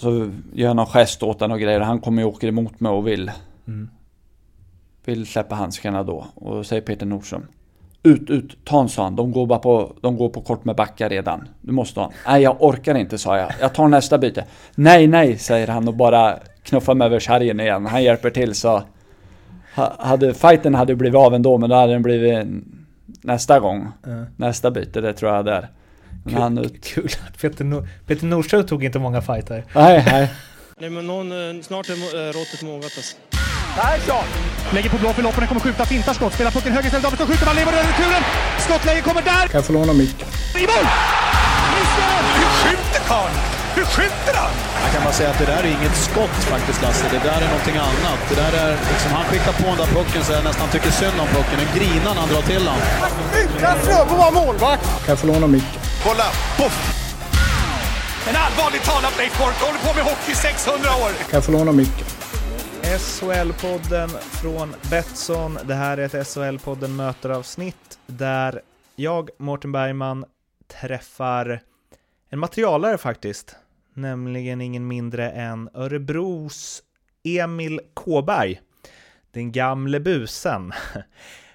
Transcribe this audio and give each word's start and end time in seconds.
så 0.00 0.10
gör 0.52 0.66
jag 0.68 0.76
någon 0.76 0.86
gest 0.86 1.22
åt 1.22 1.40
honom 1.40 1.54
och 1.54 1.60
grejer. 1.60 1.80
Han 1.80 2.00
kommer 2.00 2.22
ju 2.22 2.28
åker 2.28 2.48
emot 2.48 2.80
mig 2.80 2.92
och 2.92 3.06
vill, 3.06 3.30
Mm. 3.66 3.90
vill 5.04 5.26
släppa 5.26 5.54
handskarna 5.54 6.02
då. 6.02 6.26
Och 6.34 6.54
då 6.56 6.64
säger 6.64 6.82
Peter 6.82 7.06
Nordström. 7.06 7.46
Ut, 8.02 8.30
ut, 8.30 8.64
ta 8.64 8.80
en 8.80 8.88
sån. 8.88 9.16
De 9.16 9.32
går 9.32 9.46
bara 9.46 9.58
på, 9.58 9.92
de 10.00 10.16
går 10.16 10.28
på 10.28 10.40
kort 10.40 10.64
med 10.64 10.76
backar 10.76 11.08
redan. 11.08 11.48
Du 11.60 11.72
måste 11.72 12.00
ha 12.00 12.06
en. 12.06 12.12
Nej, 12.26 12.42
jag 12.42 12.56
orkar 12.62 12.94
inte, 12.94 13.18
sa 13.18 13.38
jag. 13.38 13.52
Jag 13.60 13.74
tar 13.74 13.88
nästa 13.88 14.18
byte. 14.18 14.44
Nej, 14.74 15.06
nej, 15.06 15.38
säger 15.38 15.66
han 15.68 15.88
och 15.88 15.94
bara 15.94 16.36
knuffar 16.62 16.94
mig 16.94 17.06
över 17.06 17.18
sargen 17.20 17.60
igen. 17.60 17.86
Han 17.86 18.02
hjälper 18.02 18.30
till 18.30 18.54
så... 18.54 18.82
ha- 19.76 19.92
Hade, 19.98 20.34
fighten 20.34 20.74
hade 20.74 20.94
blivit 20.94 21.16
av 21.18 21.34
ändå, 21.34 21.58
men 21.58 21.70
då 21.70 21.76
hade 21.76 21.92
den 21.92 22.02
blivit 22.02 22.46
nästa 23.22 23.60
gång. 23.60 23.88
Ja. 24.06 24.24
Nästa 24.36 24.70
byte, 24.70 25.00
det 25.00 25.12
tror 25.12 25.32
jag 25.34 25.44
där. 25.44 25.68
Men 26.24 26.42
han 26.42 26.58
ut... 26.58 26.84
Kul 26.84 27.10
att 27.28 27.40
Peter, 27.40 27.64
Nor- 27.64 27.88
Peter 28.06 28.26
Nordström 28.26 28.66
tog 28.66 28.84
inte 28.84 28.98
många 28.98 29.22
fighter. 29.22 29.64
Nej, 29.74 30.02
nej. 30.06 30.28
Nej 30.80 30.90
men 30.90 31.06
någon, 31.06 31.56
eh, 31.56 31.62
snart 31.62 31.88
är 31.88 31.92
eh, 31.92 32.32
råttet 32.32 32.62
mogat 32.62 32.92
alltså. 32.96 33.16
Lägger 34.74 34.90
på 34.90 34.98
blå 34.98 35.12
för 35.12 35.22
loppen, 35.22 35.46
kommer 35.46 35.60
skjuta, 35.60 35.84
fintar 35.84 36.14
skott, 36.14 36.34
spelar 36.34 36.50
pucken 36.50 36.72
höger 36.72 36.86
istället, 36.86 37.04
Davidsson 37.04 37.26
skjuter, 37.26 37.46
man 37.46 37.56
lever 37.56 37.72
över 37.72 37.88
returen! 37.92 38.22
Skottläge 38.66 39.00
kommer 39.00 39.22
där! 39.22 39.44
Kan 39.50 39.58
jag 39.60 39.64
få 39.64 39.72
låna 39.72 39.92
micken? 39.92 40.28
I 40.62 40.64
mål! 40.72 40.86
Missar! 41.74 42.22
Hur 42.38 42.50
skjuter 42.60 43.00
karln? 43.10 43.34
Hur 43.76 43.84
skjuter 43.94 44.34
han? 44.42 44.52
Jag 44.84 44.90
kan 44.94 45.02
bara 45.04 45.12
säga 45.12 45.30
att 45.30 45.38
det 45.38 45.46
där 45.52 45.62
är 45.68 45.70
inget 45.78 45.96
skott 46.08 46.36
faktiskt 46.54 46.82
Lasse. 46.82 47.04
Det 47.16 47.22
där 47.28 47.40
är 47.46 47.48
någonting 47.54 47.76
annat. 47.76 48.20
Det 48.30 48.34
där 48.42 48.52
är 48.64 48.70
liksom, 48.92 49.10
han 49.18 49.24
skickar 49.24 49.52
på 49.52 49.66
den 49.72 49.76
där 49.82 49.90
pucken 49.98 50.24
så 50.24 50.32
jag 50.32 50.44
nästan 50.44 50.68
tycker 50.74 50.90
synd 50.90 51.16
om 51.24 51.28
pucken. 51.36 51.56
Den 51.62 51.70
grinar 51.78 52.12
när 52.14 52.20
han 52.24 52.28
drar 52.28 52.42
till 52.52 52.64
den. 52.70 52.78
Utan 53.42 53.76
Fröbo 53.84 54.14
var 54.24 54.32
målvakt! 54.32 54.84
Kan 55.04 55.08
jag 55.12 55.18
få 55.18 55.26
låna 55.26 55.46
micken? 55.46 55.80
Kolla! 56.02 56.24
Poff! 56.58 56.96
En 58.28 58.36
allvarligt 58.36 58.84
talad 58.84 59.12
Leif 59.18 59.38
Boork 59.38 59.54
håller 59.54 59.78
på 59.78 59.94
med 59.94 60.04
hockey 60.04 60.32
i 60.32 60.34
600 60.34 60.78
år! 60.78 61.12
Kan 61.18 61.28
jag 61.32 61.44
få 61.44 61.52
låna 61.52 61.72
micken? 61.72 62.06
SHL-podden 62.82 64.08
från 64.08 64.74
Betsson. 64.90 65.58
Det 65.64 65.74
här 65.74 65.98
är 65.98 66.04
ett 66.04 66.26
SHL-podden 66.26 66.96
möter-avsnitt 66.96 67.98
där 68.06 68.60
jag, 68.96 69.30
Mårten 69.38 69.72
Bergman, 69.72 70.24
träffar 70.80 71.60
en 72.30 72.38
materialare 72.38 72.98
faktiskt. 72.98 73.56
Nämligen 73.94 74.60
ingen 74.60 74.86
mindre 74.88 75.30
än 75.30 75.68
Örebros 75.74 76.82
Emil 77.24 77.80
Kåberg. 77.94 78.60
Den 79.32 79.52
gamle 79.52 80.00
busen. 80.00 80.72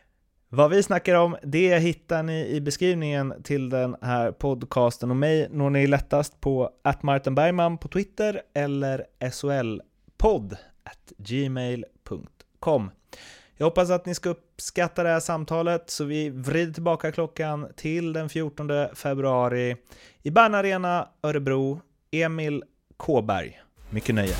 Vad 0.50 0.70
vi 0.70 0.84
snackar 0.84 1.16
om, 1.16 1.38
det 1.44 1.80
hittar 1.80 2.24
ni 2.24 2.48
i 2.48 2.62
beskrivningen 2.62 3.34
till 3.44 3.70
den 3.70 3.96
här 4.02 4.32
podcasten 4.32 5.10
och 5.10 5.16
mig 5.16 5.48
når 5.52 5.70
ni 5.70 5.88
lättast 5.88 6.42
på 6.42 6.70
Bergman 7.32 7.78
på 7.78 7.88
Twitter 7.88 8.42
eller 8.54 9.06
SHL-podd 9.20 10.58
gmail.com. 11.18 12.92
Jag 13.58 13.66
hoppas 13.66 13.90
att 13.90 14.06
ni 14.06 14.16
ska 14.16 14.30
uppskatta 14.30 15.04
det 15.04 15.10
här 15.10 15.20
samtalet 15.20 15.90
så 15.90 16.04
vi 16.04 16.30
vrider 16.30 16.74
tillbaka 16.74 17.12
klockan 17.12 17.68
till 17.76 18.14
den 18.14 18.30
14 18.30 18.70
februari 18.96 19.76
i 20.24 20.32
Bern 20.32 20.56
Arena, 20.56 21.08
Örebro. 21.24 21.82
Emil 22.12 22.64
Kåberg. 22.98 23.62
Mycket 23.90 24.16
nöje. 24.16 24.36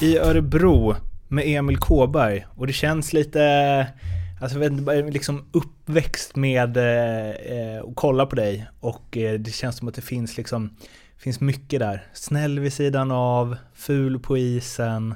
I 0.00 0.18
Örebro 0.18 0.94
med 1.32 1.44
Emil 1.46 1.76
Kåberg 1.76 2.46
och 2.56 2.66
det 2.66 2.72
känns 2.72 3.12
lite 3.12 3.86
Alltså 4.40 4.58
jag 4.58 4.70
vet 4.70 4.78
inte, 4.78 5.02
liksom 5.02 5.44
uppväxt 5.52 6.36
med 6.36 6.76
eh, 6.76 7.84
att 7.84 7.94
kolla 7.94 8.26
på 8.26 8.36
dig 8.36 8.66
och 8.80 9.16
eh, 9.16 9.40
det 9.40 9.50
känns 9.50 9.76
som 9.76 9.88
att 9.88 9.94
det 9.94 10.02
finns 10.02 10.36
liksom 10.36 10.76
finns 11.16 11.40
mycket 11.40 11.80
där. 11.80 12.06
Snäll 12.12 12.58
vid 12.58 12.72
sidan 12.72 13.10
av, 13.10 13.56
ful 13.74 14.18
på 14.18 14.38
isen 14.38 15.14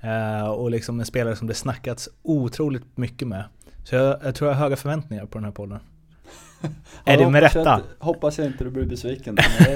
eh, 0.00 0.46
och 0.46 0.70
liksom 0.70 1.00
en 1.00 1.06
spelare 1.06 1.36
som 1.36 1.46
det 1.46 1.54
snackats 1.54 2.08
otroligt 2.22 2.96
mycket 2.96 3.28
med. 3.28 3.44
Så 3.84 3.94
jag, 3.94 4.18
jag 4.24 4.34
tror 4.34 4.50
jag 4.50 4.56
har 4.56 4.62
höga 4.62 4.76
förväntningar 4.76 5.26
på 5.26 5.38
den 5.38 5.44
här 5.44 5.52
podden. 5.52 5.78
är 7.04 7.16
det 7.16 7.30
med 7.30 7.42
jag 7.42 7.56
rätta? 7.56 7.74
inte- 7.74 7.88
hoppas 7.98 8.38
jag 8.38 8.46
inte 8.46 8.64
du 8.64 8.70
blir 8.70 8.86
besviken. 8.86 9.36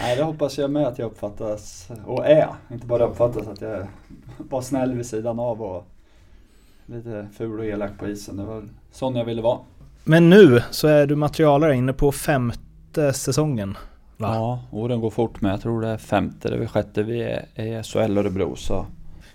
nej, 0.00 0.16
det 0.16 0.22
hoppas 0.22 0.58
jag 0.58 0.70
med 0.70 0.86
att 0.86 0.98
jag 0.98 1.06
uppfattas 1.06 1.88
och 2.04 2.26
är. 2.26 2.48
Inte 2.70 2.86
bara 2.86 3.04
uppfattas 3.06 3.46
att 3.48 3.60
jag 3.60 3.86
var 4.48 4.60
snäll 4.60 4.92
vid 4.92 5.06
sidan 5.06 5.38
av 5.38 5.62
och 5.62 5.86
lite 6.86 7.28
ful 7.36 7.58
och 7.58 7.64
elak 7.64 7.90
på 7.98 8.08
isen. 8.08 8.36
Det 8.36 8.44
var 8.44 8.62
sån 8.90 9.16
jag 9.16 9.24
ville 9.24 9.42
vara. 9.42 9.58
Men 10.04 10.30
nu 10.30 10.62
så 10.70 10.88
är 10.88 11.06
du 11.06 11.16
materialare 11.16 11.76
inne 11.76 11.92
på 11.92 12.12
femte 12.12 13.12
säsongen. 13.12 13.76
Va? 14.16 14.34
Ja, 14.34 14.64
åren 14.70 15.00
går 15.00 15.10
fort 15.10 15.40
men 15.40 15.50
jag 15.50 15.60
tror 15.60 15.80
det 15.80 15.88
är 15.88 15.96
femte, 15.96 16.56
väl 16.56 16.68
sjätte 16.68 17.02
vi 17.02 17.22
är 17.22 17.46
i 17.54 17.82
SHL 17.82 18.18
Örebro 18.18 18.56
så. 18.56 18.86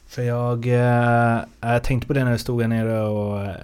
För 0.08 0.22
jag, 0.22 0.68
eh, 0.68 1.40
jag 1.62 1.84
tänkte 1.84 2.08
på 2.08 2.14
det 2.14 2.24
när 2.24 2.32
du 2.32 2.38
stod 2.38 2.62
här 2.62 2.68
nere 2.68 3.02
och 3.02 3.42
eh, 3.42 3.56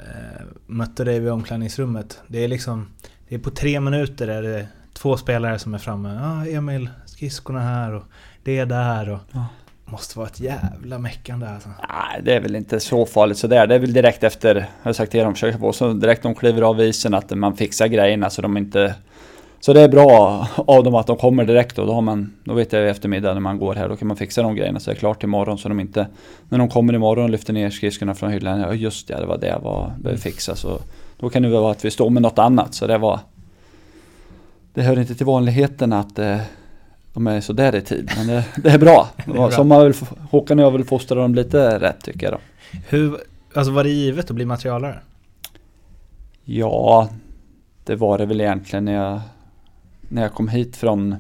mötte 0.68 1.04
dig 1.04 1.20
vid 1.20 1.32
omklädningsrummet. 1.32 2.22
Det 2.28 2.44
är 2.44 2.48
liksom, 2.48 2.88
det 3.28 3.36
är 3.36 3.40
på 3.40 3.50
tre 3.50 3.80
minuter 3.80 4.28
är 4.28 4.42
det 4.42 4.68
två 4.94 5.18
spelare 5.18 5.60
som 5.60 5.74
är 5.74 5.78
framme. 5.78 6.20
Ah, 6.22 6.46
Emil, 6.46 6.90
skridskorna 7.06 7.60
här 7.60 7.94
och 7.94 8.04
det 8.44 8.60
är 8.60 8.66
där 8.66 9.10
och... 9.10 9.20
Ja. 9.32 9.46
Måste 9.92 10.20
vara 10.20 10.28
ett 10.28 10.40
jävla 10.40 11.00
meckande 11.00 11.48
alltså. 11.48 11.70
Nej, 11.70 12.22
det 12.24 12.34
är 12.34 12.40
väl 12.40 12.56
inte 12.56 12.80
så 12.80 13.06
farligt 13.06 13.38
sådär. 13.38 13.68
Det 13.68 13.76
är 13.76 13.80
väl 13.80 13.94
direkt 13.94 14.24
efter, 14.24 14.56
jag 14.56 14.66
har 14.84 14.94
sagt 14.94 15.12
till 15.12 15.20
dem, 15.20 15.34
försöker 15.34 15.60
få 15.60 15.74
så 15.74 15.94
direkt 15.94 16.24
de 16.24 16.36
kliver 16.36 16.62
av 16.62 16.82
isen 16.82 17.14
att 17.14 17.30
man 17.30 17.56
fixar 17.58 17.88
grejerna 17.88 18.30
så 18.30 18.42
de 18.42 18.58
inte... 18.58 18.96
Så 19.60 19.74
det 19.74 19.82
är 19.82 19.90
bra 19.90 20.48
av 20.56 20.84
dem 20.84 20.96
att 20.96 21.08
de 21.08 21.18
kommer 21.18 21.46
direkt 21.46 21.80
och 21.80 21.88
då 21.88 21.94
har 21.94 22.02
man, 22.02 22.34
då 22.44 22.54
vet 22.54 22.74
jag 22.74 22.86
i 22.86 22.88
eftermiddag 22.88 23.34
när 23.34 23.40
man 23.40 23.58
går 23.58 23.76
här, 23.76 23.90
då 23.90 23.96
kan 23.96 24.08
man 24.08 24.18
fixa 24.18 24.42
de 24.42 24.56
grejerna 24.56 24.80
så 24.80 24.90
det 24.90 24.98
är 24.98 25.00
klart 25.00 25.24
imorgon 25.24 25.58
så 25.58 25.70
de 25.70 25.80
inte... 25.80 26.08
När 26.50 26.58
de 26.58 26.70
kommer 26.70 26.94
imorgon 26.94 27.24
och 27.24 27.30
lyfter 27.30 27.54
ner 27.54 27.70
skridskorna 27.70 28.16
från 28.16 28.32
hyllan, 28.32 28.60
ja 28.60 28.74
just 28.74 29.08
det, 29.08 29.16
det 29.16 29.26
var 29.26 29.38
det 29.38 29.48
jag 29.48 29.60
var, 29.60 29.94
behöver 30.00 30.22
fixa 30.22 30.56
så... 30.56 30.80
Då 31.20 31.30
kan 31.30 31.44
det 31.44 31.50
vara 31.50 31.72
att 31.72 31.86
vi 31.86 31.92
står 31.92 32.10
med 32.10 32.22
något 32.22 32.40
annat 32.40 32.74
så 32.74 32.88
det 32.88 32.98
var... 32.98 33.20
Det 34.74 34.82
hör 34.82 35.00
inte 35.00 35.16
till 35.16 35.26
vanligheten 35.26 35.94
att 35.94 36.20
eh, 36.20 36.38
de 37.14 37.28
är 37.28 37.42
sådär 37.42 37.76
i 37.76 37.82
tid, 37.82 38.12
men 38.18 38.28
det, 38.28 38.46
det 38.56 38.70
är 38.70 38.80
bra. 38.80 39.10
är 39.26 39.32
bra. 39.32 39.52
Så 39.52 39.64
man 39.64 39.82
väl, 39.82 39.94
Håkan 40.30 40.60
och 40.60 40.66
jag 40.66 40.72
vill 40.72 40.86
fostra 40.86 41.22
dem 41.22 41.36
lite 41.36 41.80
rätt 41.80 42.04
tycker 42.04 42.26
jag 42.26 42.34
då. 42.34 42.40
Hur, 42.90 43.18
alltså 43.54 43.72
var 43.72 43.84
det 43.84 43.90
givet 43.90 44.30
att 44.30 44.36
bli 44.36 44.46
materialare? 44.46 45.00
Ja, 46.44 47.10
det 47.84 47.96
var 47.96 48.18
det 48.18 48.26
väl 48.26 48.42
egentligen 48.42 48.86
när 48.86 48.94
jag, 48.94 49.22
när 50.02 50.22
jag 50.22 50.34
kom 50.34 50.48
hit 50.48 50.76
från 50.78 51.16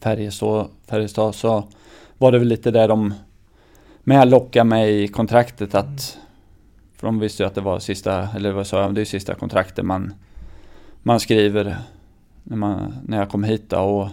Färjestad, 0.00 0.66
Färjestad 0.86 1.34
så 1.34 1.64
var 2.18 2.32
det 2.32 2.38
väl 2.38 2.48
lite 2.48 2.70
där 2.70 2.88
de 2.88 3.14
med 4.04 4.28
lockade 4.28 4.64
mig 4.64 5.02
i 5.02 5.08
kontraktet 5.08 5.74
att 5.74 6.18
för 6.96 7.06
de 7.06 7.18
visste 7.18 7.42
ju 7.42 7.46
att 7.46 7.54
det 7.54 7.60
var 7.60 7.78
sista, 7.78 8.28
eller 8.36 8.52
vad 8.52 8.66
sa 8.66 8.82
jag, 8.82 8.94
det 8.94 9.00
är 9.00 9.04
sista 9.04 9.34
kontraktet 9.34 9.84
man, 9.84 10.14
man 11.02 11.20
skriver 11.20 11.76
när, 12.42 12.56
man, 12.56 12.94
när 13.06 13.18
jag 13.18 13.28
kom 13.30 13.44
hit 13.44 13.70
då, 13.70 13.78
och 13.78 14.08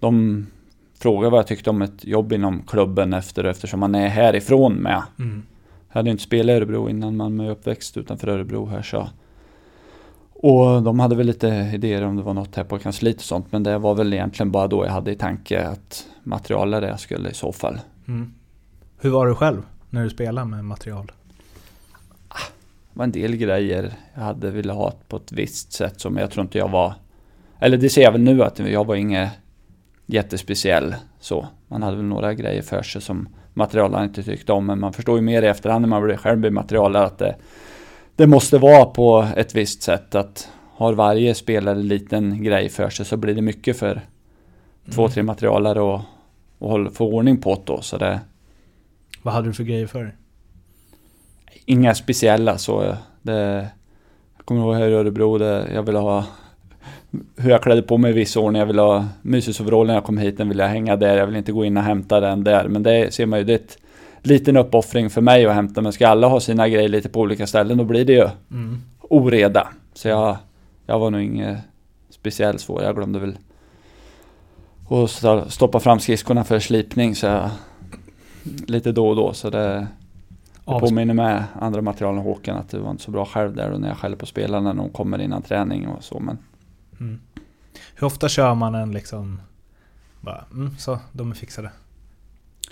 de 0.00 0.46
frågade 0.98 1.30
vad 1.30 1.38
jag 1.38 1.46
tyckte 1.46 1.70
om 1.70 1.82
ett 1.82 2.04
jobb 2.04 2.32
inom 2.32 2.62
klubben 2.62 3.12
efter 3.12 3.44
eftersom 3.44 3.80
man 3.80 3.94
är 3.94 4.08
härifrån 4.08 4.74
med. 4.74 5.02
Mm. 5.18 5.42
Jag 5.88 5.94
hade 5.94 6.10
inte 6.10 6.22
spelat 6.22 6.52
i 6.52 6.56
Örebro 6.56 6.88
innan 6.88 7.16
man 7.16 7.40
är 7.40 7.50
uppväxt 7.50 7.96
utanför 7.96 8.28
Örebro 8.28 8.66
här 8.66 8.82
så. 8.82 9.08
Och 10.32 10.82
de 10.82 11.00
hade 11.00 11.16
väl 11.16 11.26
lite 11.26 11.70
idéer 11.74 12.02
om 12.02 12.16
det 12.16 12.22
var 12.22 12.34
något 12.34 12.56
här 12.56 12.64
på 12.64 12.78
kansliet 12.78 13.16
och 13.16 13.22
sånt 13.22 13.52
men 13.52 13.62
det 13.62 13.78
var 13.78 13.94
väl 13.94 14.12
egentligen 14.12 14.50
bara 14.50 14.66
då 14.66 14.84
jag 14.84 14.92
hade 14.92 15.12
i 15.12 15.16
tanke 15.16 15.66
att 15.66 16.06
materialare 16.22 16.88
jag 16.88 17.00
skulle 17.00 17.30
i 17.30 17.34
så 17.34 17.52
fall. 17.52 17.80
Mm. 18.08 18.34
Hur 18.98 19.10
var 19.10 19.26
du 19.26 19.34
själv 19.34 19.62
när 19.90 20.04
du 20.04 20.10
spelade 20.10 20.46
med 20.46 20.64
material? 20.64 21.12
Det 22.92 22.98
var 22.98 23.04
en 23.04 23.12
del 23.12 23.36
grejer 23.36 23.92
jag 24.14 24.22
hade 24.22 24.50
velat 24.50 24.76
ha 24.76 24.92
på 25.08 25.16
ett 25.16 25.32
visst 25.32 25.72
sätt 25.72 26.00
som 26.00 26.16
jag 26.16 26.30
tror 26.30 26.44
inte 26.44 26.58
jag 26.58 26.68
var 26.68 26.94
Eller 27.58 27.76
det 27.76 27.90
ser 27.90 28.02
jag 28.02 28.12
väl 28.12 28.20
nu 28.20 28.42
att 28.42 28.58
jag 28.58 28.86
var 28.86 28.94
inget 28.94 29.30
jättespeciell 30.06 30.94
så. 31.20 31.46
Man 31.68 31.82
hade 31.82 31.96
väl 31.96 32.04
några 32.04 32.34
grejer 32.34 32.62
för 32.62 32.82
sig 32.82 33.02
som 33.02 33.28
materialaren 33.54 34.04
inte 34.04 34.22
tyckte 34.22 34.52
om 34.52 34.66
men 34.66 34.80
man 34.80 34.92
förstår 34.92 35.16
ju 35.16 35.22
mer 35.22 35.42
i 35.42 35.46
efterhand 35.46 35.80
när 35.82 35.88
man 35.88 36.02
blir 36.02 36.16
själv 36.16 36.38
blir 36.38 36.50
materialare 36.50 37.04
att 37.04 37.18
det 37.18 37.36
Det 38.16 38.26
måste 38.26 38.58
vara 38.58 38.84
på 38.84 39.28
ett 39.36 39.54
visst 39.54 39.82
sätt 39.82 40.14
att 40.14 40.48
har 40.76 40.92
varje 40.92 41.34
spelare 41.34 41.74
en 41.74 41.88
liten 41.88 42.42
grej 42.42 42.68
för 42.68 42.90
sig 42.90 43.06
så 43.06 43.16
blir 43.16 43.34
det 43.34 43.42
mycket 43.42 43.78
för 43.78 44.00
två, 44.94 45.08
tre 45.08 45.22
materialare 45.22 45.80
och, 45.80 46.00
och 46.58 46.92
få 46.94 47.06
ordning 47.06 47.36
på 47.36 47.54
det 47.54 47.62
då 47.64 47.80
så 47.80 47.98
det 47.98 48.20
Vad 49.22 49.34
hade 49.34 49.48
du 49.48 49.52
för 49.52 49.64
grejer 49.64 49.86
för 49.86 50.04
dig? 50.04 50.14
Inga 51.64 51.94
speciella 51.94 52.58
så. 52.58 52.96
Det, 53.22 53.68
jag 54.36 54.46
kommer 54.46 54.60
ihåg 54.60 54.74
här 54.74 54.88
i 54.88 54.92
Örebro, 54.92 55.38
det, 55.38 55.68
jag 55.74 55.82
ville 55.82 55.98
ha 55.98 56.24
hur 57.36 57.50
jag 57.50 57.62
klädde 57.62 57.82
på 57.82 57.98
mig 57.98 58.10
i 58.10 58.14
viss 58.14 58.36
ordning. 58.36 58.60
Jag 58.60 58.66
ville 58.66 58.82
ha 58.82 59.04
mysesoverall 59.22 59.86
när 59.86 59.94
jag 59.94 60.04
kom 60.04 60.18
hit, 60.18 60.38
den 60.38 60.48
vill 60.48 60.58
jag 60.58 60.68
hänga 60.68 60.96
där. 60.96 61.16
Jag 61.16 61.26
vill 61.26 61.36
inte 61.36 61.52
gå 61.52 61.64
in 61.64 61.76
och 61.76 61.82
hämta 61.82 62.20
den 62.20 62.44
där. 62.44 62.68
Men 62.68 62.82
det 62.82 63.14
ser 63.14 63.26
man 63.26 63.38
ju, 63.38 63.44
det 63.44 63.52
är 63.52 63.56
ett 63.56 63.78
liten 64.22 64.56
uppoffring 64.56 65.10
för 65.10 65.20
mig 65.20 65.46
att 65.46 65.54
hämta. 65.54 65.80
Men 65.82 65.92
ska 65.92 66.08
alla 66.08 66.28
ha 66.28 66.40
sina 66.40 66.68
grejer 66.68 66.88
lite 66.88 67.08
på 67.08 67.20
olika 67.20 67.46
ställen, 67.46 67.78
då 67.78 67.84
blir 67.84 68.04
det 68.04 68.12
ju 68.12 68.28
Mm. 68.50 68.82
oreda. 69.00 69.68
Så 69.94 70.08
jag, 70.08 70.36
jag 70.86 70.98
var 70.98 71.10
nog 71.10 71.20
inget 71.22 71.58
speciellt 72.10 72.60
svår. 72.60 72.82
Jag 72.82 72.96
glömde 72.96 73.18
väl 73.18 73.36
sta- 75.08 75.48
stoppa 75.48 75.80
fram 75.80 76.00
skridskorna 76.00 76.44
för 76.44 76.58
slipning 76.58 77.14
så 77.14 77.26
jag, 77.26 77.50
lite 78.66 78.92
då 78.92 79.08
och 79.08 79.16
då. 79.16 79.32
Så 79.32 79.50
det, 79.50 79.58
det 80.64 80.78
påminner 80.80 81.14
med 81.14 81.44
andra 81.60 81.82
material 81.82 82.14
än 82.16 82.20
Håkan 82.22 82.56
att 82.56 82.68
det 82.70 82.78
var 82.78 82.90
inte 82.90 83.02
så 83.02 83.10
bra 83.10 83.24
själv 83.24 83.54
där 83.56 83.70
då 83.70 83.78
när 83.78 83.88
jag 83.88 83.96
skäller 83.96 84.16
på 84.16 84.26
spelarna 84.26 84.72
när 84.72 84.82
de 84.82 84.90
kommer 84.90 85.20
innan 85.20 85.42
träning 85.42 85.88
och 85.88 86.04
så. 86.04 86.18
Men 86.20 86.38
Mm. 87.00 87.20
Hur 87.94 88.06
ofta 88.06 88.28
kör 88.28 88.54
man 88.54 88.74
en 88.74 88.92
liksom... 88.92 89.40
Bara, 90.20 90.44
mm, 90.52 90.76
så, 90.78 90.98
de 91.12 91.30
är 91.30 91.34
fixade. 91.34 91.70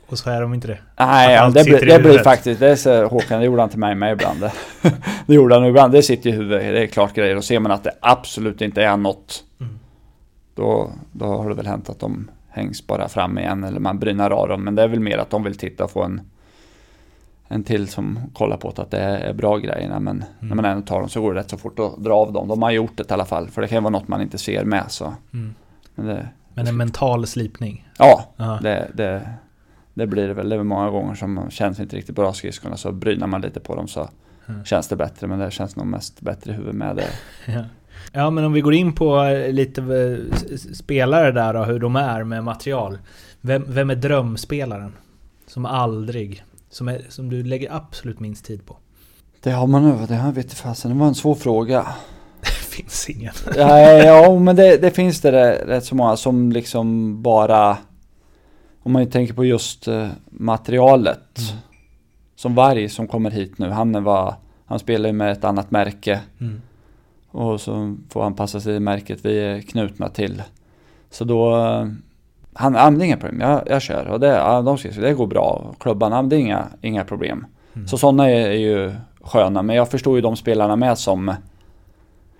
Och 0.06 0.18
så 0.18 0.30
är 0.30 0.40
de 0.40 0.54
inte 0.54 0.68
det. 0.68 0.78
Nej, 0.98 1.34
ja, 1.34 1.50
det, 1.50 1.64
blir, 1.64 1.86
det 1.86 1.98
blir 1.98 2.18
faktiskt, 2.18 2.60
det 2.60 2.68
är 2.70 2.76
så, 2.76 3.06
Håkan, 3.06 3.38
det 3.40 3.44
gjorde 3.46 3.62
han 3.62 3.68
till 3.68 3.78
mig 3.78 3.94
med 3.94 4.12
ibland. 4.12 4.40
Det, 4.40 4.52
det 5.26 5.34
gjorde 5.34 5.54
han 5.54 5.64
ibland, 5.64 5.92
det 5.92 6.02
sitter 6.02 6.30
i 6.30 6.32
huvudet, 6.32 6.60
det 6.60 6.82
är 6.82 6.86
klart 6.86 7.14
grejer. 7.14 7.36
Och 7.36 7.44
ser 7.44 7.60
man 7.60 7.72
att 7.72 7.84
det 7.84 7.92
absolut 8.00 8.60
inte 8.60 8.82
är 8.82 8.96
något, 8.96 9.44
Mm. 9.60 9.78
då, 10.54 10.90
då 11.12 11.24
har 11.26 11.48
det 11.48 11.54
väl 11.54 11.66
hänt 11.66 11.88
att 11.90 12.00
de 12.00 12.30
hängs 12.48 12.86
bara 12.86 13.08
fram 13.08 13.38
igen 13.38 13.64
eller 13.64 13.80
man 13.80 13.98
brynar 13.98 14.30
av 14.30 14.48
dem. 14.48 14.64
Men 14.64 14.74
det 14.74 14.82
är 14.82 14.88
väl 14.88 15.00
mer 15.00 15.18
att 15.18 15.30
de 15.30 15.42
vill 15.42 15.58
titta 15.58 15.84
och 15.84 15.90
få 15.90 16.02
en, 16.02 16.20
en 17.48 17.64
till 17.64 17.88
som 17.88 18.18
kollar 18.32 18.56
på 18.56 18.68
att 18.76 18.90
det 18.90 18.98
är 19.00 19.32
bra 19.34 19.56
grejerna. 19.58 20.00
Men 20.00 20.24
när 20.40 20.54
man 20.54 20.64
ändå 20.64 20.86
tar 20.86 21.00
dem 21.00 21.08
så 21.08 21.20
går 21.20 21.34
det 21.34 21.40
rätt 21.40 21.50
så 21.50 21.58
fort 21.58 21.78
att 21.78 22.04
dra 22.04 22.14
av 22.14 22.32
dem. 22.32 22.48
De 22.48 22.62
har 22.62 22.70
gjort 22.70 22.96
det 22.96 23.10
i 23.10 23.12
alla 23.12 23.24
fall, 23.24 23.48
för 23.48 23.62
det 23.62 23.68
kan 23.68 23.76
ju 23.76 23.82
vara 23.82 23.90
något 23.90 24.08
man 24.08 24.22
inte 24.22 24.38
ser 24.38 24.64
med. 24.64 24.84
Så. 24.88 25.14
Mm. 25.32 25.54
Men 25.94 26.06
det, 26.06 26.28
Men 26.54 26.66
en 26.66 26.76
mental 26.76 27.26
slipning. 27.26 27.88
ja, 27.98 28.24
det, 28.62 28.90
det, 28.94 29.28
det 29.94 30.06
blir 30.06 30.28
det 30.28 30.34
väl. 30.34 30.48
Det 30.48 30.56
är 30.56 30.62
många 30.62 30.90
gånger 30.90 31.14
som 31.14 31.50
känns 31.50 31.80
inte 31.80 31.96
riktigt 31.96 32.16
bra 32.16 32.32
skridskorna 32.32 32.76
så 32.76 32.92
brynar 32.92 33.26
man 33.26 33.40
lite 33.40 33.60
på 33.60 33.74
dem 33.74 33.88
så 33.88 34.08
Mm. 34.48 34.64
känns 34.64 34.88
det 34.88 34.96
bättre. 34.96 35.26
Men 35.26 35.38
det 35.38 35.50
känns 35.50 35.76
nog 35.76 35.86
mest 35.86 36.20
bättre 36.20 36.50
i 36.50 36.54
huvudet 36.54 36.74
med 36.76 36.96
det. 36.96 37.08
Ja. 37.52 37.64
ja, 38.12 38.30
men 38.30 38.44
om 38.44 38.52
vi 38.52 38.60
går 38.60 38.74
in 38.74 38.92
på 38.92 39.22
eh, 39.22 39.52
lite 39.52 39.80
eh, 39.82 40.56
spelare 40.74 41.32
där 41.32 41.56
och 41.56 41.66
hur 41.66 41.78
de 41.78 41.96
är 41.96 42.24
med 42.24 42.44
material. 42.44 42.98
Vem, 43.40 43.64
vem 43.68 43.90
är 43.90 43.94
drömspelaren? 43.94 44.92
Som 45.46 45.66
aldrig... 45.66 46.44
Som, 46.74 46.88
är, 46.88 47.04
som 47.08 47.28
du 47.30 47.42
lägger 47.42 47.72
absolut 47.72 48.20
minst 48.20 48.44
tid 48.44 48.66
på? 48.66 48.76
Det 49.40 49.50
har 49.50 49.66
man 49.66 49.82
nu, 49.82 50.06
det 50.06 50.14
här 50.14 50.32
vet 50.32 50.46
jag 50.48 50.56
fasen. 50.56 50.90
Det 50.90 50.96
var 50.98 51.06
en 51.06 51.14
svår 51.14 51.34
fråga. 51.34 51.86
Det 52.40 52.46
finns 52.76 53.10
ingen. 53.10 53.32
ja, 53.56 53.88
ja, 53.92 54.38
men 54.38 54.56
det, 54.56 54.76
det 54.76 54.90
finns 54.90 55.20
det 55.20 55.32
rätt- 55.66 55.84
så 55.84 55.94
många 55.94 56.16
som 56.16 56.52
liksom 56.52 57.22
bara... 57.22 57.78
Om 58.82 58.92
man 58.92 59.10
tänker 59.10 59.34
på 59.34 59.44
just 59.44 59.88
eh, 59.88 60.08
materialet. 60.30 61.40
Som 62.36 62.54
Varg 62.54 62.88
som 62.88 63.08
kommer 63.08 63.30
hit 63.30 63.58
nu, 63.58 63.70
han 63.70 64.04
var... 64.04 64.34
Han 64.66 64.78
spelar 64.78 65.08
ju 65.08 65.12
med 65.12 65.32
ett 65.32 65.44
annat 65.44 65.70
märke. 65.70 66.20
Mm. 66.40 66.62
Och 67.30 67.60
så 67.60 67.96
får 68.08 68.22
han 68.22 68.34
passa 68.34 68.60
sig 68.60 68.74
i 68.76 68.80
märket 68.80 69.24
vi 69.24 69.40
är 69.40 69.60
knutna 69.60 70.08
till. 70.08 70.42
Så 71.10 71.24
då... 71.24 71.56
Han, 72.54 72.74
ja, 72.74 72.90
det 72.90 73.04
är 73.04 73.06
inga 73.06 73.16
problem, 73.16 73.40
jag, 73.40 73.62
jag 73.66 73.82
kör. 73.82 74.06
Och 74.06 74.20
det, 74.20 74.26
ja, 74.26 74.62
de 74.62 74.78
ska, 74.78 74.88
det 74.88 75.14
går 75.14 75.26
bra. 75.26 75.74
Klubbarna, 75.80 76.22
det 76.22 76.36
är 76.36 76.40
inga, 76.40 76.66
inga 76.80 77.04
problem. 77.04 77.46
Mm. 77.74 77.88
Så 77.88 77.98
sådana 77.98 78.30
är, 78.30 78.46
är 78.50 78.52
ju 78.52 78.92
sköna. 79.20 79.62
Men 79.62 79.76
jag 79.76 79.90
förstår 79.90 80.16
ju 80.16 80.20
de 80.20 80.36
spelarna 80.36 80.76
med 80.76 80.98
som 80.98 81.34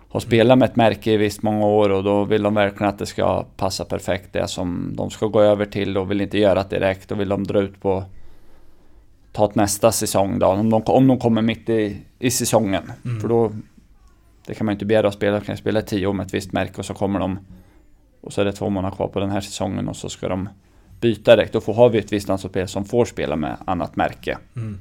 har 0.09 0.21
spelat 0.21 0.59
med 0.59 0.69
ett 0.71 0.77
märke 0.77 1.13
i 1.13 1.17
visst 1.17 1.43
många 1.43 1.67
år 1.67 1.91
och 1.91 2.05
då 2.05 2.25
vill 2.25 2.43
de 2.43 2.55
verkligen 2.55 2.89
att 2.89 2.99
det 2.99 3.07
ska 3.07 3.45
passa 3.57 3.85
perfekt 3.85 4.33
det 4.33 4.49
som 4.49 4.93
de 4.97 5.11
ska 5.11 5.27
gå 5.27 5.41
över 5.41 5.65
till 5.67 5.99
och 5.99 6.11
vill 6.11 6.21
inte 6.21 6.39
göra 6.39 6.63
det 6.63 6.79
direkt. 6.79 7.09
Då 7.09 7.15
vill 7.15 7.29
de 7.29 7.45
dra 7.45 7.61
ut 7.61 7.81
på 7.81 8.05
ta 9.33 9.45
ett 9.45 9.55
nästa 9.55 9.93
säsong 9.93 10.39
då. 10.39 10.47
Om 10.47 10.71
de, 10.71 10.83
om 10.87 11.07
de 11.07 11.19
kommer 11.19 11.43
mitt 11.43 11.69
i, 11.69 11.97
i 12.19 12.31
säsongen. 12.31 12.93
Mm. 13.05 13.21
För 13.21 13.29
då 13.29 13.53
det 14.47 14.55
kan 14.55 14.65
man 14.65 14.73
ju 14.73 14.75
inte 14.75 14.85
begära 14.85 15.09
att 15.09 15.15
spela. 15.15 15.39
De 15.39 15.45
kan 15.45 15.57
spela 15.57 15.81
i 15.81 15.83
tio 15.83 16.07
år 16.07 16.13
med 16.13 16.27
ett 16.27 16.35
visst 16.35 16.53
märke 16.53 16.79
och 16.79 16.85
så 16.85 16.95
kommer 16.95 17.21
de 17.21 17.39
och 18.25 18.32
så 18.32 18.41
är 18.41 18.44
det 18.44 18.53
två 18.53 18.71
månader 18.71 18.97
kvar 18.97 19.09
på 19.09 19.21
den 19.21 19.31
här 19.31 19.41
säsongen 19.41 19.88
och 19.88 19.97
så 19.97 20.09
ska 20.09 20.29
de 20.29 20.49
byta 21.00 21.37
direkt. 21.37 21.53
Då 21.53 21.61
får, 21.61 21.75
har 21.75 21.88
vi 21.88 21.99
ett 21.99 22.12
visst 22.12 22.31
antal 22.31 22.50
spelare 22.50 22.69
som 22.69 22.85
får 22.85 23.05
spela 23.05 23.37
med 23.37 23.56
annat 23.65 23.97
märke. 23.97 24.38
Mm. 24.56 24.79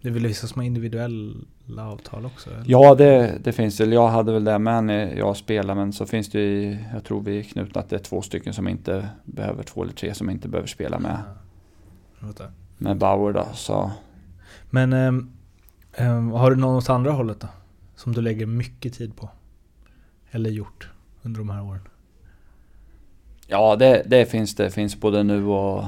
Det 0.00 0.08
är 0.08 0.12
väl 0.12 0.26
vissa 0.26 0.46
som 0.46 0.60
har 0.60 0.66
individuella 0.66 1.86
avtal 1.86 2.26
också? 2.26 2.50
Eller? 2.50 2.64
Ja, 2.66 2.94
det, 2.94 3.38
det 3.44 3.52
finns 3.52 3.76
det. 3.76 3.84
Jag 3.84 4.08
hade 4.08 4.32
väl 4.32 4.44
det 4.44 4.58
med 4.58 4.84
när 4.84 5.16
jag 5.16 5.36
spelade, 5.36 5.80
men 5.80 5.92
så 5.92 6.06
finns 6.06 6.28
det 6.30 6.40
ju, 6.40 6.78
jag 6.92 7.04
tror 7.04 7.20
vi 7.20 7.38
är 7.38 7.42
knutna 7.42 7.80
att 7.80 7.88
det 7.88 7.96
är 7.96 8.00
två 8.00 8.22
stycken 8.22 8.54
som 8.54 8.68
inte 8.68 9.08
behöver, 9.24 9.62
två 9.62 9.82
eller 9.82 9.92
tre 9.92 10.14
som 10.14 10.30
inte 10.30 10.48
behöver 10.48 10.68
spela 10.68 10.98
med, 10.98 11.18
Vänta. 12.18 12.44
med 12.78 12.96
Bauer 12.98 13.32
då. 13.32 13.46
Så 13.54 13.90
Men 14.70 14.92
ehm, 14.92 15.32
ehm, 15.92 16.30
har 16.30 16.50
du 16.50 16.56
någon 16.56 16.76
åt 16.76 16.90
andra 16.90 17.10
hållet 17.10 17.40
då? 17.40 17.48
Som 17.96 18.12
du 18.12 18.20
lägger 18.20 18.46
mycket 18.46 18.94
tid 18.94 19.16
på? 19.16 19.30
Eller 20.30 20.50
gjort 20.50 20.88
under 21.22 21.38
de 21.38 21.50
här 21.50 21.62
åren? 21.62 21.89
Ja, 23.50 23.76
det, 23.76 24.02
det 24.06 24.26
finns 24.26 24.54
det. 24.54 24.70
finns 24.70 25.00
både 25.00 25.22
nu 25.22 25.46
och 25.46 25.84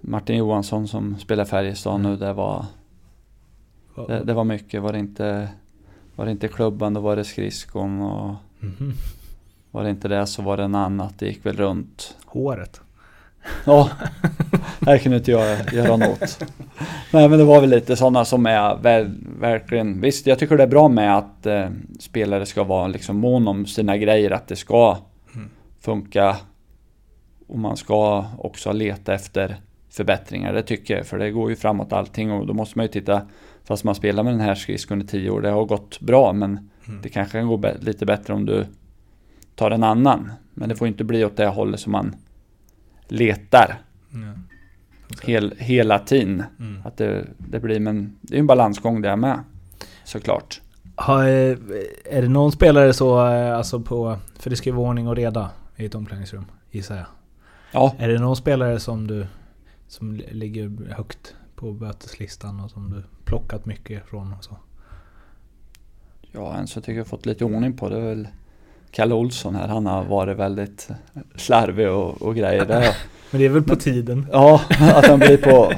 Martin 0.00 0.36
Johansson 0.36 0.88
som 0.88 1.18
spelar 1.18 1.44
Färjestad 1.44 2.00
nu, 2.00 2.16
det 2.16 2.32
var, 2.32 2.64
det, 4.08 4.24
det 4.24 4.34
var 4.34 4.44
mycket. 4.44 4.82
Var 4.82 4.92
det 4.92 4.98
inte, 4.98 5.48
var 6.16 6.24
det 6.24 6.30
inte 6.30 6.48
klubban, 6.48 6.94
då 6.94 7.00
var 7.00 7.16
det 7.16 7.24
skridskon 7.24 8.00
och 8.02 8.34
Mhm. 8.62 8.92
var 9.70 9.84
det 9.84 9.90
inte 9.90 10.08
det 10.08 10.26
så 10.26 10.42
var 10.42 10.56
det 10.56 10.62
en 10.62 10.74
annat. 10.74 11.18
Det 11.18 11.26
gick 11.26 11.46
väl 11.46 11.56
runt. 11.56 12.16
Håret? 12.26 12.80
Ja, 13.64 13.90
här 14.86 14.98
kunde 14.98 15.18
inte 15.18 15.30
jag 15.30 15.72
göra 15.72 15.96
något. 15.96 16.44
Nej 17.12 17.28
men 17.28 17.38
det 17.38 17.44
var 17.44 17.60
väl 17.60 17.70
lite 17.70 17.96
sådana 17.96 18.24
som 18.24 18.46
är 18.46 18.76
väl, 18.76 19.10
verkligen, 19.40 20.00
visst 20.00 20.26
jag 20.26 20.38
tycker 20.38 20.56
det 20.56 20.62
är 20.62 20.66
bra 20.66 20.88
med 20.88 21.16
att 21.18 21.46
eh, 21.46 21.66
spelare 21.98 22.46
ska 22.46 22.64
vara 22.64 22.86
liksom 22.88 23.16
mån 23.16 23.48
om 23.48 23.66
sina 23.66 23.96
grejer, 23.96 24.30
att 24.30 24.48
det 24.48 24.56
ska 24.56 24.96
funka. 25.80 26.36
Och 27.46 27.58
man 27.58 27.76
ska 27.76 28.24
också 28.38 28.72
leta 28.72 29.14
efter 29.14 29.56
förbättringar, 29.90 30.52
det 30.52 30.62
tycker 30.62 30.96
jag. 30.96 31.06
För 31.06 31.18
det 31.18 31.30
går 31.30 31.50
ju 31.50 31.56
framåt 31.56 31.92
allting 31.92 32.32
och 32.32 32.46
då 32.46 32.54
måste 32.54 32.78
man 32.78 32.84
ju 32.84 32.92
titta, 32.92 33.22
fast 33.64 33.84
man 33.84 33.94
spelar 33.94 34.22
med 34.22 34.32
den 34.32 34.40
här 34.40 34.54
skridskon 34.54 35.02
i 35.02 35.06
tio 35.06 35.30
år, 35.30 35.40
det 35.40 35.50
har 35.50 35.64
gått 35.64 36.00
bra 36.00 36.32
men 36.32 36.70
det 37.02 37.08
kanske 37.08 37.38
kan 37.38 37.48
gå 37.48 37.62
lite 37.80 38.06
bättre 38.06 38.34
om 38.34 38.46
du 38.46 38.66
tar 39.54 39.70
en 39.70 39.82
annan. 39.82 40.32
Men 40.54 40.68
det 40.68 40.76
får 40.76 40.88
inte 40.88 41.04
bli 41.04 41.24
åt 41.24 41.36
det 41.36 41.46
hållet 41.46 41.80
som 41.80 41.92
man 41.92 42.16
letar 43.08 43.78
Ja. 44.12 44.18
hel, 45.22 45.54
hela 45.58 45.98
tiden. 45.98 46.42
Mm. 46.58 46.82
Att 46.84 46.96
det, 46.96 47.26
det 47.38 47.60
blir, 47.60 47.80
men 47.80 48.16
det 48.20 48.34
är 48.34 48.36
ju 48.36 48.40
en 48.40 48.46
balansgång 48.46 49.02
det 49.02 49.16
med. 49.16 49.38
Såklart. 50.04 50.60
Har, 50.94 51.24
eh, 51.24 51.56
är 52.04 52.22
det 52.22 52.28
någon 52.28 52.52
spelare 52.52 52.92
så, 52.92 53.26
eh, 53.26 53.56
alltså 53.56 53.80
på, 53.80 54.16
för 54.38 54.50
det 54.50 54.56
ska 54.56 54.70
ju 54.70 54.76
vara 54.76 54.88
ordning 54.88 55.08
och 55.08 55.16
reda 55.16 55.50
i 55.80 55.84
ett 55.86 55.94
omklädningsrum, 55.94 56.44
gissar 56.70 56.96
jag. 56.96 57.06
Ja, 57.72 57.94
Är 57.98 58.08
det 58.08 58.18
någon 58.18 58.36
spelare 58.36 58.80
som 58.80 59.06
du, 59.06 59.26
som 59.88 60.12
li- 60.16 60.28
ligger 60.34 60.92
högt 60.94 61.34
på 61.56 61.72
böteslistan 61.72 62.60
och 62.60 62.70
som 62.70 62.90
du 62.90 63.02
plockat 63.24 63.66
mycket 63.66 64.06
från 64.06 64.32
och 64.32 64.44
så? 64.44 64.56
ja 66.32 66.54
en 66.56 66.66
så 66.66 66.80
tycker 66.80 66.98
jag 66.98 67.06
fått 67.06 67.26
lite 67.26 67.44
ordning 67.44 67.76
på 67.76 67.88
det 67.88 67.96
är 67.96 68.00
väl 68.00 68.28
Kalle 68.90 69.14
Olsson 69.14 69.54
här. 69.54 69.68
Han 69.68 69.86
har 69.86 70.04
varit 70.04 70.36
väldigt 70.36 70.88
slarvig 71.36 71.88
och, 71.88 72.22
och 72.22 72.34
grejer. 72.36 72.66
Det, 72.66 72.94
Men 73.30 73.40
det 73.40 73.44
är 73.46 73.50
väl 73.50 73.62
på 73.62 73.76
tiden? 73.76 74.26
ja, 74.32 74.60
att 74.94 75.06
han 75.06 75.18
blir 75.18 75.36
på 75.36 75.72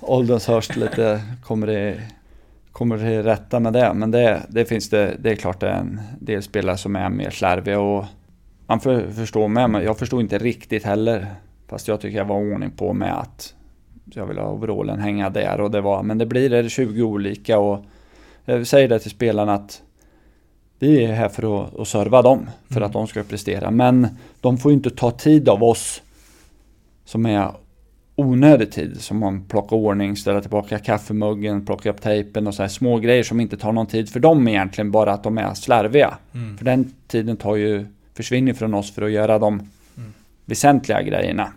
ålderns 0.00 0.46
höst 0.46 0.76
lite, 0.76 1.22
kommer 1.44 1.66
det 1.66 2.02
kommer 2.72 2.98
till 2.98 3.22
rätta 3.22 3.60
med 3.60 3.72
det. 3.72 3.94
Men 3.94 4.10
det, 4.10 4.42
det 4.48 4.64
finns 4.64 4.90
det, 4.90 5.16
det 5.20 5.30
är 5.30 5.36
klart 5.36 5.60
det 5.60 5.68
är 5.68 5.78
en 5.80 6.00
del 6.20 6.42
spelare 6.42 6.76
som 6.76 6.96
är 6.96 7.08
mer 7.08 7.30
slarviga 7.30 7.80
och 7.80 8.04
man 8.66 8.80
för, 8.80 9.10
förstår 9.10 9.48
med, 9.48 9.70
men 9.70 9.84
jag 9.84 9.98
förstod 9.98 10.20
inte 10.20 10.38
riktigt 10.38 10.84
heller. 10.84 11.26
Fast 11.68 11.88
jag 11.88 12.00
tycker 12.00 12.18
jag 12.18 12.24
var 12.24 12.52
ordning 12.52 12.70
på 12.70 12.92
med 12.92 13.18
att 13.18 13.54
jag 14.04 14.26
vill 14.26 14.38
ha 14.38 14.50
overallen 14.50 14.98
hänga 14.98 15.30
där 15.30 15.60
och 15.60 15.70
det 15.70 15.80
var, 15.80 16.02
men 16.02 16.18
det 16.18 16.26
blir 16.26 16.50
det 16.50 16.68
20 16.68 17.02
olika 17.02 17.58
och 17.58 17.84
jag 18.44 18.66
säger 18.66 18.88
det 18.88 18.98
till 18.98 19.10
spelarna 19.10 19.54
att 19.54 19.82
vi 20.78 21.04
är 21.04 21.12
här 21.12 21.28
för 21.28 21.64
att, 21.64 21.76
att 21.80 21.88
serva 21.88 22.22
dem, 22.22 22.50
för 22.70 22.80
att 22.80 22.92
de 22.92 23.06
ska 23.06 23.22
prestera. 23.22 23.70
Men 23.70 24.08
de 24.40 24.58
får 24.58 24.70
ju 24.70 24.76
inte 24.76 24.90
ta 24.90 25.10
tid 25.10 25.48
av 25.48 25.64
oss 25.64 26.02
som 27.04 27.26
är 27.26 27.50
onödig 28.16 28.72
tid. 28.72 29.00
Som 29.00 29.18
man 29.18 29.44
plockar 29.44 29.76
ordning, 29.76 30.16
ställa 30.16 30.40
tillbaka 30.40 30.78
kaffemuggen, 30.78 31.66
plocka 31.66 31.90
upp 31.90 32.00
tejpen 32.00 32.46
och 32.46 32.54
så 32.54 32.62
här 32.62 32.68
små 32.68 32.98
grejer 32.98 33.22
som 33.22 33.40
inte 33.40 33.56
tar 33.56 33.72
någon 33.72 33.86
tid 33.86 34.08
för 34.08 34.20
dem 34.20 34.48
egentligen, 34.48 34.90
bara 34.90 35.12
att 35.12 35.22
de 35.22 35.38
är 35.38 35.54
slarviga. 35.54 36.18
För 36.58 36.64
den 36.64 36.92
tiden 37.06 37.36
tar 37.36 37.56
ju, 37.56 37.86
försvinner 38.16 38.52
från 38.54 38.74
oss 38.74 38.92
för 38.94 39.02
att 39.02 39.10
göra 39.10 39.38
de 39.38 39.70
väsentliga 40.44 41.02
grejerna. 41.02 41.52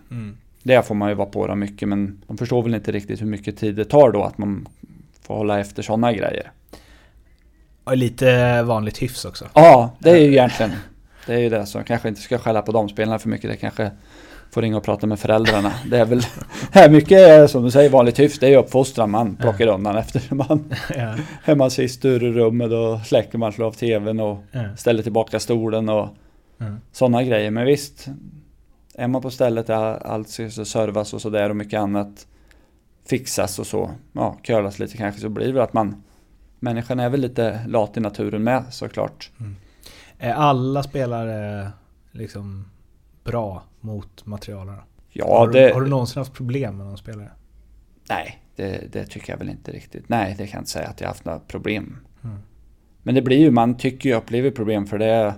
Det 0.64 0.88
får 0.88 0.96
man 0.96 1.10
ju 1.10 1.16
vara 1.16 1.30
på 1.30 1.48
dem 1.48 1.60
mycket, 1.60 1.88
men 1.88 2.22
de 2.28 2.38
förstår 2.38 2.64
väl 2.64 2.76
inte 2.76 2.92
riktigt 2.92 3.22
hur 3.22 3.26
mycket 3.26 3.58
tid 3.58 3.76
det 3.76 3.86
tar 3.86 4.12
då 4.12 4.24
att 4.24 4.38
man 4.38 4.68
får 5.22 5.36
hålla 5.36 5.60
efter 5.60 5.84
sådana 5.84 6.14
grejer. 6.14 6.52
Och 7.84 7.98
lite 7.98 8.62
vanligt 8.64 9.02
hyfs 9.02 9.26
också. 9.26 9.46
Ja, 9.54 9.96
det 10.00 10.10
är 10.10 10.18
ju 10.18 10.28
egentligen 10.32 10.72
Det 11.26 11.34
är 11.34 11.40
ju 11.40 11.50
det, 11.50 11.66
så 11.66 11.84
kanske 11.84 12.08
inte 12.10 12.22
ska 12.22 12.38
skälla 12.38 12.62
på 12.62 12.72
de 12.72 12.90
spelarna 12.90 13.20
för 13.20 13.30
mycket. 13.30 13.50
Det 13.52 13.58
kanske 13.58 13.92
får 14.52 14.62
ringa 14.62 14.78
och 14.78 14.84
prata 14.84 15.08
med 15.08 15.20
föräldrarna. 15.20 15.72
Det 15.90 15.98
är 15.98 16.06
väl 16.06 16.22
här 16.72 16.90
mycket 16.90 17.12
är, 17.20 17.48
som 17.48 17.64
du 17.64 17.72
säger 17.72 17.90
vanligt 17.90 18.20
hyfs. 18.20 18.40
Det 18.40 18.46
är 18.46 18.50
ju 18.50 18.56
uppfostran 18.58 19.12
man 19.12 19.36
plockar 19.36 19.68
undan 19.68 19.98
efter 19.98 20.36
man 20.36 20.74
Ja. 20.98 21.16
hemma 21.44 21.70
sist 21.70 22.06
ur 22.06 22.20
rummet 22.20 22.72
och 22.72 23.08
släcker 23.08 23.38
man 23.38 23.52
slår 23.54 23.68
av 23.68 23.72
tvn 23.72 24.20
och 24.20 24.44
Ja. 24.52 24.76
ställer 24.78 25.04
tillbaka 25.04 25.40
stolen 25.40 25.90
och 25.90 26.08
Mm. 26.60 26.76
Sådana 26.92 27.24
grejer. 27.24 27.52
Men 27.52 27.66
visst, 27.66 28.08
är 28.96 29.08
man 29.08 29.22
på 29.22 29.32
stället 29.32 29.68
där 29.68 30.08
allt 30.08 30.30
ska 30.30 30.50
servas 30.50 31.14
och 31.14 31.22
sådär 31.22 31.50
och 31.50 31.56
mycket 31.56 31.80
annat 31.80 32.28
fixas 33.06 33.60
och 33.60 33.68
så, 33.68 33.92
ja, 34.14 34.38
curlas 34.44 34.80
lite 34.80 34.98
kanske, 34.98 35.22
så 35.22 35.30
blir 35.30 35.54
det 35.54 35.64
att 35.64 35.74
man 35.74 36.04
Människan 36.60 37.00
är 37.00 37.10
väl 37.10 37.22
lite 37.22 37.68
lat 37.68 37.98
i 37.98 38.00
naturen 38.00 38.44
med 38.44 38.64
såklart. 38.70 39.32
Är 40.18 40.34
alla 40.34 40.84
spelare 40.84 41.72
liksom 42.12 42.66
bra 43.24 43.64
mot 43.80 44.26
materialarna? 44.26 44.84
Ja, 45.10 45.38
har, 45.38 45.48
det... 45.48 45.68
du, 45.68 45.74
har 45.74 45.82
du 45.82 45.90
någonsin 45.90 46.20
haft 46.20 46.34
problem 46.34 46.78
med 46.78 46.86
någon 46.86 46.98
spelare? 46.98 47.32
Nej, 48.10 48.44
det, 48.56 48.94
det 48.94 49.06
tycker 49.06 49.34
jag 49.34 49.38
väl 49.38 49.50
inte 49.50 49.72
riktigt. 49.72 50.10
Nej, 50.10 50.36
det 50.38 50.48
kan 50.48 50.58
jag 50.58 50.62
inte 50.62 50.72
säga 50.72 50.88
att 50.88 51.02
jag 51.02 51.08
haft 51.08 51.26
några 51.26 51.40
problem. 51.40 51.98
Mm. 52.24 52.38
Men 53.04 53.16
det 53.16 53.22
blir 53.22 53.38
ju, 53.38 53.52
man 53.52 53.78
tycker 53.78 54.10
ju 54.10 54.16
upplever 54.16 54.52
problem 54.52 54.88
för 54.88 54.98
det 54.98 55.34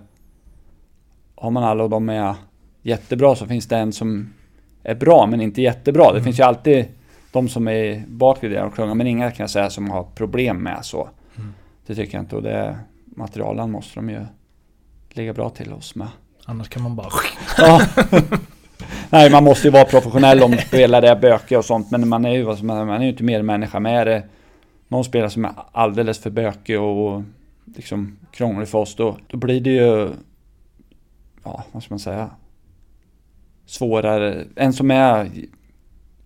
Har 1.41 1.51
man 1.51 1.63
alla 1.63 1.83
och 1.83 1.89
de 1.89 2.09
är 2.09 2.35
jättebra 2.81 3.35
så 3.35 3.45
finns 3.47 3.67
det 3.67 3.77
en 3.77 3.93
som 3.93 4.33
är 4.83 4.95
bra 4.95 5.25
men 5.25 5.41
inte 5.41 5.61
jättebra. 5.61 6.03
Det 6.03 6.09
Mm. 6.11 6.23
finns 6.23 6.39
ju 6.39 6.43
alltid 6.43 6.85
de 7.31 7.49
som 7.49 7.67
är 7.67 8.03
bakre 8.07 8.47
delen 8.49 8.65
av 8.65 8.69
klungan 8.69 8.97
men 8.97 9.07
inga 9.07 9.31
kan 9.31 9.43
jag 9.43 9.49
säga 9.49 9.69
som 9.69 9.89
har 9.89 10.03
problem 10.15 10.57
med 10.57 10.85
så. 10.85 11.09
Mm. 11.37 11.53
Det 11.85 11.95
tycker 11.95 12.17
jag 12.17 12.23
inte 12.23 12.35
och 12.35 12.43
det 12.43 12.75
materialen 13.05 13.71
måste 13.71 13.95
de 13.99 14.09
ju 14.09 14.25
ligga 15.09 15.33
bra 15.33 15.49
till 15.49 15.73
oss 15.73 15.95
med. 15.95 16.07
Annars 16.45 16.69
kan 16.69 16.83
man 16.83 16.95
bara... 16.95 17.07
Ja. 17.57 17.81
Nej, 19.09 19.31
man 19.31 19.43
måste 19.43 19.67
ju 19.67 19.71
vara 19.71 19.85
professionell 19.85 20.43
om 20.43 20.57
spelare 20.67 21.09
är 21.09 21.15
bökiga 21.15 21.57
och 21.57 21.65
sånt. 21.65 21.91
Men 21.91 22.09
man 22.09 22.25
är 22.25 22.31
ju, 22.31 22.63
man 22.63 22.89
är 22.89 23.03
ju 23.03 23.09
inte 23.09 23.23
mer 23.23 23.41
människa. 23.41 23.79
Men 23.79 23.93
är 23.95 24.05
det 24.05 24.23
någon 24.87 25.03
spelare 25.03 25.29
som 25.29 25.45
är 25.45 25.51
alldeles 25.71 26.19
för 26.19 26.29
bökig 26.29 26.79
och 26.81 27.23
liksom 27.75 28.17
krånglig 28.31 28.67
för 28.67 28.77
oss, 28.77 28.95
då, 28.95 29.17
då 29.27 29.37
blir 29.37 29.61
det 29.61 29.69
ju... 29.69 30.09
Ja, 31.43 31.63
vad 31.71 31.83
ska 31.83 31.93
man 31.93 31.99
säga? 31.99 32.29
Svårare. 33.65 34.45
En 34.55 34.73
som 34.73 34.91
är... 34.91 35.29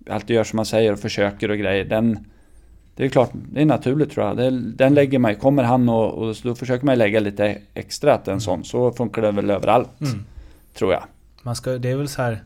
Alltid 0.10 0.36
gör 0.36 0.44
som 0.44 0.58
man 0.58 0.66
säger 0.66 0.94
och 0.94 1.00
försöker 1.00 1.52
och 1.52 1.58
grejer. 1.58 1.86
Den... 1.86 2.28
Det 2.96 3.06
är 3.06 3.10
klart, 3.10 3.32
det 3.34 3.62
är 3.62 3.66
naturligt 3.66 4.12
tror 4.12 4.28
jag. 4.28 4.38
Det, 4.38 4.50
den 4.60 4.94
lägger 4.94 5.20
man 5.20 5.36
Kommer 5.36 5.64
han 5.64 5.90
och, 5.90 6.14
och 6.14 6.36
då 6.44 6.56
försöker 6.56 6.86
man 6.86 6.98
lägga 6.98 7.20
lite 7.20 7.58
extra 7.74 8.14
att 8.14 8.28
en 8.28 8.42
sån. 8.42 8.64
Så 8.64 8.92
funkar 8.92 9.22
det 9.22 9.32
väl 9.32 9.50
överallt. 9.50 10.02
Mm. 10.02 10.26
Tror 10.74 10.94
jag. 10.94 11.04
Man 11.44 11.56
ska, 11.56 11.72
det 11.72 11.92
är 11.92 11.96
väl 11.96 12.08
så 12.08 12.22
här... 12.22 12.44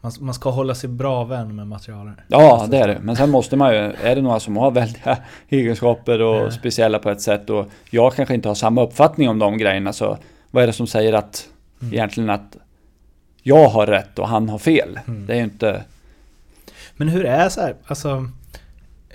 Man, 0.00 0.12
man 0.20 0.34
ska 0.34 0.50
hålla 0.50 0.74
sig 0.74 0.88
bra 0.88 1.24
vän 1.24 1.56
med 1.56 1.66
materialare. 1.66 2.14
Ja, 2.28 2.66
det 2.70 2.78
är 2.78 2.88
det. 2.88 2.98
Men 3.02 3.16
sen 3.16 3.30
måste 3.30 3.56
man 3.56 3.74
ju, 3.74 3.78
är 3.78 4.16
det 4.16 4.22
några 4.22 4.40
som 4.40 4.56
har 4.56 4.70
väldiga 4.70 5.18
egenskaper 5.48 6.22
och 6.22 6.36
Ja. 6.36 6.50
speciella 6.50 6.98
på 6.98 7.10
ett 7.10 7.20
sätt 7.20 7.50
och 7.50 7.66
jag 7.90 8.14
kanske 8.14 8.34
inte 8.34 8.48
har 8.48 8.54
samma 8.54 8.82
uppfattning 8.82 9.28
om 9.28 9.38
de 9.38 9.58
grejerna 9.58 9.92
så 9.92 10.18
vad 10.50 10.62
är 10.62 10.66
det 10.66 10.72
som 10.72 10.86
säger 10.86 11.12
att 11.12 11.48
Mm. 11.80 11.94
egentligen 11.94 12.30
att 12.30 12.56
jag 13.42 13.68
har 13.68 13.86
rätt 13.86 14.18
och 14.18 14.28
han 14.28 14.48
har 14.48 14.58
fel? 14.58 15.00
Mm. 15.06 15.26
Det 15.26 15.32
är 15.32 15.36
ju 15.36 15.44
inte... 15.44 15.84
Men 16.96 17.08
hur 17.08 17.24
är 17.24 17.48
så 17.48 17.60
här, 17.60 17.74
alltså... 17.86 18.30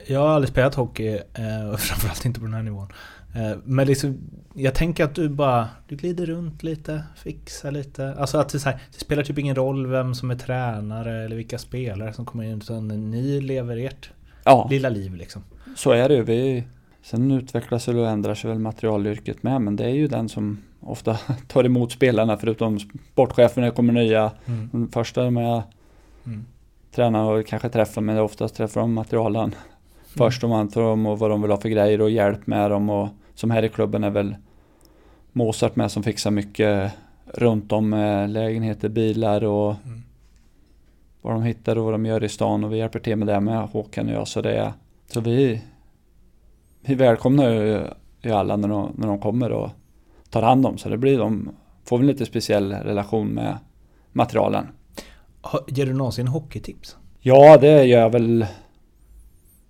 Jag 0.08 0.20
har 0.20 0.27
aldrig 0.29 0.50
spelat 0.50 0.75
hockey, 0.75 1.08
eh, 1.34 1.70
och 1.74 1.79
framförallt 1.79 2.25
inte 2.25 2.39
på 2.39 2.46
den 2.46 2.53
här 2.55 2.63
nivån. 2.63 2.88
Eh, 3.36 3.58
Men 3.63 3.88
liksom, 3.88 4.17
jag 4.53 4.74
tänker 4.75 5.03
att 5.03 5.15
du 5.15 5.29
bara, 5.29 5.70
du 5.88 5.96
glider 5.96 6.25
runt 6.25 6.63
lite, 6.63 7.03
fixar 7.15 7.72
lite. 7.72 8.15
Alltså 8.20 8.38
att 8.38 8.50
det, 8.50 8.60
så 8.60 8.70
här, 8.70 8.79
det 8.93 9.00
spelar 9.00 9.24
typ 9.24 9.38
ingen 9.38 9.55
roll 9.55 9.88
vem 9.88 10.15
som 10.15 10.32
är 10.32 10.36
tränare 10.36 11.24
eller 11.25 11.36
vilka 11.36 11.58
spelare 11.58 12.13
som 12.13 12.25
kommer 12.25 12.43
in. 12.43 12.58
Utan 12.58 12.88
ni 12.88 13.41
lever 13.41 13.77
ert 13.77 14.10
Ja, 14.43 14.67
lilla 14.70 14.89
liv 14.89 15.15
liksom. 15.15 15.43
så 15.75 15.91
är 15.91 16.10
det 16.10 16.34
ju. 16.36 16.63
Sen 17.03 17.32
utvecklas 17.32 17.88
och 17.88 18.08
ändrar 18.08 18.36
sig 18.36 18.50
väl 18.50 18.60
materialyrket 18.60 19.43
med 19.43 19.62
men 19.62 19.75
det 19.75 19.84
är 19.84 19.89
ju 19.89 20.08
den 20.08 20.29
som 20.29 20.58
ofta 20.86 21.18
tar 21.48 21.63
emot 21.63 21.92
spelarna 21.92 22.38
förutom 22.38 22.80
det 23.56 23.72
kommer 23.72 23.94
nya. 23.94 24.32
Mm. 24.46 24.70
Den 24.72 24.88
första 24.88 25.30
med 25.30 25.62
Mm. 26.25 26.46
tränar 26.92 27.24
och 27.32 27.48
kanske 27.48 27.70
träffar 27.70 28.02
men 28.02 28.20
oftast 28.20 28.56
träffar 28.56 28.82
de 28.82 28.94
materialen 28.94 29.56
först 30.18 30.44
om 30.44 30.52
antar 30.52 30.82
dem 30.82 31.06
och 31.06 31.20
vad 31.20 31.30
de 31.30 31.42
vill 31.42 31.52
ha 31.52 31.58
för 31.58 31.70
grejer 31.70 32.02
och 32.02 32.10
hjälp 32.10 32.48
med 32.48 32.72
dem 32.72 32.90
och 32.90 33.10
som 33.34 33.52
här 33.52 33.63
i 33.63 33.70
klubben 33.70 34.04
är 34.04 34.10
väl 34.10 34.36
Mozart 35.32 35.75
med 35.75 35.92
som 35.92 36.04
fixar 36.04 36.32
mycket 36.32 36.92
runt 37.25 37.72
om 37.72 37.92
lägenheter, 38.30 38.90
bilar 38.90 39.44
och 39.44 39.75
Mm. 39.86 40.04
vad 41.22 41.34
de 41.34 41.44
hittar 41.44 41.78
och 41.78 41.84
vad 41.84 41.94
de 41.94 42.06
gör 42.06 42.24
i 42.24 42.30
stan 42.30 42.63
och 42.63 42.74
vi 42.74 42.78
hjälper 42.78 43.00
till 43.00 43.16
med 43.16 43.28
det 43.28 43.40
med 43.40 43.68
Håkan 43.68 44.08
och 44.10 44.13
jag 44.13 44.28
så 44.28 44.42
det 44.42 44.54
är 44.54 44.74
så 45.08 45.22
vi 45.22 45.62
vi 46.82 46.96
välkomnar 46.96 47.50
ju, 47.50 47.82
ju 48.22 48.32
alla 48.32 48.56
när 48.56 48.68
de, 48.68 48.92
när 48.96 49.08
de 49.08 49.20
kommer 49.20 49.52
och 49.52 49.70
tar 50.34 50.42
hand 50.42 50.66
om 50.66 50.78
så 50.78 50.90
det 50.90 50.98
blir 50.98 51.18
de 51.18 51.50
får 51.86 52.00
en 52.00 52.08
lite 52.08 52.25
speciell 52.25 52.74
relation 52.74 53.28
med 53.28 53.58
materialen. 54.12 54.68
Ger 55.68 55.86
du 55.86 55.94
någonsin 55.94 56.28
hockeytips? 56.28 56.98
Ja, 57.20 57.58
det 57.58 57.84
gör 57.84 58.00
jag 58.00 58.10
väl 58.10 58.46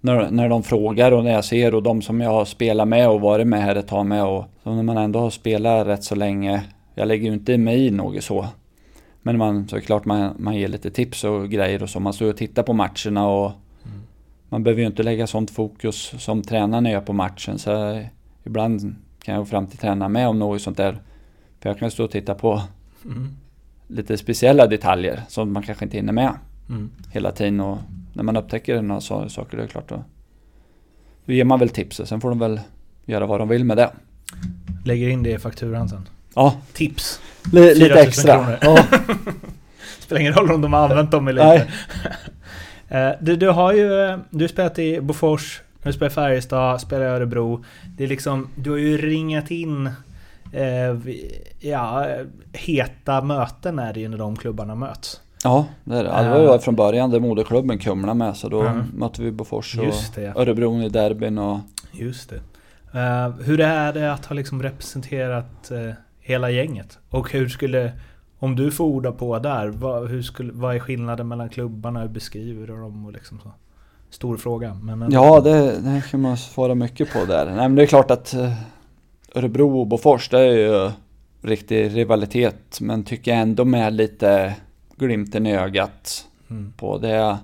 när, 0.01 0.31
när 0.31 0.49
de 0.49 0.63
frågar 0.63 1.11
och 1.11 1.23
när 1.23 1.31
jag 1.31 1.45
ser 1.45 1.75
och 1.75 1.83
de 1.83 2.01
som 2.01 2.21
jag 2.21 2.29
har 2.29 2.45
spelat 2.45 2.87
med 2.87 3.09
och 3.09 3.21
varit 3.21 3.47
med 3.47 3.61
här 3.61 3.75
ett 3.75 3.87
tag 3.87 4.05
med 4.05 4.23
och 4.23 4.45
så 4.63 4.73
när 4.75 4.83
man 4.83 4.97
ändå 4.97 5.19
har 5.19 5.29
spelat 5.29 5.87
rätt 5.87 6.03
så 6.03 6.15
länge. 6.15 6.63
Jag 6.95 7.07
lägger 7.07 7.27
ju 7.27 7.33
inte 7.33 7.57
mig 7.57 7.85
i 7.85 7.91
något 7.91 8.23
så. 8.23 8.45
Men 9.21 9.37
man, 9.37 9.67
så 9.67 9.75
är 9.75 9.79
det 9.79 9.85
klart 9.85 10.05
man, 10.05 10.35
man 10.39 10.55
ger 10.55 10.67
lite 10.67 10.91
tips 10.91 11.23
och 11.23 11.49
grejer 11.49 11.83
och 11.83 11.89
så. 11.89 11.99
Man 11.99 12.13
står 12.13 12.29
och 12.29 12.37
tittar 12.37 12.63
på 12.63 12.73
matcherna 12.73 13.27
och 13.27 13.51
man 14.49 14.63
behöver 14.63 14.81
ju 14.81 14.87
inte 14.87 15.03
lägga 15.03 15.27
sånt 15.27 15.51
fokus 15.51 16.13
som 16.17 16.41
tränarna 16.41 16.91
gör 16.91 17.01
på 17.01 17.13
matchen. 17.13 17.59
Så 17.59 18.01
ibland 18.43 18.95
kan 19.23 19.33
jag 19.35 19.41
gå 19.41 19.45
fram 19.45 19.67
till 19.67 19.77
tränaren 19.77 20.11
med 20.11 20.27
om 20.27 20.39
något 20.39 20.61
sånt 20.61 20.77
där. 20.77 20.97
För 21.59 21.69
jag 21.69 21.79
kan 21.79 21.91
stå 21.91 22.03
och 22.03 22.11
titta 22.11 22.35
på 22.35 22.61
Mm. 23.05 23.29
lite 23.87 24.17
speciella 24.17 24.67
detaljer 24.67 25.21
som 25.27 25.53
man 25.53 25.63
kanske 25.63 25.85
inte 25.85 25.97
hinner 25.97 26.13
med 26.13 26.33
Mm. 26.69 26.89
hela 27.11 27.31
tiden 27.31 27.59
och 27.59 27.77
när 28.13 28.23
man 28.23 28.37
upptäcker 28.37 28.81
några 28.81 29.01
saker, 29.29 29.57
det 29.57 29.63
är 29.63 29.67
klart 29.67 29.89
då, 29.89 30.03
då 31.25 31.33
ger 31.33 31.43
man 31.45 31.59
väl 31.59 31.69
tips 31.69 31.99
och 31.99 32.07
sen 32.07 32.21
får 32.21 32.29
de 32.29 32.39
väl 32.39 32.59
göra 33.05 33.25
vad 33.25 33.39
de 33.41 33.47
vill 33.49 33.63
med 33.65 33.77
det. 33.77 33.91
Lägger 34.85 35.09
in 35.09 35.23
det 35.23 35.29
i 35.31 35.37
fakturan 35.37 35.89
sen. 35.89 36.07
Ja, 36.35 36.55
Tips. 36.73 37.19
4 37.51 37.61
lite 37.61 37.87
000 37.89 37.97
extra. 37.97 38.57
Ja, 38.61 38.83
Spelar 39.99 40.21
ingen 40.21 40.33
roll 40.33 40.51
om 40.51 40.61
de 40.61 40.73
har 40.73 40.83
använt 40.89 41.11
dem 41.11 41.27
eller 41.27 41.53
inte. 41.53 41.67
Eh, 42.87 43.11
du, 43.21 43.35
du 43.35 43.49
har 43.49 43.73
ju 43.73 44.01
eh, 44.05 44.17
du 44.29 44.43
har 44.43 44.47
spelat 44.49 44.79
i 44.79 45.01
Bofors, 45.01 45.61
du 45.83 45.87
har 45.87 45.91
spelat 45.93 46.11
i 46.11 46.15
Färjestad, 46.15 46.81
spelat 46.81 47.01
i 47.01 47.05
Örebro. 47.05 47.63
Det 47.97 48.03
är 48.03 48.07
liksom, 48.07 48.47
du 48.55 48.69
har 48.71 48.77
ju 48.77 48.97
ringat 48.97 49.51
in 49.51 49.89
eh, 50.51 50.97
ja, 51.59 52.07
eh, 52.09 52.25
heta 52.53 53.21
möten 53.21 53.79
är 53.79 53.93
det 53.93 53.99
ju 53.99 54.07
när 54.09 54.17
de 54.17 54.35
klubbarna 54.35 54.75
möts. 54.75 55.21
ja 55.43 55.65
det 55.83 55.95
är 55.97 56.03
det. 56.03 56.09
Ja, 56.09 56.23
Det 56.23 56.29
var 56.47 56.53
ju 56.53 56.59
från 56.59 56.75
början 56.75 57.09
där 57.09 57.19
moderklubben 57.19 57.77
Kumla 57.77 58.13
med 58.13 58.37
så 58.37 58.49
då 58.49 58.61
Mm. 58.61 58.83
mötte 58.95 59.21
vi 59.21 59.31
Bofors 59.31 59.77
och 59.77 59.85
det. 60.15 60.33
Örebro 60.35 60.81
i 60.81 60.89
derbyn 60.89 61.37
och 61.37 61.59
Just 61.91 62.29
det. 62.29 62.39
Eh, 62.99 63.29
hur 63.29 63.59
är 63.59 63.93
det 63.93 64.13
att 64.13 64.25
ha 64.25 64.33
liksom 64.35 64.63
representerat 64.63 65.71
eh, 65.71 65.89
hela 66.19 66.49
gänget? 66.49 66.97
Och 67.09 67.31
hur 67.31 67.49
skulle, 67.49 67.91
om 68.39 68.55
du 68.55 68.71
får 68.71 68.85
orda 68.85 69.11
på 69.11 69.39
där, 69.39 69.67
vad, 69.67 70.09
hur 70.09 70.21
skulle, 70.21 70.51
vad 70.53 70.75
är 70.75 70.79
skillnaden 70.79 71.27
mellan 71.27 71.49
klubbarna? 71.49 72.01
Hur 72.01 72.07
beskriver 72.07 72.67
du 72.67 72.73
dem? 72.77 73.05
Och 73.05 73.11
liksom 73.13 73.39
så? 73.43 73.51
Stor 74.13 74.37
fråga. 74.37 74.73
Men. 74.83 75.11
Ja, 75.11 75.41
det, 75.41 75.81
det 75.81 76.03
kan 76.11 76.21
man 76.21 76.37
svara 76.37 76.75
mycket 76.75 77.13
på 77.13 77.25
där. 77.25 77.45
Nej, 77.45 77.55
men 77.55 77.75
det 77.75 77.81
är 77.83 77.87
klart 77.87 78.11
att 78.11 78.33
eh, 78.33 78.53
Örebro 79.35 79.79
och 79.79 79.87
Bofors, 79.87 80.29
det 80.29 80.39
är 80.39 80.51
ju 80.53 80.91
riktig 81.41 81.95
rivalitet. 81.97 82.77
Men 82.81 83.03
tycker 83.03 83.31
jag 83.31 83.39
ändå 83.39 83.65
med 83.65 83.93
lite 83.93 84.55
glimten 84.97 85.45
i 85.47 85.55
ögat 85.55 86.27
Mm. 86.49 86.73
på 86.77 86.97
det. 86.97 87.37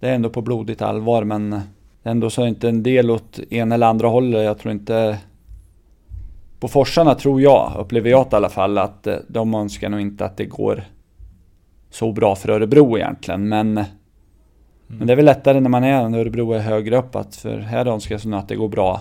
Det 0.00 0.08
är 0.08 0.14
ändå 0.14 0.30
på 0.30 0.42
blodigt 0.42 0.82
allvar, 0.82 1.24
men 1.24 1.60
ändå 2.02 2.30
så 2.30 2.40
är 2.40 2.44
det 2.44 2.48
inte 2.48 2.68
en 2.68 2.82
del 2.82 3.10
åt 3.10 3.38
ena 3.38 3.74
eller 3.74 3.86
andra 3.86 4.08
hållet. 4.08 4.44
Jag 4.44 4.58
tror 4.58 4.72
inte... 4.72 5.18
Boforsarna 6.60 7.14
tror 7.14 7.40
jag, 7.40 7.72
upplever 7.78 8.10
jag 8.10 8.26
i 8.32 8.34
alla 8.36 8.48
fall, 8.48 8.78
att 8.78 9.06
eh, 9.06 9.16
de 9.28 9.54
önskar 9.54 9.88
nog 9.88 10.00
inte 10.00 10.24
att 10.24 10.36
det 10.36 10.44
går 10.44 10.84
så 11.90 12.12
bra 12.12 12.36
för 12.36 12.50
Örebro 12.50 12.98
egentligen. 12.98 13.48
Men 13.48 13.84
men 14.98 15.06
det 15.06 15.12
är 15.12 15.16
väl 15.16 15.24
lättare 15.24 15.60
när 15.60 15.70
man 15.70 15.84
är 15.84 16.08
när 16.08 16.18
Örebro 16.18 16.52
är 16.52 16.58
högre 16.58 16.96
upp 16.96 17.16
att 17.16 17.36
för 17.36 17.58
här 17.58 17.86
önskas 17.86 18.24
nog 18.24 18.40
att 18.40 18.48
det 18.48 18.56
går 18.56 18.68
bra 18.68 19.00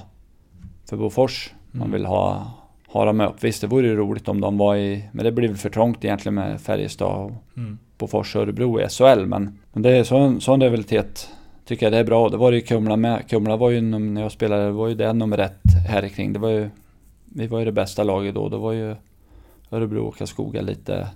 för 0.89 0.97
Bofors. 0.97 1.53
Man 1.71 1.81
Mm. 1.81 1.91
vill 1.91 2.05
ha, 2.05 2.51
ha 2.87 3.05
dem 3.05 3.21
upp. 3.21 3.43
Visst, 3.43 3.61
det 3.61 3.67
vore 3.67 3.87
ju 3.87 3.95
roligt 3.95 4.27
om 4.27 4.41
de 4.41 4.57
var 4.57 4.75
i... 4.75 5.09
Men 5.11 5.25
det 5.25 5.31
blir 5.31 5.47
väl 5.47 5.57
för 5.57 5.69
trångt 5.69 6.05
egentligen 6.05 6.33
med 6.35 6.61
Färjestad 6.61 7.07
och 7.25 7.31
Mm. 7.57 7.77
Bofors 7.97 8.35
och 8.35 8.41
Örebro 8.41 8.81
i 8.81 8.87
SHL. 8.89 9.25
Men, 9.25 9.59
men 9.73 9.81
det 9.83 9.89
är 9.97 10.03
sån, 10.03 10.41
sån 10.41 10.61
rivalitet 10.63 11.29
tycker 11.65 11.85
jag 11.85 11.93
det 11.93 11.97
är 11.97 12.03
bra. 12.03 12.29
Det 12.29 12.37
var 12.37 12.51
det 12.51 12.57
ju 12.57 12.63
Kumla 12.63 12.95
med. 12.95 13.29
Kumla 13.29 13.57
var 13.57 13.69
ju, 13.69 13.81
när 13.81 14.21
jag 14.21 14.31
spelade, 14.31 14.65
det 14.65 14.71
var 14.71 14.87
ju 14.87 14.95
det 14.95 15.13
nummer 15.13 15.37
ett 15.37 15.61
här 15.89 16.07
kring. 16.07 16.33
Det 16.33 16.39
var 16.39 16.49
ju... 16.49 16.69
Vi 17.25 17.47
var 17.47 17.59
ju 17.59 17.65
det 17.65 17.71
bästa 17.71 18.03
laget 18.03 18.35
då. 18.35 18.49
Det 18.49 18.57
var 18.57 18.71
ju 18.71 18.95
Örebro 19.71 19.99
och 20.07 20.17
Karlskoga 20.17 20.61
lite, 20.61 21.07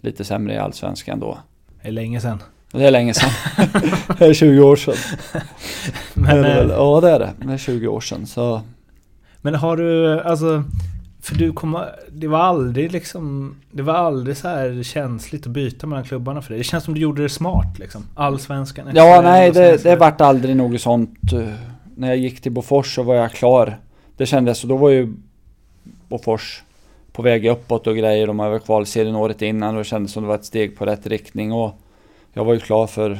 lite 0.00 0.24
sämre 0.24 0.54
i 0.54 0.58
Allsvenskan 0.58 1.20
då. 1.20 1.38
Det 1.82 1.88
är 1.88 1.92
länge 1.92 2.20
sedan. 2.20 2.42
Det 2.72 2.84
är 2.86 2.90
länge 2.90 3.14
sedan. 3.14 3.30
det 4.18 4.24
är 4.26 4.34
20 4.34 4.60
år 4.60 4.76
sedan. 4.76 4.94
Men, 6.14 6.42
väl? 6.42 6.70
eh, 6.70 6.76
Ja 6.76 7.00
det 7.00 7.10
är 7.10 7.18
det. 7.18 7.30
Det 7.46 7.52
är 7.52 7.58
20 7.58 7.86
år 7.88 8.00
sedan. 8.00 8.26
Så 8.26 8.60
men 9.42 9.54
har 9.54 9.76
du, 9.76 10.20
alltså... 10.20 10.62
För 11.20 11.34
du 11.34 11.52
kom, 11.52 11.78
det 12.12 12.28
var 12.28 12.38
aldrig 12.38 12.92
liksom, 12.92 13.56
det 13.70 13.82
var 13.82 13.94
aldrig 13.94 14.36
så 14.36 14.48
här 14.48 14.82
känsligt 14.82 15.46
att 15.46 15.52
byta 15.52 15.86
mellan 15.86 16.04
klubbarna 16.04 16.42
för 16.42 16.50
dig. 16.50 16.58
Det 16.58 16.64
känns 16.64 16.84
som 16.84 16.94
du 16.94 17.00
gjorde 17.00 17.22
det 17.22 17.28
smart 17.28 17.78
liksom. 17.78 18.02
Allsvenskan, 18.14 18.90
Ja, 18.94 19.20
nej 19.22 19.50
det, 19.50 19.82
det 19.82 19.96
vart 19.96 20.20
aldrig 20.20 20.56
något 20.56 20.80
sånt. 20.80 21.32
eh, 21.32 21.48
När 21.96 22.08
jag 22.08 22.16
gick 22.16 22.40
till 22.40 22.52
Bofors 22.52 22.94
så 22.94 23.02
var 23.02 23.14
jag 23.14 23.32
klar. 23.32 23.78
Det 24.16 24.26
kändes, 24.26 24.62
och 24.62 24.68
då 24.68 24.76
var 24.76 24.90
ju 24.90 25.14
Bofors 26.08 26.62
på 27.12 27.22
väg 27.22 27.46
uppåt 27.46 27.86
och 27.86 27.96
grejer. 27.96 28.26
De 28.26 28.36
var 28.36 28.58
kvalserien 28.58 29.16
året 29.16 29.42
innan 29.42 29.74
och 29.74 29.78
det 29.78 29.84
kändes 29.88 30.12
som 30.12 30.22
det 30.22 30.28
var 30.28 30.34
ett 30.34 30.44
steg 30.44 30.78
på 30.78 30.86
rätt 30.86 31.06
riktning. 31.06 31.52
Och 31.52 31.80
jag 32.36 32.44
var 32.44 32.54
ju 32.54 32.60
klar 32.60 32.86
för 32.86 33.18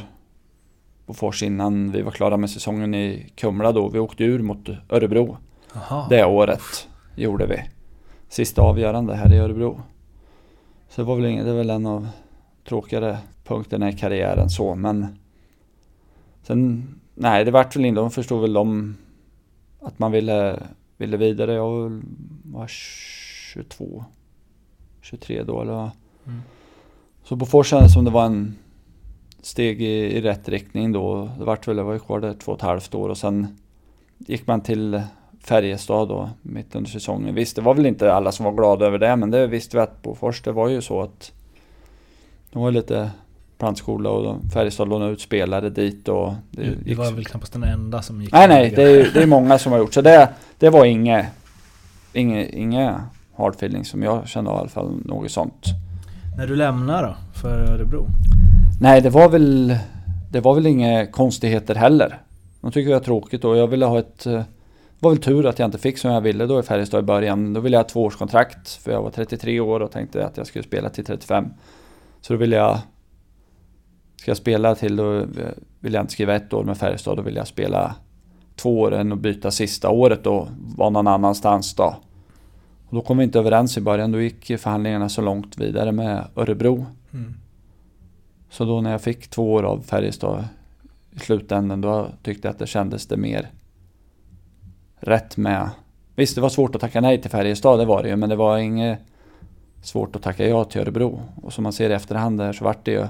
Bofors 1.06 1.42
innan 1.42 1.92
vi 1.92 2.02
var 2.02 2.10
klara 2.10 2.36
med 2.36 2.50
säsongen 2.50 2.94
i 2.94 3.32
Kumla 3.34 3.72
då. 3.72 3.88
Vi 3.88 3.98
åkte 3.98 4.24
ur 4.24 4.42
mot 4.42 4.68
Örebro 4.88 5.36
Jaha. 5.74 6.06
det 6.10 6.24
året. 6.24 6.88
Gjorde 7.14 7.46
vi. 7.46 7.62
Sista 8.28 8.62
avgörande 8.62 9.14
här 9.14 9.32
i 9.34 9.38
Örebro. 9.38 9.80
Så 10.88 11.00
det 11.00 11.06
var 11.06 11.16
väl, 11.16 11.24
inget, 11.24 11.44
det 11.44 11.50
är 11.50 11.54
väl 11.54 11.70
en 11.70 11.86
av 11.86 12.08
tråkigare 12.68 13.18
punkterna 13.44 13.88
i 13.88 13.92
karriären 13.92 14.50
så 14.50 14.74
men 14.74 15.18
Sen, 16.42 16.88
nej 17.14 17.44
det 17.44 17.50
vart 17.50 17.76
väl 17.76 17.84
inte, 17.84 18.00
de 18.00 18.10
förstod 18.10 18.40
väl 18.40 18.52
de 18.52 18.96
att 19.80 19.98
man 19.98 20.12
ville, 20.12 20.62
ville 20.96 21.16
vidare. 21.16 21.52
Jag 21.52 21.70
var 21.70 21.88
väl- 21.88 22.02
var 22.44 22.66
22, 22.66 24.04
23 25.02 25.42
då 25.42 25.62
eller. 25.62 25.90
Mm. 26.26 26.40
Så 27.24 27.36
Bofors 27.36 27.70
kändes 27.70 27.92
som 27.92 28.04
det 28.04 28.10
var 28.10 28.26
en 28.26 28.56
steg 29.46 29.82
i, 29.82 30.16
i 30.16 30.20
rätt 30.20 30.48
riktning 30.48 30.92
då. 30.92 31.30
Det 31.38 31.44
vart 31.44 31.68
väl, 31.68 31.76
jag 31.76 31.84
var 31.84 31.92
ju 31.92 31.98
kvar 31.98 32.20
där 32.20 32.34
två 32.34 32.52
och 32.52 32.58
ett 32.58 32.62
halvt 32.62 32.94
år 32.94 33.08
och 33.08 33.18
sen 33.18 33.58
gick 34.18 34.46
man 34.46 34.60
till 34.60 35.02
Färjestad 35.40 36.08
då 36.08 36.30
mitt 36.42 36.74
under 36.74 36.90
säsongen. 36.90 37.34
Visst, 37.34 37.56
det 37.56 37.62
var 37.62 37.74
väl 37.74 37.86
inte 37.86 38.14
alla 38.14 38.32
som 38.32 38.44
var 38.44 38.52
glada 38.52 38.86
över 38.86 38.98
det, 38.98 39.16
men 39.16 39.30
det 39.30 39.46
visste 39.46 39.76
vi 39.76 39.82
att 39.82 40.02
Bofors, 40.02 40.42
det 40.42 40.52
var 40.52 40.68
ju 40.68 40.82
så 40.82 41.02
att 41.02 41.32
de 42.52 42.62
var 42.62 42.70
lite 42.70 43.10
plantskola 43.58 44.10
och 44.10 44.36
Färjestad 44.52 44.88
lånade 44.88 45.12
ut 45.12 45.20
spelare 45.20 45.70
dit 45.70 46.08
och 46.08 46.32
det 46.50 46.62
Du, 46.62 46.76
gick 46.90 46.98
var 46.98 47.12
väl 47.12 47.24
knappast 47.24 47.52
den 47.52 47.62
enda 47.62 48.02
som 48.02 48.22
gick 48.22 48.32
Nej, 48.32 48.48
nej, 48.48 48.72
det 48.76 48.82
är, 48.82 49.10
det 49.14 49.22
är 49.22 49.26
många 49.26 49.58
som 49.58 49.72
har 49.72 49.78
gjort 49.78 49.94
så 49.94 50.00
det, 50.00 50.28
det 50.58 50.70
var 50.70 50.84
inget, 50.84 51.26
inget, 52.12 52.54
inget 52.54 52.94
hard 53.36 53.54
feeling 53.54 53.84
som 53.84 54.02
jag 54.02 54.28
kände 54.28 54.50
i 54.50 54.54
alla 54.54 54.68
fall, 54.68 54.92
något 55.04 55.30
sånt. 55.30 55.64
När 56.36 56.46
du 56.46 56.56
lämnar 56.56 57.02
då, 57.02 57.40
för 57.40 57.58
Örebro? 57.58 58.06
Nej, 58.80 59.00
det 59.00 59.10
var 59.10 59.28
väl, 59.28 59.78
det 60.30 60.40
var 60.40 60.54
väl 60.54 60.66
inga 60.66 61.06
konstigheter 61.06 61.74
heller. 61.74 62.20
De 62.60 62.72
tycker 62.72 62.90
jag 62.90 63.00
är 63.00 63.04
tråkigt 63.04 63.44
och 63.44 63.56
jag 63.56 63.66
ville 63.66 63.86
ha 63.86 63.98
ett, 63.98 64.26
eh, 64.26 64.32
det 64.32 64.44
var 64.98 65.10
väl 65.10 65.22
tur 65.22 65.46
att 65.46 65.58
jag 65.58 65.66
inte 65.66 65.78
fick 65.78 65.98
som 65.98 66.10
jag 66.10 66.20
ville 66.20 66.46
då 66.46 66.60
i 66.60 66.62
Färjestad 66.62 67.00
i 67.00 67.06
början. 67.06 67.52
Då 67.52 67.60
ville 67.60 67.76
jag 67.76 67.82
ha 67.82 67.88
tvåårskontrakt 67.88 68.68
för 68.70 68.92
jag 68.92 69.02
var 69.02 69.10
33 69.10 69.60
år 69.60 69.80
och 69.80 69.90
tänkte 69.90 70.26
att 70.26 70.36
jag 70.36 70.46
skulle 70.46 70.64
spela 70.64 70.88
till 70.88 71.04
35. 71.04 71.48
Så 72.20 72.32
då 72.32 72.38
ville 72.38 72.56
jag, 72.56 72.78
ska 74.16 74.30
jag 74.30 74.38
spela 74.38 74.74
till 74.74 74.96
då 74.96 75.18
eh, 75.18 75.24
vill 75.80 75.94
jag 75.94 76.02
inte 76.02 76.12
skriva 76.12 76.34
ett 76.34 76.52
år 76.52 76.64
med 76.64 76.78
Färjestad, 76.78 77.16
då 77.16 77.22
vill 77.22 77.36
jag 77.36 77.46
spela 77.46 77.94
två 78.56 78.80
år 78.80 78.94
än 78.94 79.12
att 79.12 79.18
byta 79.18 79.50
sista 79.50 79.90
året 79.90 80.26
och 80.26 80.48
vara 80.76 80.90
någon 80.90 81.06
annanstans 81.06 81.74
då. 81.74 81.96
Och 82.88 82.94
då 82.94 83.00
kom 83.00 83.18
vi 83.18 83.24
inte 83.24 83.38
överens 83.38 83.78
i 83.78 83.80
början, 83.80 84.12
då 84.12 84.20
gick 84.20 84.46
förhandlingarna 84.46 85.08
så 85.08 85.22
långt 85.22 85.58
vidare 85.58 85.92
med 85.92 86.24
Örebro. 86.36 86.86
Mm. 87.12 87.34
Så 88.50 88.64
då 88.64 88.80
när 88.80 88.90
jag 88.90 89.02
fick 89.02 89.28
två 89.28 89.52
år 89.52 89.62
av 89.62 89.80
Färjestad 89.80 90.44
i 91.10 91.18
slutändan 91.18 91.80
då 91.80 92.08
tyckte 92.22 92.48
jag 92.48 92.52
att 92.52 92.58
det 92.58 92.66
kändes 92.66 93.06
det 93.06 93.16
mer 93.16 93.50
rätt 95.00 95.36
med. 95.36 95.70
Visst 96.14 96.34
det 96.34 96.40
var 96.40 96.48
svårt 96.48 96.74
att 96.74 96.80
tacka 96.80 97.00
nej 97.00 97.22
till 97.22 97.30
Färjestad, 97.30 97.78
det 97.78 97.84
var 97.84 98.02
det 98.02 98.08
ju, 98.08 98.16
men 98.16 98.28
det 98.28 98.36
var 98.36 98.58
inget 98.58 98.98
svårt 99.82 100.16
att 100.16 100.22
tacka 100.22 100.48
ja 100.48 100.64
till 100.64 100.80
Örebro. 100.80 101.20
Och 101.42 101.52
som 101.52 101.62
man 101.62 101.72
ser 101.72 101.90
i 101.90 101.92
efterhand 101.92 102.38
där 102.38 102.52
så 102.52 102.64
vart 102.64 102.84
det 102.84 102.90
ju 102.90 103.06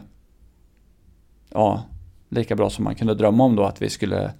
ja, 1.50 1.82
lika 2.28 2.56
bra 2.56 2.70
som 2.70 2.84
man 2.84 2.94
kunde 2.94 3.14
drömma 3.14 3.44
om 3.44 3.56
då 3.56 3.64
att 3.64 3.82
vi 3.82 3.90
skulle 3.90 4.32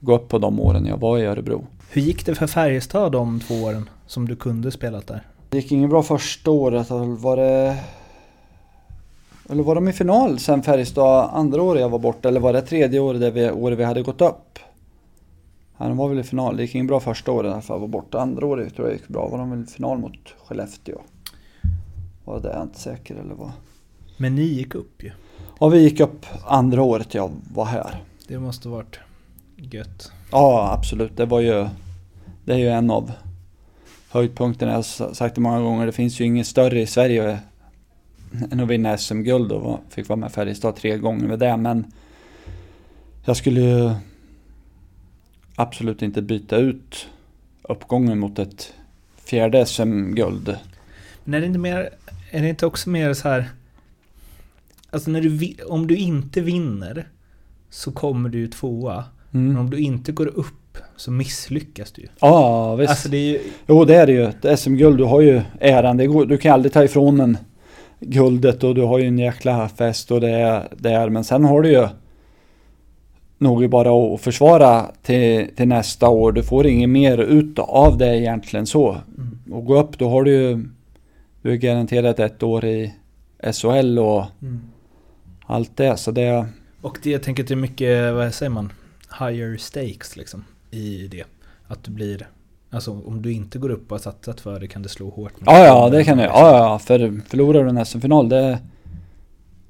gå 0.00 0.14
upp 0.14 0.28
på 0.28 0.38
de 0.38 0.60
åren 0.60 0.86
jag 0.86 0.96
var 0.96 1.18
i 1.18 1.24
Örebro. 1.24 1.66
Hur 1.90 2.02
gick 2.02 2.26
det 2.26 2.34
för 2.34 2.46
Färjestad 2.46 3.12
de 3.12 3.40
två 3.40 3.54
åren 3.54 3.90
som 4.06 4.28
du 4.28 4.36
kunde 4.36 4.70
spelat 4.70 5.06
där? 5.06 5.26
Det 5.48 5.58
gick 5.58 5.72
inget 5.72 5.90
bra 5.90 6.02
första 6.02 6.50
året. 6.50 6.90
Var 6.90 7.36
det... 7.36 7.76
Eller 9.50 9.62
var 9.62 9.74
de 9.74 9.88
i 9.88 9.92
final 9.92 10.38
sen 10.38 10.62
Färjestad 10.62 11.30
andra 11.32 11.62
året 11.62 11.80
jag 11.80 11.88
var 11.88 11.98
borta? 11.98 12.28
Eller 12.28 12.40
var 12.40 12.52
det 12.52 12.62
tredje 12.62 13.00
året, 13.00 13.20
där 13.20 13.30
vi, 13.30 13.50
året 13.50 13.78
vi 13.78 13.84
hade 13.84 14.02
gått 14.02 14.20
upp? 14.20 14.58
Ja, 15.78 15.88
de 15.88 15.96
var 15.96 16.08
väl 16.08 16.18
i 16.18 16.22
final. 16.22 16.56
Det 16.56 16.62
gick 16.62 16.74
inget 16.74 16.88
bra 16.88 17.00
första 17.00 17.32
året 17.32 17.64
fall. 17.64 17.74
Jag 17.74 17.80
var 17.80 17.88
borta 17.88 18.20
andra 18.20 18.46
året 18.46 18.74
tror 18.76 18.88
jag 18.88 18.96
gick 18.96 19.08
bra. 19.08 19.28
Var 19.28 19.38
de 19.38 19.50
väl 19.50 19.62
i 19.62 19.66
final 19.66 19.98
mot 19.98 20.34
Skellefteå? 20.46 20.98
Var 22.24 22.40
det 22.40 22.48
jag 22.48 22.62
inte 22.62 22.80
säker 22.80 23.14
eller 23.14 23.34
vad? 23.34 23.52
Men 24.16 24.34
ni 24.34 24.42
gick 24.42 24.74
upp 24.74 25.02
ju. 25.02 25.10
Ja, 25.60 25.68
vi 25.68 25.78
gick 25.78 26.00
upp 26.00 26.26
andra 26.46 26.82
året 26.82 27.14
jag 27.14 27.30
var 27.54 27.64
här. 27.64 28.02
Det 28.28 28.38
måste 28.38 28.68
varit 28.68 28.98
gött. 29.56 30.12
Ja, 30.32 30.72
absolut. 30.72 31.16
Det 31.16 31.26
var 31.26 31.40
ju... 31.40 31.68
Det 32.44 32.52
är 32.52 32.58
ju 32.58 32.68
en 32.68 32.90
av 32.90 33.12
höjdpunkterna. 34.10 34.72
Jag 34.72 34.78
har 34.78 35.14
sagt 35.14 35.34
det 35.34 35.40
många 35.40 35.60
gånger. 35.60 35.86
Det 35.86 35.92
finns 35.92 36.20
ju 36.20 36.24
inget 36.24 36.46
större 36.46 36.80
i 36.80 36.86
Sverige 36.86 37.38
än 38.50 38.60
att 38.60 38.68
vinna 38.68 38.98
SM-guld 38.98 39.52
och 39.52 39.80
fick 39.90 40.08
vara 40.08 40.16
med 40.16 40.32
Färjestad 40.32 40.76
tre 40.76 40.98
gånger 40.98 41.26
med 41.26 41.38
det. 41.38 41.56
Men 41.56 41.84
jag 43.24 43.36
skulle 43.36 43.60
ju 43.60 43.90
absolut 45.54 46.02
inte 46.02 46.22
byta 46.22 46.56
ut 46.56 47.08
uppgången 47.62 48.18
mot 48.18 48.38
ett 48.38 48.72
fjärde 49.24 49.66
SM-guld. 49.66 50.56
Men 51.24 51.34
är 51.34 51.40
det 51.40 51.46
inte 51.46 51.58
mer, 51.58 51.90
är 52.30 52.42
det 52.42 52.48
inte 52.48 52.66
också 52.66 52.90
mer 52.90 53.14
så 53.14 53.28
här... 53.28 53.48
Alltså 54.90 55.10
när 55.10 55.20
du, 55.20 55.54
om 55.64 55.86
du 55.86 55.96
inte 55.96 56.40
vinner 56.40 57.08
så 57.70 57.92
kommer 57.92 58.28
du 58.28 58.46
tvåa. 58.48 59.04
Men 59.30 59.44
Mm. 59.44 59.58
om 59.60 59.70
du 59.70 59.78
inte 59.78 60.12
går 60.12 60.26
upp 60.26 60.78
så 60.96 61.10
misslyckas 61.10 61.92
du 61.92 62.02
ju. 62.02 62.08
Ja, 62.20 62.74
visst. 62.76 62.90
Alltså 62.90 63.08
det 63.08 63.16
är 63.16 63.30
ju... 63.32 63.40
Jo, 63.66 63.84
det 63.84 63.94
är 63.94 64.06
det 64.06 64.12
ju. 64.12 64.24
Ett 64.24 64.58
SM-guld, 64.60 64.98
du 64.98 65.04
har 65.04 65.20
ju 65.20 65.42
äran. 65.60 65.96
Det 65.96 66.06
går, 66.06 66.26
du 66.26 66.38
kan 66.38 66.52
aldrig 66.52 66.72
ta 66.72 66.84
ifrån 66.84 67.20
en 67.20 67.38
guldet 68.00 68.64
och 68.64 68.74
du 68.74 68.82
har 68.82 68.98
ju 68.98 69.06
en 69.06 69.18
jäkla 69.18 69.68
fest 69.68 70.10
och 70.10 70.20
det 70.20 70.30
är, 70.30 70.68
det 70.78 70.90
är. 70.90 71.08
Men 71.08 71.24
sen 71.24 71.44
har 71.44 71.62
du 71.62 71.72
ju 71.72 71.88
nog 73.38 73.70
bara 73.70 74.14
att 74.14 74.20
försvara 74.20 74.86
till, 75.02 75.48
till 75.56 75.68
nästa 75.68 76.08
år. 76.08 76.32
Du 76.32 76.42
får 76.42 76.66
inget 76.66 76.90
mer 76.90 77.18
ut 77.18 77.58
av 77.58 77.98
det 77.98 78.16
egentligen 78.18 78.66
så. 78.66 78.90
Mm. 78.90 79.38
Och 79.50 79.64
gå 79.64 79.80
upp, 79.80 79.98
då 79.98 80.08
har 80.08 80.22
du 80.24 80.32
ju 80.32 80.68
du 81.42 81.52
är 81.52 81.56
garanterat 81.56 82.18
ett 82.18 82.42
år 82.42 82.64
i 82.64 82.94
SHL 83.52 83.98
och 83.98 84.24
Mm. 84.42 84.60
allt 85.46 85.76
det. 85.76 85.96
Så 85.96 86.10
det, 86.10 86.46
Och 86.80 86.98
det, 87.02 87.10
jag 87.10 87.22
tänker 87.22 87.42
att 87.42 87.48
det 87.48 87.54
är 87.54 87.56
mycket, 87.56 88.14
vad 88.14 88.34
säger 88.34 88.50
man? 88.50 88.72
Higher 89.18 89.56
stakes 89.56 90.16
liksom 90.16 90.44
i 90.70 91.08
det. 91.08 91.24
Att 91.66 91.84
du 91.84 91.90
blir... 91.90 92.26
Alltså 92.70 92.90
om 93.06 93.22
du 93.22 93.32
inte 93.32 93.58
går 93.58 93.68
upp 93.70 93.84
och 93.92 93.98
har 93.98 94.02
satsat 94.02 94.40
för 94.40 94.60
det 94.60 94.66
kan 94.68 94.82
det 94.82 94.88
slå 94.88 95.10
hårt. 95.10 95.32
ja, 95.46 95.64
ja, 95.64 95.88
det 95.90 96.04
kan 96.04 96.16
du. 96.16 96.22
liksom. 96.22 96.40
Ja, 96.40 96.56
ja, 96.56 96.78
för 96.78 97.20
förlorar 97.28 97.64
du 97.64 97.70
en 97.70 97.86
SM-final, 97.86 98.28
det, 98.28 98.58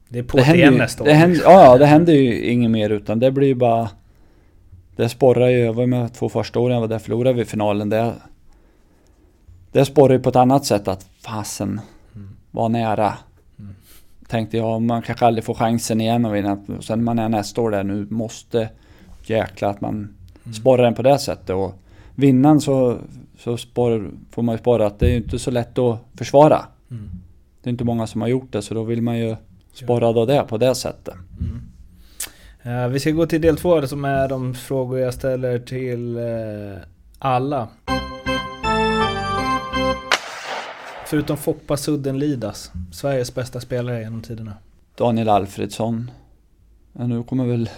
Det 0.09 0.19
är 0.19 0.23
på 0.23 0.37
det 0.37 0.43
det 0.43 0.47
händer 0.47 0.61
igen 0.63 0.73
ju, 0.73 0.79
nästa 0.79 1.05
det 1.05 1.11
år. 1.11 1.15
händer, 1.15 1.41
ja, 1.43 1.79
det 1.79 1.87
händer 1.87 2.13
ju 2.13 2.45
inget 2.45 2.71
mer 2.71 2.91
utan 2.91 3.19
det 3.21 3.31
blir 3.31 3.49
ju 3.49 3.55
bara 3.55 3.91
Det 4.97 5.09
sporrar 5.09 5.49
ju, 5.49 5.59
jag 5.59 5.73
var 5.73 5.87
med 5.87 6.15
två 6.15 6.29
första 6.29 6.59
åren 6.61 6.75
jag 6.75 6.81
var 6.81 6.89
där 6.89 6.99
förlorade 6.99 7.33
vi 7.39 7.45
finalen 7.45 7.89
det 7.89 8.13
Det 9.73 9.85
sporrar 9.85 10.13
ju 10.15 10.21
på 10.21 10.29
ett 10.29 10.37
annat 10.37 10.65
sätt 10.67 10.89
att 10.89 11.07
fasen 11.21 11.81
Mm. 12.15 12.29
var 12.51 12.69
nära 12.69 13.15
Mm. 13.59 13.75
Tänkte 14.29 14.57
jag, 14.57 14.83
man 14.83 15.03
kanske 15.03 15.27
aldrig 15.27 15.45
får 15.45 15.55
chansen 15.55 16.01
igen 16.01 16.25
att 16.27 16.33
vinna 16.35 16.59
sen 16.81 16.99
när 16.99 17.05
man 17.05 17.19
är 17.19 17.29
nästa 17.29 17.61
år 17.61 17.71
där 17.71 17.85
nu 17.85 18.07
måste 18.11 18.69
Jäkla 19.27 19.69
att 19.69 19.81
man 19.81 19.95
Mm. 19.95 20.55
sporrar 20.55 20.83
den 20.85 20.95
på 20.95 21.03
det 21.03 21.19
sättet 21.19 21.51
och 21.51 21.75
Vinnan 22.19 22.61
så, 22.61 22.99
så 23.39 23.57
spår, 23.57 24.11
får 24.31 24.43
man 24.43 24.55
ju 24.55 24.59
spara 24.59 24.87
att 24.87 24.99
det 24.99 25.07
är 25.07 25.11
ju 25.11 25.17
inte 25.17 25.39
så 25.39 25.51
lätt 25.51 25.79
att 25.79 25.99
försvara 26.15 26.65
Mm. 26.91 27.11
Det 27.63 27.69
är 27.69 27.73
inte 27.73 27.85
många 27.85 28.07
som 28.07 28.21
har 28.21 28.29
gjort 28.29 28.53
det 28.53 28.63
så 28.63 28.75
då 28.75 28.83
vill 28.83 29.03
man 29.03 29.19
ju 29.19 29.37
sporra 29.73 30.07
av 30.07 30.27
det 30.27 30.45
på 30.49 30.59
det 30.59 30.75
sättet 30.75 31.15
Mm. 31.41 32.85
Eh, 32.85 32.89
vi 32.89 33.01
ska 33.01 33.11
gå 33.11 33.27
till 33.27 33.41
del 33.41 33.57
två 33.57 33.87
som 33.87 34.05
är 34.05 34.29
de 34.29 34.55
frågor 34.55 34.99
jag 34.99 35.15
ställer 35.15 35.59
till 35.59 36.17
eh, 36.17 36.79
alla. 37.19 37.69
Förutom 41.07 41.37
Foppa 41.37 41.77
Sudden-Lidas, 41.77 42.73
Sveriges 42.93 43.35
bästa 43.35 43.61
spelare 43.61 44.01
genom 44.01 44.23
tiderna. 44.23 44.53
Daniel 44.97 45.29
Alfredsson. 45.29 46.11
Ja, 46.93 47.07
nu 47.07 47.23
kommer 47.23 47.45
väl... 47.47 47.71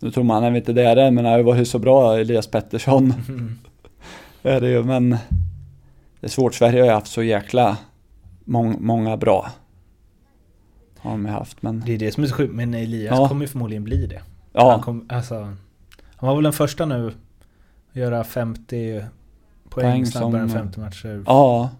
Nu 0.00 0.10
tror 0.10 0.24
man 0.24 0.44
att 0.44 0.56
inte 0.56 0.72
det 0.72 0.82
är 0.82 0.96
det, 0.96 1.10
men 1.10 1.24
det 1.24 1.42
var 1.42 1.56
ju 1.56 1.64
så 1.64 1.78
bra 1.78 2.18
Elias 2.18 2.46
Pettersson. 2.46 3.14
är 4.42 4.60
det 4.60 4.68
ju, 4.70 4.82
men... 4.84 5.10
Det 6.20 6.26
är 6.26 6.30
svårt, 6.30 6.54
Sverige 6.54 6.80
har 6.80 6.86
ju 6.86 6.92
haft 6.92 7.06
så 7.12 7.22
jäkla 7.22 7.76
mång, 8.44 8.76
många 8.80 9.16
bra. 9.16 9.50
Har 10.98 11.10
de 11.10 11.26
haft, 11.26 11.62
men... 11.62 11.82
Det 11.86 11.94
är 11.94 11.98
det 11.98 12.12
som 12.12 12.22
är 12.24 12.26
så 12.28 12.34
sjukt, 12.34 12.54
men 12.54 12.74
Elias 12.74 13.18
Ja. 13.18 13.28
kommer 13.28 13.40
ju 13.42 13.48
förmodligen 13.48 13.84
bli 13.84 14.06
det. 14.06 14.16
Han, 14.54 14.66
Ja, 14.68 14.82
kom, 14.82 15.06
alltså, 15.08 15.34
han 16.16 16.28
var 16.28 16.34
väl 16.34 16.44
den 16.44 16.52
första 16.52 16.86
nu 16.86 17.06
att 17.08 17.96
göra 17.96 18.24
50 18.24 19.00
på 19.64 19.70
poäng, 19.70 19.90
Poäng 19.92 20.06
snabbare 20.06 20.42
än 20.42 20.48
som- 20.50 20.58
50 20.58 20.80
matcher. 20.80 21.22
Ja, 21.26 21.70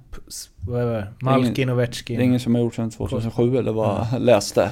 är 0.69 0.87
det? 0.87 1.09
Malkin 1.21 1.71
och 1.71 1.77
det 1.77 1.83
Ovechkin. 1.83 2.21
är 2.21 2.25
ingen 2.25 2.41
som 2.41 2.55
har 2.55 2.63
gjort 2.63 2.75
sedan 2.75 2.91
2007 2.91 3.57
eller 3.59 3.73
vad 3.73 4.07
jag 4.13 4.23
läste. 4.23 4.71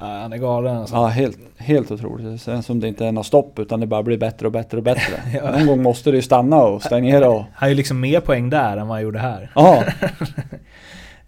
Ja, 0.00 0.06
han 0.06 0.32
är 0.32 0.36
galen 0.36 0.76
alltså. 0.76 0.94
Ja, 0.94 1.06
helt, 1.06 1.38
helt 1.56 1.90
otroligt. 1.90 2.26
Det 2.26 2.38
känns 2.38 2.66
som 2.66 2.80
det 2.80 2.88
inte 2.88 3.06
är 3.06 3.12
något 3.12 3.26
stopp 3.26 3.58
utan 3.58 3.80
det 3.80 3.86
bara 3.86 4.02
blir 4.02 4.18
bättre 4.18 4.46
och 4.46 4.52
bättre 4.52 4.76
och 4.76 4.82
bättre. 4.82 5.22
Ja. 5.34 5.50
Någon 5.50 5.66
gång 5.66 5.82
måste 5.82 6.10
det 6.10 6.16
ju 6.16 6.22
stanna 6.22 6.56
och 6.56 6.82
stagnera 6.82 7.30
och... 7.30 7.44
Han 7.54 7.66
är 7.66 7.70
ju 7.70 7.74
liksom 7.76 8.00
mer 8.00 8.20
poäng 8.20 8.50
där 8.50 8.76
än 8.76 8.88
vad 8.88 8.96
han 8.96 9.02
gjorde 9.02 9.18
här. 9.18 9.50
Ja, 9.54 9.84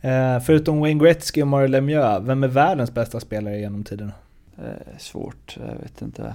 Eh, 0.02 0.40
förutom 0.40 0.80
Wayne 0.80 1.04
Gretzky 1.04 1.42
och 1.42 1.48
Mario 1.48 1.68
Lemieux, 1.68 2.20
vem 2.22 2.44
är 2.44 2.48
världens 2.48 2.94
bästa 2.94 3.20
spelare 3.20 3.58
genom 3.58 3.84
tiderna? 3.84 4.12
det 4.56 4.92
är 4.94 4.98
svårt. 4.98 5.56
Jag 5.60 5.82
vet 5.82 6.02
inte. 6.02 6.34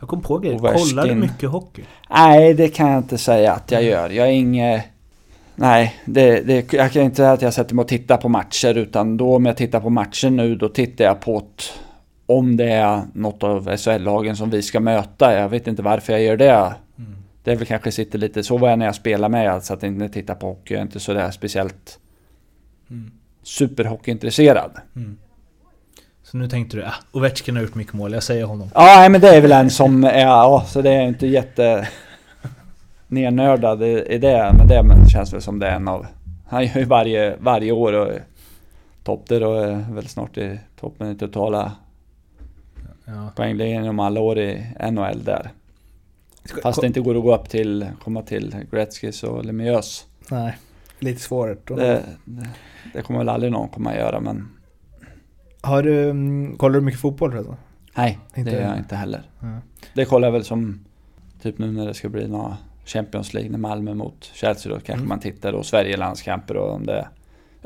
Jag 0.00 0.08
kom 0.08 0.20
på 0.20 0.38
grejer. 0.38 1.06
Du 1.06 1.14
mycket 1.14 1.48
hockey? 1.48 1.84
Nej, 2.10 2.54
det 2.54 2.68
kan 2.68 2.90
jag 2.90 2.98
inte 2.98 3.18
säga 3.18 3.52
att 3.52 3.70
jag 3.70 3.82
gör. 3.82 4.10
Jag 4.10 4.28
är 4.28 4.32
inget... 4.32 4.84
Nej, 5.56 5.94
det, 6.04 6.40
det, 6.40 6.72
jag 6.72 6.92
kan 6.92 7.02
inte 7.02 7.16
säga 7.16 7.32
att 7.32 7.42
jag 7.42 7.54
sätter 7.54 7.74
mig 7.74 7.82
och 7.82 7.88
tittar 7.88 8.16
på 8.16 8.28
matcher 8.28 8.78
utan 8.78 9.16
då 9.16 9.36
om 9.36 9.46
jag 9.46 9.56
tittar 9.56 9.80
på 9.80 9.90
matcher 9.90 10.30
nu 10.30 10.54
då 10.54 10.68
tittar 10.68 11.04
jag 11.04 11.20
på 11.20 11.38
ett, 11.38 11.72
om 12.26 12.56
det 12.56 12.70
är 12.70 13.02
något 13.12 13.42
av 13.42 13.76
SHL-lagen 13.76 14.36
som 14.36 14.50
vi 14.50 14.62
ska 14.62 14.80
möta. 14.80 15.34
Jag 15.34 15.48
vet 15.48 15.66
inte 15.66 15.82
varför 15.82 16.12
jag 16.12 16.22
gör 16.22 16.36
det. 16.36 16.74
Det 17.44 17.52
är 17.52 17.56
väl 17.56 17.66
kanske 17.66 17.92
sitter 17.92 18.18
lite 18.18 18.42
så 18.42 18.58
var 18.58 18.70
jag 18.70 18.78
när 18.78 18.86
jag 18.86 18.94
spelar 18.94 19.28
med, 19.28 19.50
alltså 19.52 19.74
att 19.74 19.82
jag 19.82 19.92
inte 19.92 20.08
tittar 20.08 20.34
på 20.34 20.46
hockey. 20.46 20.74
Jag 20.74 20.78
är 20.78 20.82
inte 20.82 21.00
sådär 21.00 21.30
speciellt 21.30 21.98
superhockeyintresserad. 23.42 24.70
Så 26.22 26.36
nu 26.36 26.48
tänkte 26.48 26.76
du, 26.76 26.84
ah, 26.84 26.94
Ovechkin 27.12 27.56
har 27.56 27.62
gjort 27.62 27.74
mycket 27.74 27.92
mål, 27.92 28.12
jag 28.12 28.22
säger 28.22 28.44
honom. 28.44 28.70
Ja, 28.74 29.08
men 29.10 29.20
det 29.20 29.28
är 29.28 29.40
väl 29.40 29.52
en 29.52 29.70
som 29.70 30.04
är, 30.04 30.20
ja, 30.20 30.64
så 30.68 30.82
det 30.82 30.90
är 30.90 31.02
inte 31.02 31.26
jätte 31.26 31.88
nernördad 33.14 33.82
i, 33.82 34.18
det. 34.18 34.52
Men 34.54 34.68
det 34.68 35.08
känns 35.10 35.32
väl 35.32 35.42
som 35.42 35.58
det 35.58 35.66
är 35.66 35.76
en 35.76 35.88
av, 35.88 36.06
han 36.46 36.64
gör 36.66 36.78
ju 36.78 36.84
varje, 36.84 37.36
varje 37.40 37.72
år 37.72 37.92
och 37.92 38.08
topp 39.04 39.26
där 39.28 39.42
och 39.44 39.64
är 39.64 39.84
väl 39.94 40.08
snart 40.08 40.36
i 40.38 40.58
toppen 40.80 41.10
i 41.10 41.14
totala 41.18 41.72
Ja. 43.06 43.30
poängligan 43.36 43.70
genom 43.84 44.00
alla 44.00 44.20
år 44.20 44.38
i 44.38 44.66
NHL 44.90 45.24
där. 45.24 45.50
Fast 46.62 46.80
det 46.80 46.86
inte 46.86 47.00
går 47.00 47.16
att 47.16 47.22
gå 47.22 47.34
upp 47.34 47.48
till, 47.48 47.86
komma 48.04 48.22
till 48.22 48.56
Gretzkys 48.70 49.22
och 49.22 49.44
Lemieux. 49.44 50.06
Nej, 50.30 50.56
lite 50.98 51.20
svårt. 51.20 51.68
Det, 51.68 52.02
det, 52.24 52.48
det 52.92 53.02
kommer 53.02 53.18
väl 53.18 53.28
aldrig 53.28 53.52
någon 53.52 53.68
komma 53.68 53.90
att 53.90 53.96
göra 53.96 54.20
men 54.20 54.48
Har 55.60 55.82
du, 55.82 56.10
mm, 56.10 56.56
kollar 56.56 56.74
du 56.74 56.80
mycket 56.84 57.00
fotboll 57.00 57.30
förresten? 57.30 57.56
nej, 57.96 58.18
Inte 58.34 58.50
det 58.50 58.56
gör 58.56 58.60
jag 58.62 58.68
heller. 58.68 58.78
inte 58.82 58.96
heller. 58.96 59.22
Ja. 59.40 59.58
Det 59.94 60.04
kollar 60.04 60.28
jag 60.28 60.32
väl 60.32 60.44
som 60.44 60.84
typ 61.42 61.58
nu 61.58 61.72
när 61.72 61.86
det 61.86 61.94
ska 61.94 62.08
bli 62.08 62.28
några 62.28 62.56
Champions 62.84 63.34
League 63.34 63.50
när 63.50 63.58
Malmö 63.58 63.94
mot 63.94 64.30
Chelsea 64.34 64.72
då 64.72 64.76
kanske 64.76 64.92
Mm. 64.92 65.08
man 65.08 65.20
tittar 65.20 65.52
och 65.52 65.66
Sverige-landskamper 65.66 66.56
och 66.56 66.72
om 66.74 66.86
det 66.86 66.92
är 66.92 67.08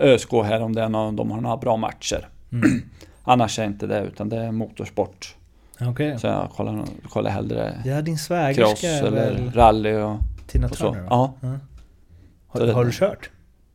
ÖSK 0.09 0.33
här 0.33 0.62
om 0.62 0.74
det 0.74 0.83
är 0.83 0.88
någon, 0.88 1.16
de 1.16 1.31
har 1.31 1.40
några 1.40 1.57
bra 1.57 1.76
matcher. 1.76 2.28
Mm. 2.52 2.83
Annars 3.24 3.59
är 3.59 3.64
inte 3.64 3.87
det 3.87 4.00
utan 4.02 4.28
det 4.28 4.37
är 4.37 4.52
motorsport. 4.52 5.35
Okej. 5.81 6.18
Så 6.18 6.26
jag 6.26 6.50
kollar, 6.57 6.85
kollar 7.09 7.31
hellre 7.31 7.83
Ja, 7.85 8.02
din 8.02 8.16
cross 8.54 8.85
eller 8.85 9.50
rally 9.54 9.94
och, 9.94 10.16
Tina 10.46 10.66
och 10.66 10.76
så. 10.76 10.92
Turner? 10.92 11.07
Ja, 11.11 11.33
Har, 12.48 12.61
Så 12.61 12.66
det- 12.66 12.72
har 12.72 12.85
du 12.85 12.92
kört? 12.92 13.31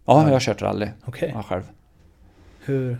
ja, 0.05 0.23
jag 0.23 0.31
har 0.33 0.39
kört 0.39 0.61
rally 0.61 0.87
Okej. 1.05 1.31
ja, 1.35 1.43
själv. 1.43 1.63
Hur? 2.65 2.97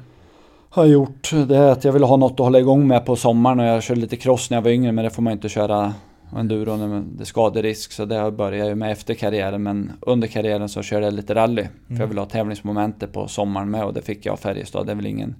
Har 0.69 0.85
gjort 0.85 1.29
det 1.47 1.57
är 1.57 1.71
att 1.71 1.83
jag 1.83 1.91
vill 1.91 2.03
ha 2.03 2.17
något 2.17 2.31
att 2.31 2.39
hålla 2.39 2.59
igång 2.59 2.87
med 2.87 3.05
på 3.05 3.15
sommaren 3.15 3.59
och 3.59 3.65
jag 3.65 3.83
körde 3.83 4.01
lite 4.01 4.15
cross 4.15 4.49
när 4.49 4.57
jag 4.57 4.61
var 4.61 4.71
yngre 4.71 4.91
men 4.91 5.03
det 5.05 5.09
får 5.11 5.21
man 5.21 5.33
inte 5.33 5.49
köra 5.49 5.93
enduro 6.37 6.75
när 6.77 6.87
man- 6.87 7.15
det 7.17 7.23
är 7.23 7.25
skaderisk 7.25 7.91
så 7.91 8.05
det 8.05 8.31
började 8.31 8.57
jag 8.57 8.67
ju 8.67 8.75
med 8.75 8.91
efter 8.91 9.13
karriären 9.13 9.63
men 9.63 9.91
under 10.01 10.27
karriären 10.27 10.69
så 10.69 10.81
körde 10.81 11.05
jag 11.05 11.13
lite 11.13 11.35
rally. 11.35 11.67
För 11.87 11.95
jag 11.95 12.07
vill 12.07 12.17
ha 12.17 12.25
tävlingsmomentet 12.25 13.13
på 13.13 13.27
sommaren 13.27 13.71
med 13.71 13.83
och 13.83 13.93
det 13.93 14.01
fick 14.01 14.25
jag 14.25 14.33
av 14.33 14.37
Färjestad. 14.37 14.85
Det 14.85 14.91
är 14.91 14.95
väl 14.95 15.05
ingen 15.05 15.35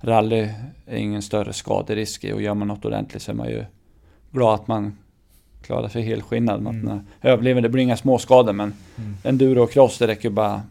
rally, 0.00 0.48
ingen 0.92 1.22
större 1.22 1.52
skaderisk 1.52 2.24
i 2.24 2.32
och 2.32 2.42
gör 2.42 2.54
man 2.54 2.68
något 2.68 2.84
ordentligt 2.84 3.22
så 3.22 3.30
är 3.30 3.34
man 3.34 3.48
ju 3.48 3.64
glad 4.32 4.54
att 4.54 4.68
man 4.68 4.96
klarar 5.62 5.88
sig 5.88 6.02
helskinnad. 6.02 6.60
Mm. 6.60 6.76
Att 6.78 6.84
man 6.84 7.06
överlever, 7.22 7.60
det 7.60 7.68
blir 7.68 7.82
inga 7.82 7.96
småskador 7.96 8.52
men 8.52 8.74
enduro 9.24 9.62
och 9.62 9.70
cross 9.72 9.98
det 9.98 10.06
räcker 10.06 10.28
ju 10.28 10.34
bara 10.34 10.62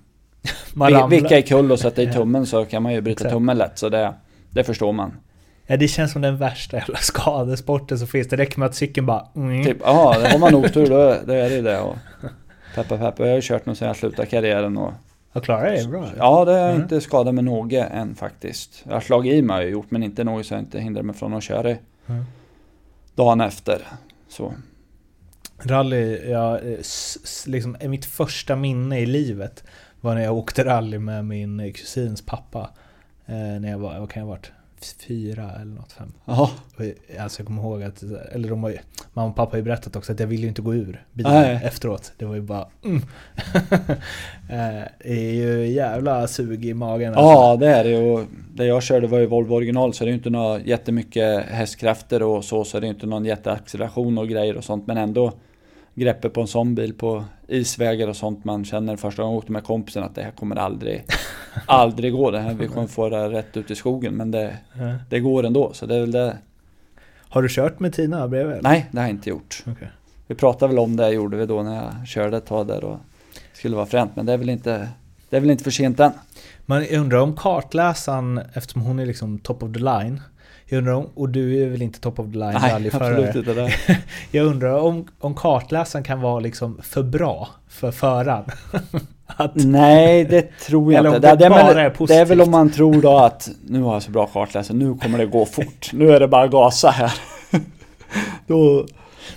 Man 0.74 1.10
vi- 1.10 1.22
vicka 1.22 1.38
i 1.38 1.42
kull 1.42 1.72
och 1.72 1.80
sätta 1.80 2.02
i 2.04 2.08
tummen 2.14 2.46
så 2.46 2.66
kan 2.66 2.84
man 2.84 2.94
ju 2.94 3.02
bryta 3.02 3.18
Exakt. 3.18 3.34
tummen 3.34 3.58
lätt 3.58 3.78
så 3.80 3.90
det, 3.90 4.14
det 4.50 4.64
förstår 4.64 4.94
man. 4.94 5.12
Ja, 5.68 5.78
det 5.78 5.88
känns 5.88 6.12
som 6.12 6.22
den 6.22 6.38
värsta 6.38 6.78
jävla 6.78 6.98
skadesporten 6.98 8.00
som 8.00 8.08
finns. 8.08 8.28
Det 8.28 8.38
räcker 8.38 8.60
med 8.60 8.66
att 8.66 8.76
cykeln 8.76 9.06
bara... 9.06 9.28
Mm. 9.36 9.64
Typ, 9.66 9.78
ja, 9.84 10.16
har 10.32 10.40
man 10.40 10.56
otur 10.56 10.88
då, 10.88 11.16
då 11.26 11.34
är 11.34 11.50
det 11.50 11.56
ju 11.56 11.62
det. 11.62 11.80
Och 11.80 11.96
peppa 12.76 12.98
peppa, 12.98 13.24
jag 13.24 13.28
har 13.30 13.36
ju 13.36 13.42
kört 13.42 13.66
nu 13.66 13.76
sedan 13.76 13.88
jag 13.88 13.98
slutade 13.98 14.28
karriären 14.28 14.78
och 14.78 14.94
Jag 15.34 15.44
klarar 15.44 15.72
det 15.72 15.88
bra. 15.88 16.06
Ja, 16.18 16.46
det 16.46 16.52
har 16.52 16.60
jag 16.60 16.70
Mm. 16.70 16.82
inte 16.82 17.02
skadat 17.02 17.36
med 17.36 17.44
något 17.44 17.74
än 17.74 18.16
faktiskt. 18.16 18.84
Jag 18.86 18.94
har 18.94 19.02
slagit 19.02 19.34
i 19.34 19.42
mig 19.42 19.56
har 19.56 19.62
jag 19.62 19.72
gjort, 19.72 19.92
men 19.92 20.04
inte 20.04 20.24
något 20.24 20.46
så 20.46 20.54
jag 20.54 20.62
inte 20.62 20.80
hindrar 20.80 21.04
mig 21.04 21.16
från 21.16 21.34
att 21.34 21.44
köra 21.44 21.70
Mm. 22.08 22.24
dagen 23.16 23.42
efter. 23.42 23.82
Så. 24.30 24.54
Rally, 25.64 26.30
ja, 26.32 26.60
liksom, 27.48 27.78
mitt 27.82 28.06
första 28.06 28.56
minne 28.56 29.00
i 29.00 29.06
livet 29.06 29.64
var 30.02 30.16
när 30.16 30.22
jag 30.22 30.34
åkte 30.38 30.64
rally 30.66 31.00
med 31.00 31.26
min 31.26 31.74
kusins 31.74 32.26
pappa. 32.26 32.70
Eh, 33.26 33.36
när 33.36 33.70
jag 33.72 33.78
var, 33.80 34.00
vad 34.00 34.10
kan 34.12 34.20
jag 34.22 34.28
ha 34.28 34.34
varit? 34.34 34.52
Fyra 35.08 35.52
eller 35.62 35.76
något, 35.76 35.92
fem. 35.92 36.14
Och, 36.26 36.82
eh, 36.82 37.24
Alltså 37.24 37.40
jag 37.40 37.48
kommer 37.48 37.62
ihåg 37.62 37.84
att, 37.84 38.04
eller 38.32 38.50
de 38.50 38.62
var 38.62 38.70
ju, 38.70 38.78
mamma 39.14 39.30
och 39.30 39.36
pappa 39.36 39.52
har 39.52 39.58
ju 39.58 39.64
berättat 39.64 39.96
också 39.96 40.12
att 40.12 40.20
jag 40.20 40.28
ville 40.28 40.42
ju 40.42 40.48
inte 40.48 40.62
gå 40.62 40.74
ur 40.76 41.06
bilen 41.14 41.34
Nej. 41.34 41.60
efteråt. 41.64 42.14
Det 42.18 42.26
var 42.26 42.36
ju 42.36 42.42
bara 42.42 42.68
mm. 42.86 43.02
Eh, 44.50 44.84
Det 45.00 45.30
är 45.30 45.34
ju 45.34 45.68
jävla 45.68 46.28
sug 46.28 46.66
i 46.66 46.74
magen 46.74 47.14
alltså. 47.14 47.22
ja 47.32 47.56
det 47.60 47.68
är 47.68 47.84
det 47.84 47.98
och 47.98 48.26
det 48.54 48.66
jag 48.66 48.84
körde 48.84 49.08
var 49.08 49.20
ju 49.20 49.26
Volvo 49.26 49.56
original 49.56 49.94
så 49.94 50.04
det 50.04 50.08
är 50.08 50.12
ju 50.12 50.18
inte 50.18 50.30
några 50.30 50.60
jättemycket 50.60 51.46
hästkrafter 51.46 52.24
och 52.24 52.46
så, 52.46 52.64
så 52.64 52.80
det 52.80 52.84
är 52.84 52.88
ju 52.88 52.94
inte 52.94 53.06
någon 53.06 53.26
jätteacceleration 53.26 54.18
och 54.18 54.28
grejer 54.28 54.58
och 54.58 54.64
sånt 54.64 54.88
men 54.88 54.98
ändå 54.98 55.34
greppet 56.02 56.34
på 56.34 56.42
en 56.42 56.48
sån 56.48 56.76
bil 56.76 56.94
på 56.94 57.24
isvägar 57.48 58.08
och 58.08 58.16
sånt 58.16 58.44
man 58.46 58.66
känner 58.66 58.96
första 58.96 59.22
gången 59.22 59.34
jag 59.34 59.38
åkte 59.38 59.52
med 59.52 59.64
kompisen 59.64 60.04
att 60.04 60.16
det 60.16 60.24
här 60.24 60.32
kommer 60.32 60.56
aldrig, 60.56 61.06
aldrig 61.66 62.14
gå. 62.14 62.32
Det 62.32 62.40
här, 62.40 62.54
vi 62.54 62.68
kommer 62.68 62.88
få 62.88 63.10
det 63.10 63.30
rätt 63.30 63.58
ut 63.58 63.72
i 63.72 63.76
skogen 63.76 64.14
men 64.16 64.32
det, 64.32 64.58
Ja. 64.74 64.96
det 65.10 65.20
går 65.20 65.46
ändå 65.46 65.74
så 65.74 65.86
det 65.86 65.96
är 65.96 66.00
väl 66.00 66.12
det. 66.12 66.38
Har 67.30 67.42
du 67.42 67.48
kört 67.50 67.80
med 67.80 67.94
Tina 67.94 68.28
bredvid? 68.28 68.52
eller? 68.54 68.70
Nej, 68.70 68.86
det 68.92 68.98
har 68.98 69.06
jag 69.08 69.16
inte 69.16 69.30
gjort. 69.30 69.64
Okej. 69.68 69.88
Vi 70.28 70.36
pratade 70.36 70.68
väl 70.74 70.80
om 70.80 70.96
det 70.96 71.10
gjorde 71.10 71.38
vi 71.38 71.46
då 71.46 71.64
när 71.64 71.76
jag 71.76 72.08
körde 72.08 72.38
ett 72.38 72.46
tag 72.46 72.68
där 72.68 72.84
och 72.84 72.98
skulle 73.54 73.76
vara 73.76 73.86
fränt 73.86 74.12
men 74.16 74.26
det 74.26 74.34
är 74.34 74.38
väl 74.38 74.50
inte 74.50 74.90
det 75.30 75.38
är 75.38 75.42
väl 75.42 75.50
inte 75.52 75.64
för 75.64 75.72
sent 75.72 76.00
än. 76.00 76.12
Jag 76.66 76.92
undrar 76.92 77.18
om 77.20 77.36
kartläsaren, 77.36 78.42
eftersom 78.54 78.82
hon 78.82 79.00
är 79.00 79.06
liksom 79.06 79.40
top 79.40 79.64
of 79.64 79.74
the 79.74 79.80
line. 79.80 80.22
Jag 80.70 80.78
undrar 80.78 80.94
om, 80.94 81.06
och 81.16 81.30
du 81.30 81.64
är 81.64 81.68
väl 81.70 81.82
inte 81.82 82.00
top 82.00 82.20
of 82.20 82.26
the 82.26 82.38
line 82.38 82.58
Nej, 82.62 82.72
rallyförare? 82.74 83.28
absolut 83.28 83.36
inte 83.48 83.54
det. 83.54 83.72
Jag 84.32 84.46
undrar 84.46 84.74
om, 84.80 85.08
om 85.20 85.36
kartläsaren 85.36 86.04
kan 86.04 86.22
vara 86.22 86.40
liksom 86.40 86.80
för 86.84 87.04
bra 87.04 87.48
för 87.70 87.92
föraren. 87.92 88.44
att, 89.28 89.52
Nej, 89.56 90.24
det 90.26 90.60
tror 90.60 90.94
jag 90.94 91.00
inte. 91.06 91.16
om 91.16 91.22
det 91.22 91.28
är 91.46 91.50
väl- 91.50 91.78
är 91.78 92.08
det 92.08 92.16
är 92.16 92.26
väl 92.26 92.42
om 92.42 92.52
man 92.52 92.70
tror 92.70 93.02
då 93.02 93.18
att 93.18 93.50
nu 93.68 93.82
har 93.82 93.94
jag 93.94 94.04
så 94.04 94.12
bra 94.12 94.26
kartläsare, 94.28 94.78
nu 94.78 94.96
kommer 94.96 95.18
det 95.18 95.26
gå 95.26 95.46
fort. 95.46 95.90
Nu 95.94 96.12
är 96.12 96.20
det 96.20 96.28
bara 96.28 96.44
att 96.44 96.52
gasa 96.52 96.90
här. 96.90 97.14
då, 98.48 98.82
det 98.82 98.88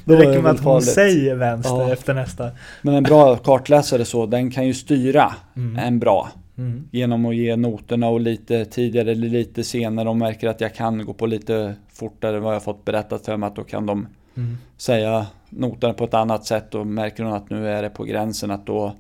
då 0.04 0.14
är 0.14 0.18
räcker 0.18 0.42
med 0.42 0.50
att 0.50 0.56
hon 0.56 0.64
farligt. 0.64 0.88
säger 0.92 1.34
vänster 1.34 1.80
Ja. 1.80 1.92
efter 1.92 2.14
nästa. 2.14 2.50
Men 2.82 2.94
en 2.94 3.02
bra 3.02 3.36
kartläsare 3.36 4.04
så, 4.04 4.26
den 4.26 4.50
kan 4.50 4.66
ju 4.66 4.74
styra 4.74 5.34
Mm. 5.56 5.76
en 5.86 5.98
bra. 5.98 6.28
Mm. 6.60 6.88
Genom 6.90 7.26
att 7.26 7.36
ge 7.36 7.56
noterna 7.56 8.08
och 8.08 8.20
lite 8.20 8.64
tidigare 8.64 9.10
eller 9.10 9.28
lite 9.28 9.64
senare. 9.64 10.04
De 10.04 10.18
märker 10.18 10.48
att 10.48 10.60
jag 10.60 10.74
kan 10.74 11.04
gå 11.06 11.12
på 11.12 11.26
lite 11.26 11.74
fortare 11.88 12.40
vad 12.40 12.54
jag 12.54 12.62
fått 12.62 12.84
berättat 12.84 13.24
för 13.24 13.36
mig. 13.36 13.46
Att 13.46 13.56
då 13.56 13.62
kan 13.64 13.86
de 13.86 14.06
Mm. 14.36 14.56
säga 14.76 15.26
noterna 15.50 15.94
på 15.94 16.04
ett 16.04 16.14
annat 16.14 16.46
sätt. 16.46 16.74
Och 16.74 16.86
märker 16.86 17.24
de 17.24 17.32
att 17.32 17.50
nu 17.50 17.68
är 17.68 17.82
det 17.82 17.90
på 17.90 18.04
gränsen 18.04 18.50
att 18.50 18.66
då 18.66 18.92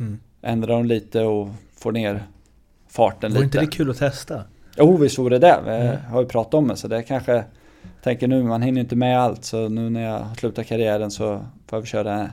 Mm. 0.00 0.18
ändrar 0.42 0.74
de 0.74 0.84
lite 0.86 1.20
och 1.22 1.48
får 1.76 1.92
ner 1.92 2.22
farten 2.88 3.30
Vore 3.32 3.44
lite. 3.44 3.58
inte 3.58 3.60
det 3.70 3.76
kul 3.76 3.90
att 3.90 3.98
testa? 3.98 4.40
Jo, 4.78 4.96
visst 4.96 5.18
vore 5.18 5.38
det. 5.38 5.60
Vi 5.64 5.70
Mm. 5.70 5.96
har 6.10 6.20
ju 6.22 6.28
pratat 6.28 6.54
om 6.54 6.68
det. 6.68 6.76
Så 6.76 6.88
det 6.88 7.02
kanske 7.02 7.44
tänker 8.02 8.28
nu, 8.28 8.42
man 8.42 8.62
hinner 8.62 8.80
inte 8.80 8.96
med 8.96 9.20
allt. 9.20 9.44
Så 9.44 9.68
nu 9.68 9.90
när 9.90 10.02
jag 10.04 10.38
slutar 10.38 10.62
karriären 10.62 11.10
så 11.10 11.40
får 11.66 11.78
jag 11.78 11.86
köra 11.86 12.30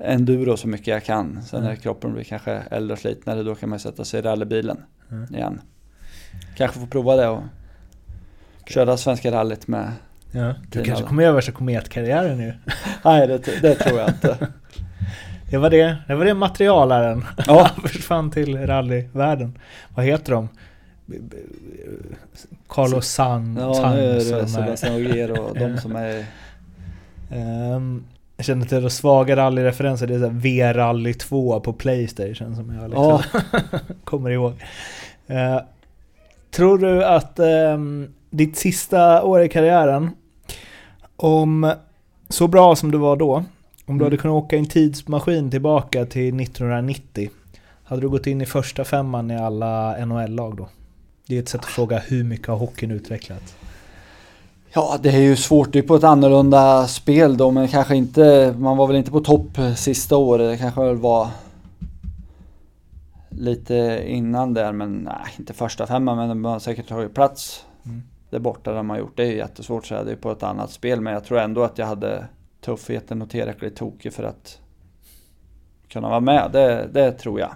enduro 0.00 0.56
så 0.56 0.68
mycket 0.68 0.86
jag 0.86 1.04
kan. 1.04 1.42
Sen 1.42 1.58
Mm. 1.60 1.70
när 1.70 1.76
kroppen 1.76 2.12
blir 2.12 2.24
kanske 2.24 2.52
äldre 2.52 2.92
och 2.92 2.98
slitnare 2.98 3.42
då 3.42 3.54
kan 3.54 3.68
man 3.68 3.78
sätta 3.78 4.04
sig 4.04 4.18
i 4.20 4.22
rallybilen 4.22 4.82
Mm. 5.10 5.34
igen. 5.34 5.60
Kanske 6.56 6.80
få 6.80 6.86
prova 6.86 7.16
det 7.16 7.28
och 7.28 7.42
köra 8.66 8.96
Svenska 8.96 9.32
rallyt 9.32 9.68
med. 9.68 9.92
Ja. 10.32 10.54
Du 10.70 10.84
kanske 10.84 11.04
kommer 11.04 11.22
göra 11.22 11.32
värsta 11.34 11.52
kometkarriären 11.52 12.38
nu. 12.38 12.54
Nej, 13.04 13.26
det, 13.26 13.38
det 13.62 13.74
tror 13.74 13.98
jag 13.98 14.08
inte. 14.08 14.38
Det 15.50 15.58
var 15.58 15.70
det, 15.70 15.96
det 16.06 16.14
var 16.14 16.24
det 16.24 16.34
materialaren. 16.34 17.24
Ja. 17.46 17.70
Försvann 17.86 18.30
till 18.30 18.66
rallyvärlden. 18.66 19.58
Vad 19.94 20.04
heter 20.04 20.32
de? 20.32 20.48
Carlos 22.68 23.08
San, 23.08 23.56
Ja, 23.60 23.74
Sainz 23.74 23.96
nu 23.96 24.36
är 24.36 24.40
det. 24.42 24.48
Sebastian 24.48 24.94
Ogier 24.94 25.40
och 25.40 25.58
de 25.58 25.78
som 25.78 25.96
är... 25.96 26.24
Ehm, 27.30 28.04
Jag 28.40 28.44
känner 28.46 28.66
till 28.66 28.86
att 28.86 28.92
svaga 28.92 29.36
rallyreferenser, 29.36 30.06
det 30.06 30.14
är 30.14 30.18
såhär 30.18 30.32
V-rally 30.32 31.14
2 31.14 31.60
på 31.60 31.72
Playstation 31.72 32.56
som 32.56 32.74
jag 32.74 32.90
liksom 32.90 33.22
kommer 34.04 34.30
ihåg. 34.30 34.52
Eh, 35.26 35.60
tror 36.50 36.78
du 36.78 37.04
att 37.04 37.38
eh, 37.38 37.78
ditt 38.30 38.56
sista 38.56 39.22
år 39.22 39.42
i 39.42 39.48
karriären, 39.48 40.10
om 41.16 41.72
så 42.28 42.48
bra 42.48 42.76
som 42.76 42.90
du 42.90 42.98
var 42.98 43.16
då, 43.16 43.34
om 43.34 43.44
du 43.86 43.92
Mm. 43.92 44.04
hade 44.04 44.16
kunnat 44.16 44.34
åka 44.44 44.56
i 44.56 44.58
en 44.58 44.66
tidsmaskin 44.66 45.50
tillbaka 45.50 46.04
till 46.06 46.40
1990, 46.40 47.30
hade 47.84 48.00
du 48.02 48.08
gått 48.08 48.26
in 48.26 48.40
i 48.40 48.46
första 48.46 48.84
femman 48.84 49.30
i 49.30 49.36
alla 49.36 50.04
NHL-lag 50.06 50.56
då? 50.56 50.68
Det 51.26 51.36
är 51.36 51.40
ett 51.42 51.48
sätt 51.48 51.60
att 51.60 51.66
fråga 51.66 51.98
hur 51.98 52.24
mycket 52.24 52.46
har 52.48 52.56
hockeyn 52.56 52.90
utvecklats? 52.90 53.54
Ja, 54.72 54.98
det 55.02 55.08
är 55.10 55.20
ju 55.20 55.36
svårt. 55.36 55.72
Det 55.72 55.78
är 55.78 55.82
på 55.82 55.96
ett 55.96 56.04
annorlunda 56.04 56.86
spel 56.86 57.36
då, 57.36 57.50
men 57.50 57.68
kanske 57.68 57.96
inte... 57.96 58.54
Man 58.58 58.76
var 58.76 58.86
väl 58.86 58.96
inte 58.96 59.10
på 59.10 59.20
topp 59.20 59.58
sista 59.76 60.16
året. 60.16 60.50
Det 60.50 60.56
kanske 60.56 60.84
väl 60.84 60.96
var 60.96 61.28
lite 63.30 64.02
innan 64.06 64.54
där, 64.54 64.72
men 64.72 64.96
nej, 64.96 65.34
inte 65.38 65.52
första 65.54 65.86
femman, 65.86 66.16
men 66.16 66.40
man 66.40 66.52
har 66.52 66.58
säkert 66.58 66.88
tagit 66.88 67.14
plats 67.14 67.64
Mm. 67.86 68.02
där 68.30 68.38
borta 68.38 68.72
där 68.72 68.82
man 68.82 68.98
gjort. 68.98 69.16
Det 69.16 69.22
är 69.22 69.32
jättesvårt 69.32 69.82
att 69.82 69.88
säga. 69.88 70.04
Det 70.04 70.12
är 70.12 70.16
på 70.16 70.32
ett 70.32 70.42
annat 70.42 70.70
spel, 70.70 71.00
men 71.00 71.12
jag 71.12 71.24
tror 71.24 71.38
ändå 71.38 71.62
att 71.62 71.78
jag 71.78 71.86
hade 71.86 72.26
tuffheten 72.60 73.22
och 73.22 73.30
tillräckligt 73.30 73.76
tokig 73.76 74.12
för 74.12 74.24
att 74.24 74.60
kunna 75.88 76.08
vara 76.08 76.20
med. 76.20 76.50
Det, 76.52 76.88
det 76.92 77.12
tror 77.12 77.40
jag. 77.40 77.50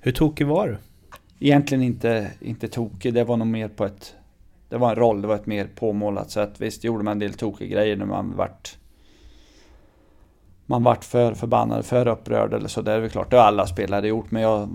Hur 0.00 0.12
tokig 0.12 0.46
var 0.46 0.68
du? 0.68 0.76
Egentligen 1.46 1.82
inte, 1.82 2.30
inte 2.40 2.68
tokig, 2.68 3.14
det 3.14 3.24
var 3.24 3.36
nog 3.36 3.46
mer 3.46 3.68
på 3.68 3.84
ett... 3.84 4.14
Det 4.74 4.78
var 4.78 4.90
en 4.90 4.96
roll, 4.96 5.22
det 5.22 5.28
var 5.28 5.34
ett 5.34 5.46
mer 5.46 5.66
påmålat 5.74 6.30
sätt. 6.30 6.60
Visst 6.60 6.84
gjorde 6.84 7.04
man 7.04 7.12
en 7.12 7.18
del 7.18 7.34
tokiga 7.34 7.68
grejer 7.68 7.96
när 7.96 8.06
man 8.06 8.36
vart... 8.36 8.78
Man 10.66 10.82
vart 10.82 11.04
för 11.04 11.34
förbannad, 11.34 11.84
för 11.84 12.08
upprörd 12.08 12.54
eller 12.54 12.68
så. 12.68 12.82
Det 12.82 12.92
är 12.92 13.00
väl 13.00 13.10
klart, 13.10 13.30
det 13.30 13.36
har 13.36 13.44
alla 13.44 13.66
spelare 13.66 14.08
gjort. 14.08 14.30
Men 14.30 14.42
jag 14.42 14.68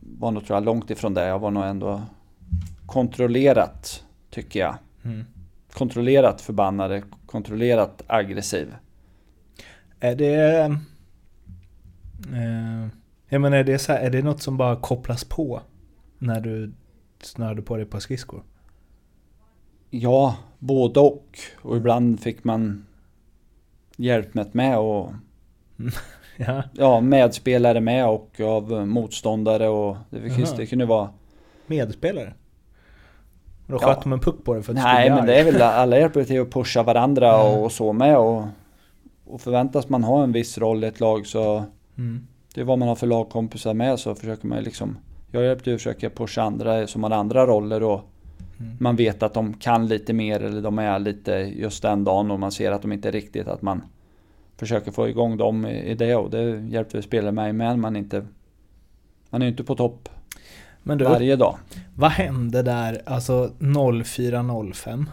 var 0.00 0.30
nog 0.30 0.46
tror 0.46 0.56
jag 0.56 0.64
långt 0.64 0.90
ifrån 0.90 1.14
det. 1.14 1.26
Jag 1.26 1.38
var 1.38 1.50
nog 1.50 1.64
ändå 1.64 2.02
kontrollerat, 2.86 4.04
tycker 4.30 4.60
jag. 4.60 4.74
Mm. 5.04 5.24
Kontrollerat 5.72 6.40
förbannade, 6.40 7.02
kontrollerat 7.26 8.02
aggressiv. 8.06 8.74
Är 10.00 10.16
det... 10.16 10.60
Eh, 12.32 12.88
jag 13.28 13.40
menar, 13.40 13.56
är 13.56 13.64
det, 13.64 13.78
så 13.78 13.92
här, 13.92 14.00
är 14.00 14.10
det 14.10 14.22
något 14.22 14.42
som 14.42 14.56
bara 14.56 14.76
kopplas 14.76 15.24
på 15.24 15.62
när 16.18 16.40
du 16.40 16.72
snörde 17.20 17.62
på 17.62 17.76
dig 17.76 17.86
på 17.86 18.00
skridskor? 18.00 18.42
Ja, 19.90 20.36
både 20.58 21.00
och. 21.00 21.38
Och 21.62 21.76
ibland 21.76 22.20
fick 22.20 22.44
man 22.44 22.86
hjälp 23.96 24.34
med 24.34 24.54
med 24.54 24.78
och 24.78 25.12
Ja. 26.36 26.62
ja, 26.72 27.00
medspelare 27.00 27.80
med 27.80 28.06
och 28.08 28.40
av 28.40 28.86
motståndare 28.88 29.68
och 29.68 29.96
det, 30.10 30.20
fick, 30.20 30.38
Jaha. 30.38 30.56
det 30.56 30.66
kunde 30.66 30.84
vara... 30.86 31.08
Medspelare? 31.66 32.34
Då 33.66 33.74
Ja. 33.74 33.78
sköt 33.78 34.02
de 34.02 34.12
en 34.12 34.20
puck 34.20 34.44
på 34.44 34.54
dig 34.54 34.62
för 34.62 34.72
att 34.72 34.78
Nej 34.82 35.10
men 35.10 35.24
bli 35.24 35.32
det 35.32 35.40
arg. 35.40 35.48
är 35.48 35.52
väl 35.52 35.62
alla 35.62 35.98
hjälper 35.98 36.24
till 36.24 36.40
att 36.40 36.50
pusha 36.50 36.82
varandra 36.82 37.26
Ja. 37.26 37.58
och, 37.58 37.72
så 37.72 37.92
med 37.92 38.18
och, 38.18 38.44
och 39.24 39.40
förväntas 39.40 39.88
man 39.88 40.04
ha 40.04 40.22
en 40.22 40.32
viss 40.32 40.58
roll 40.58 40.84
i 40.84 40.86
ett 40.86 41.00
lag 41.00 41.26
så 41.26 41.64
Mm. 41.98 42.26
det 42.54 42.60
är 42.60 42.64
vad 42.64 42.78
man 42.78 42.88
har 42.88 42.94
för 42.94 43.06
lagkompisar 43.06 43.74
med 43.74 43.98
så 43.98 44.14
försöker 44.14 44.46
man 44.46 44.58
ju 44.58 44.64
liksom 44.64 44.98
Jag 45.30 45.44
hjälper 45.44 45.64
till 45.64 45.74
att 45.74 45.80
försöka 45.80 46.10
pusha 46.10 46.42
andra 46.42 46.86
som 46.86 47.02
har 47.02 47.10
andra 47.10 47.46
roller 47.46 47.82
och 47.82 48.00
Mm. 48.64 48.76
man 48.80 48.96
vet 48.96 49.22
att 49.22 49.34
de 49.34 49.54
kan 49.54 49.86
lite 49.86 50.12
mer 50.12 50.42
eller 50.42 50.62
de 50.62 50.78
är 50.78 50.98
lite 50.98 51.32
just 51.32 51.82
den 51.82 52.04
dagen 52.04 52.30
och 52.30 52.40
man 52.40 52.52
ser 52.52 52.72
att 52.72 52.82
de 52.82 52.92
inte 52.92 53.08
är 53.08 53.12
riktigt 53.12 53.48
att 53.48 53.62
man 53.62 53.82
försöker 54.56 54.92
få 54.92 55.08
igång 55.08 55.36
dem 55.36 55.66
i, 55.66 55.94
det 55.94 56.16
och 56.16 56.30
det 56.30 56.60
hjälpte 56.60 57.02
spelare 57.02 57.32
mig 57.32 57.52
med 57.52 57.78
man 57.78 57.96
inte 57.96 58.26
Man 59.30 59.42
är 59.42 59.46
ju 59.46 59.50
inte 59.50 59.64
på 59.64 59.74
topp 59.74 60.08
Men 60.82 60.98
du, 60.98 61.04
varje 61.04 61.36
dag. 61.36 61.58
vad 61.94 62.10
hände 62.10 62.62
där, 62.62 63.02
alltså 63.06 63.52
04-05? 63.58 65.06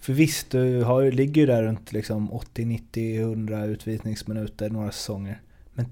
För 0.00 0.12
visst, 0.12 0.50
du 0.50 0.82
har, 0.82 1.10
ligger 1.10 1.40
ju 1.40 1.46
där 1.46 1.62
runt 1.62 1.92
liksom 1.92 2.32
80, 2.32 2.64
90, 2.64 3.20
100 3.20 3.64
utvisningsminuter 3.64 4.70
några 4.70 4.92
säsonger. 4.92 5.40
Men 5.74 5.86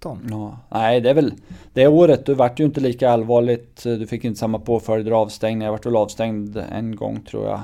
213? 0.00 0.26
Ja, 0.30 0.58
nej, 0.78 1.00
det 1.00 1.10
är 1.10 1.14
väl 1.14 1.34
det 1.72 1.86
året. 1.86 2.26
Du 2.26 2.34
vart 2.34 2.60
ju 2.60 2.64
inte 2.64 2.80
lika 2.80 3.10
allvarligt. 3.10 3.82
Du 3.82 4.06
fick 4.06 4.24
inte 4.24 4.38
samma 4.40 4.58
påföljder 4.58 5.12
avstängning. 5.12 5.62
Jag 5.64 5.72
vart 5.72 5.86
väl 5.86 5.96
avstängd 5.96 6.56
en 6.56 6.96
gång 6.96 7.20
tror 7.20 7.46
jag. 7.46 7.60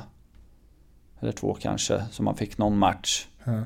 Eller 1.20 1.32
två 1.32 1.54
kanske. 1.60 2.02
Så 2.10 2.22
man 2.22 2.34
fick 2.34 2.58
någon 2.58 2.78
match 2.78 3.26
Ja. 3.44 3.62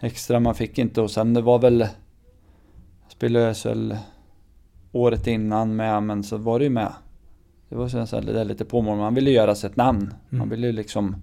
extra. 0.00 0.40
Man 0.40 0.54
fick 0.54 0.78
inte 0.78 1.00
och 1.00 1.10
sen 1.10 1.34
det 1.34 1.40
var 1.40 1.58
väl... 1.58 1.78
Jag 1.80 3.12
spelade 3.12 3.54
SHL 3.54 3.92
året 4.92 5.26
innan 5.26 5.76
med 5.76 6.02
men 6.02 6.24
så 6.24 6.36
var 6.36 6.58
det 6.58 6.64
ju 6.64 6.70
med. 6.70 6.92
Det 7.68 7.76
var 7.76 7.88
så 7.88 7.98
här, 7.98 8.20
det 8.22 8.44
lite 8.44 8.64
påmål. 8.64 8.98
Man 8.98 9.14
ville 9.14 9.30
göra 9.30 9.54
sig 9.54 9.70
ett 9.70 9.76
namn. 9.76 10.14
Man 10.28 10.40
Mm. 10.40 10.48
ville 10.50 10.66
ju 10.66 10.72
liksom... 10.72 11.16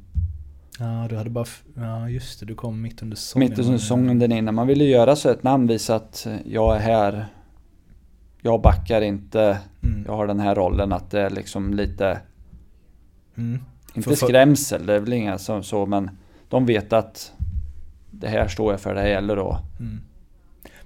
Ja, 0.79 1.07
du 1.09 1.15
hade 1.17 1.29
bara... 1.29 1.45
Ja, 1.75 2.09
just 2.09 2.39
det. 2.39 2.45
Du 2.45 2.55
kom 2.55 2.81
mitt 2.81 3.01
under 3.01 3.15
säsongen. 3.17 3.49
Mitt 3.49 3.59
under 3.59 3.77
säsongen 3.77 4.19
den 4.19 4.31
innan. 4.31 4.55
Man 4.55 4.67
ville 4.67 4.83
göra 4.83 5.15
sig 5.15 5.31
ett 5.31 5.43
namn. 5.43 5.67
Visa 5.67 5.95
att 5.95 6.27
jag 6.45 6.75
är 6.75 6.79
här. 6.79 7.25
Jag 8.41 8.61
backar 8.61 9.01
inte. 9.01 9.57
Mm. 9.83 10.03
jag 10.07 10.15
har 10.15 10.27
den 10.27 10.39
här 10.39 10.55
rollen 10.55 10.91
att 10.93 11.11
det 11.11 11.21
är 11.21 11.29
liksom 11.29 11.73
lite, 11.73 12.19
Mm. 13.37 13.61
inte 13.93 14.09
För- 14.09 14.15
för- 14.15 14.25
skrämsel, 14.27 14.85
det 14.85 14.93
är 14.93 14.99
väl 14.99 15.13
inga 15.13 15.37
som 15.37 15.63
så, 15.63 15.85
men 15.85 16.09
de 16.49 16.65
vet 16.65 16.93
att 16.93 17.31
det 18.11 18.27
här 18.27 18.47
står 18.47 18.73
jag 18.73 18.79
för, 18.81 18.95
det 18.95 19.01
här 19.01 19.07
gäller 19.07 19.35
då. 19.35 19.59
Mm. 19.79 20.01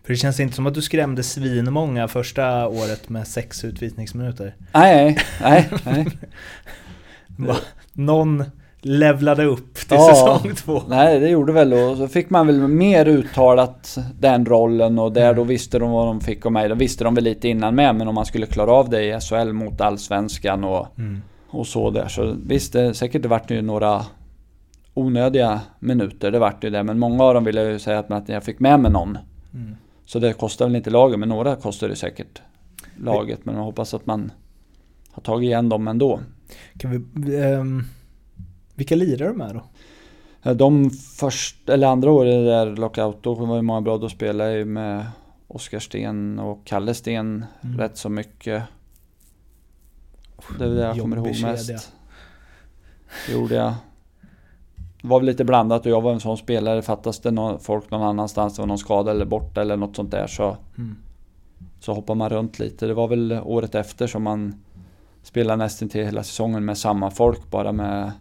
För 0.04 0.14
det 0.14 0.16
känns 0.16 0.40
inte 0.40 0.56
som 0.56 0.68
att 0.68 0.74
du 0.74 0.82
skrämde 0.82 1.24
svinmånga 1.24 2.08
första 2.08 2.68
året 2.68 3.10
med 3.10 3.28
sex 3.28 3.64
utvisningsminuter. 3.64 4.56
Nej, 4.74 5.18
nej, 5.42 5.70
nej. 5.86 6.08
Va? 7.38 7.56
Någon 7.94 8.44
levlade 8.82 9.46
upp 9.46 9.74
till 9.74 9.88
Ja. 9.90 10.10
säsong 10.40 10.56
två. 10.56 10.82
Nej, 10.88 11.20
det 11.20 11.30
gjorde 11.30 11.54
väl 11.54 11.74
och 11.74 11.98
så 11.98 12.08
fick 12.08 12.30
man 12.30 12.48
väl 12.48 12.68
mer 12.68 13.08
uttalat 13.08 13.98
den 14.20 14.46
rollen 14.46 15.00
och 15.00 15.12
där 15.12 15.34
då 15.34 15.44
visste 15.44 15.80
de 15.80 15.92
vad 15.92 16.08
de 16.08 16.22
fick 16.22 16.46
av 16.46 16.52
mig. 16.52 16.70
Då 16.70 16.76
visste 16.76 17.04
de 17.04 17.16
väl 17.16 17.24
lite 17.24 17.48
innan 17.48 17.76
med, 17.76 17.96
men 17.96 18.08
om 18.08 18.16
man 18.16 18.26
skulle 18.26 18.46
klara 18.46 18.72
av 18.72 18.90
det 18.90 19.04
i 19.04 19.20
SHL 19.22 19.54
mot 19.54 19.82
Allsvenskan 19.82 20.64
och, 20.64 20.88
Mm. 20.98 21.22
och 21.50 21.68
så 21.68 21.92
där. 21.92 22.08
Så 22.08 22.36
visst, 22.46 22.74
det, 22.74 22.94
säkert 22.94 23.22
det 23.22 23.28
vart 23.28 23.52
ju 23.52 23.62
några 23.62 24.06
onödiga 24.94 25.62
minuter, 25.80 26.32
det 26.32 26.40
vart 26.40 26.64
ju 26.64 26.70
det. 26.70 26.84
Men 26.84 27.00
många 27.00 27.24
av 27.24 27.34
dem 27.34 27.44
ville 27.44 27.64
ju 27.72 27.80
säga 27.80 28.00
att 28.00 28.30
jag 28.30 28.44
fick 28.44 28.60
med 28.60 28.80
mig 28.80 28.92
någon. 28.92 29.18
Mm. 29.54 29.76
Så 30.06 30.20
det 30.20 30.34
kostar 30.34 30.66
väl 30.66 30.76
inte 30.76 30.90
laget, 30.90 31.20
men 31.20 31.30
några 31.30 31.56
kostar 31.56 31.88
det 31.90 31.96
säkert 31.96 32.42
laget. 32.98 33.40
Men 33.46 33.56
jag 33.56 33.64
hoppas 33.64 33.94
att 33.94 34.06
man 34.06 34.32
har 35.12 35.22
tagit 35.24 35.48
igen 35.48 35.70
dem 35.70 35.88
ändå. 35.88 36.20
Kan 36.78 36.92
vi, 37.14 37.36
ehm, 37.44 37.84
vilka 38.80 38.96
lirar 38.96 39.28
du 39.28 39.34
med 39.34 39.56
då? 39.56 39.62
Eh, 40.50 40.56
De 40.56 40.90
först, 40.90 41.70
eller 41.70 41.88
andra 41.88 42.12
åren 42.12 42.46
där 42.46 42.76
lockout, 42.76 43.24
då 43.24 43.34
var 43.34 43.56
det 43.56 43.62
många 43.62 43.82
bra. 43.82 43.98
Då 43.98 44.10
spelade 44.10 44.50
jag 44.50 44.58
ju 44.60 44.66
med 44.66 45.06
Oskar 45.48 45.80
Sten 45.80 46.40
och 46.40 46.66
Kalle 46.66 46.94
Sten 46.94 47.46
Mm. 47.62 47.78
rätt 47.78 47.98
så 47.98 48.10
mycket. 48.10 48.64
Det 50.60 50.66
är 50.66 50.70
det 50.70 50.82
jag 50.82 51.00
kommer 51.00 51.18
ihåg 51.18 51.42
mest. 51.42 51.66
kedja. 51.68 51.80
Det 53.28 53.34
gjorde 53.34 53.56
jag. 53.56 53.74
Det 55.02 55.08
var 55.08 55.20
väl 55.20 55.26
lite 55.26 55.46
blandat 55.46 55.86
och 55.86 55.92
jag 55.92 56.02
var 56.02 56.14
en 56.14 56.20
sån 56.20 56.38
spelare. 56.38 56.82
Fattas 56.82 57.20
det 57.20 57.32
någon, 57.32 57.60
folk 57.60 57.92
någon 57.92 58.02
annanstans, 58.02 58.56
det 58.56 58.62
var 58.62 58.68
någon 58.68 58.78
skada 58.78 59.12
eller 59.12 59.26
borta 59.26 59.62
eller 59.62 59.78
något 59.78 59.96
sånt 59.96 60.12
där 60.12 60.28
så 60.28 60.58
Mm. 60.78 60.96
Så 61.80 61.94
hoppar 61.94 62.16
man 62.16 62.30
runt 62.30 62.60
lite. 62.60 62.88
Det 62.88 62.94
var 62.94 63.08
väl 63.08 63.40
året 63.44 63.76
efter 63.76 64.08
som 64.08 64.24
man 64.24 64.64
spelade 65.24 65.64
nästan 65.64 65.90
till 65.90 66.06
hela 66.06 66.24
säsongen 66.24 66.66
med 66.66 66.78
samma 66.78 67.12
folk 67.12 67.52
bara 67.52 67.72
med 67.72 68.12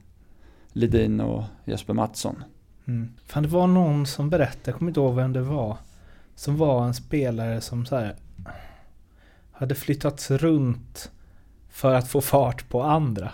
Lidin 0.78 1.20
och 1.20 1.44
Jesper 1.64 1.94
Mattsson. 1.94 2.44
Mm. 2.88 3.12
Fan 3.26 3.42
det 3.42 3.48
var 3.48 3.66
någon 3.66 4.06
som 4.06 4.30
berättade, 4.30 4.60
jag 4.64 4.74
kommer 4.74 4.90
inte 4.90 5.00
ihåg 5.00 5.14
vem 5.14 5.32
det 5.32 5.40
var. 5.42 5.76
Som 6.34 6.56
var 6.56 6.84
en 6.86 6.94
spelare 6.94 7.60
som 7.60 7.86
så 7.86 7.96
här 7.96 8.14
hade 9.52 9.74
flyttats 9.74 10.30
runt 10.30 11.10
för 11.70 11.94
att 11.94 12.08
få 12.08 12.20
fart 12.20 12.68
på 12.68 12.82
andra. 12.82 13.30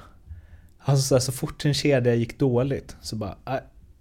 Alltså 0.79 1.03
så, 1.03 1.15
här, 1.15 1.21
så 1.21 1.33
fort 1.33 1.65
en 1.65 1.75
kedja 1.75 2.15
gick 2.15 2.39
dåligt 2.39 2.97
så 3.01 3.17
bara, 3.17 3.35
"Nej, 3.45 3.61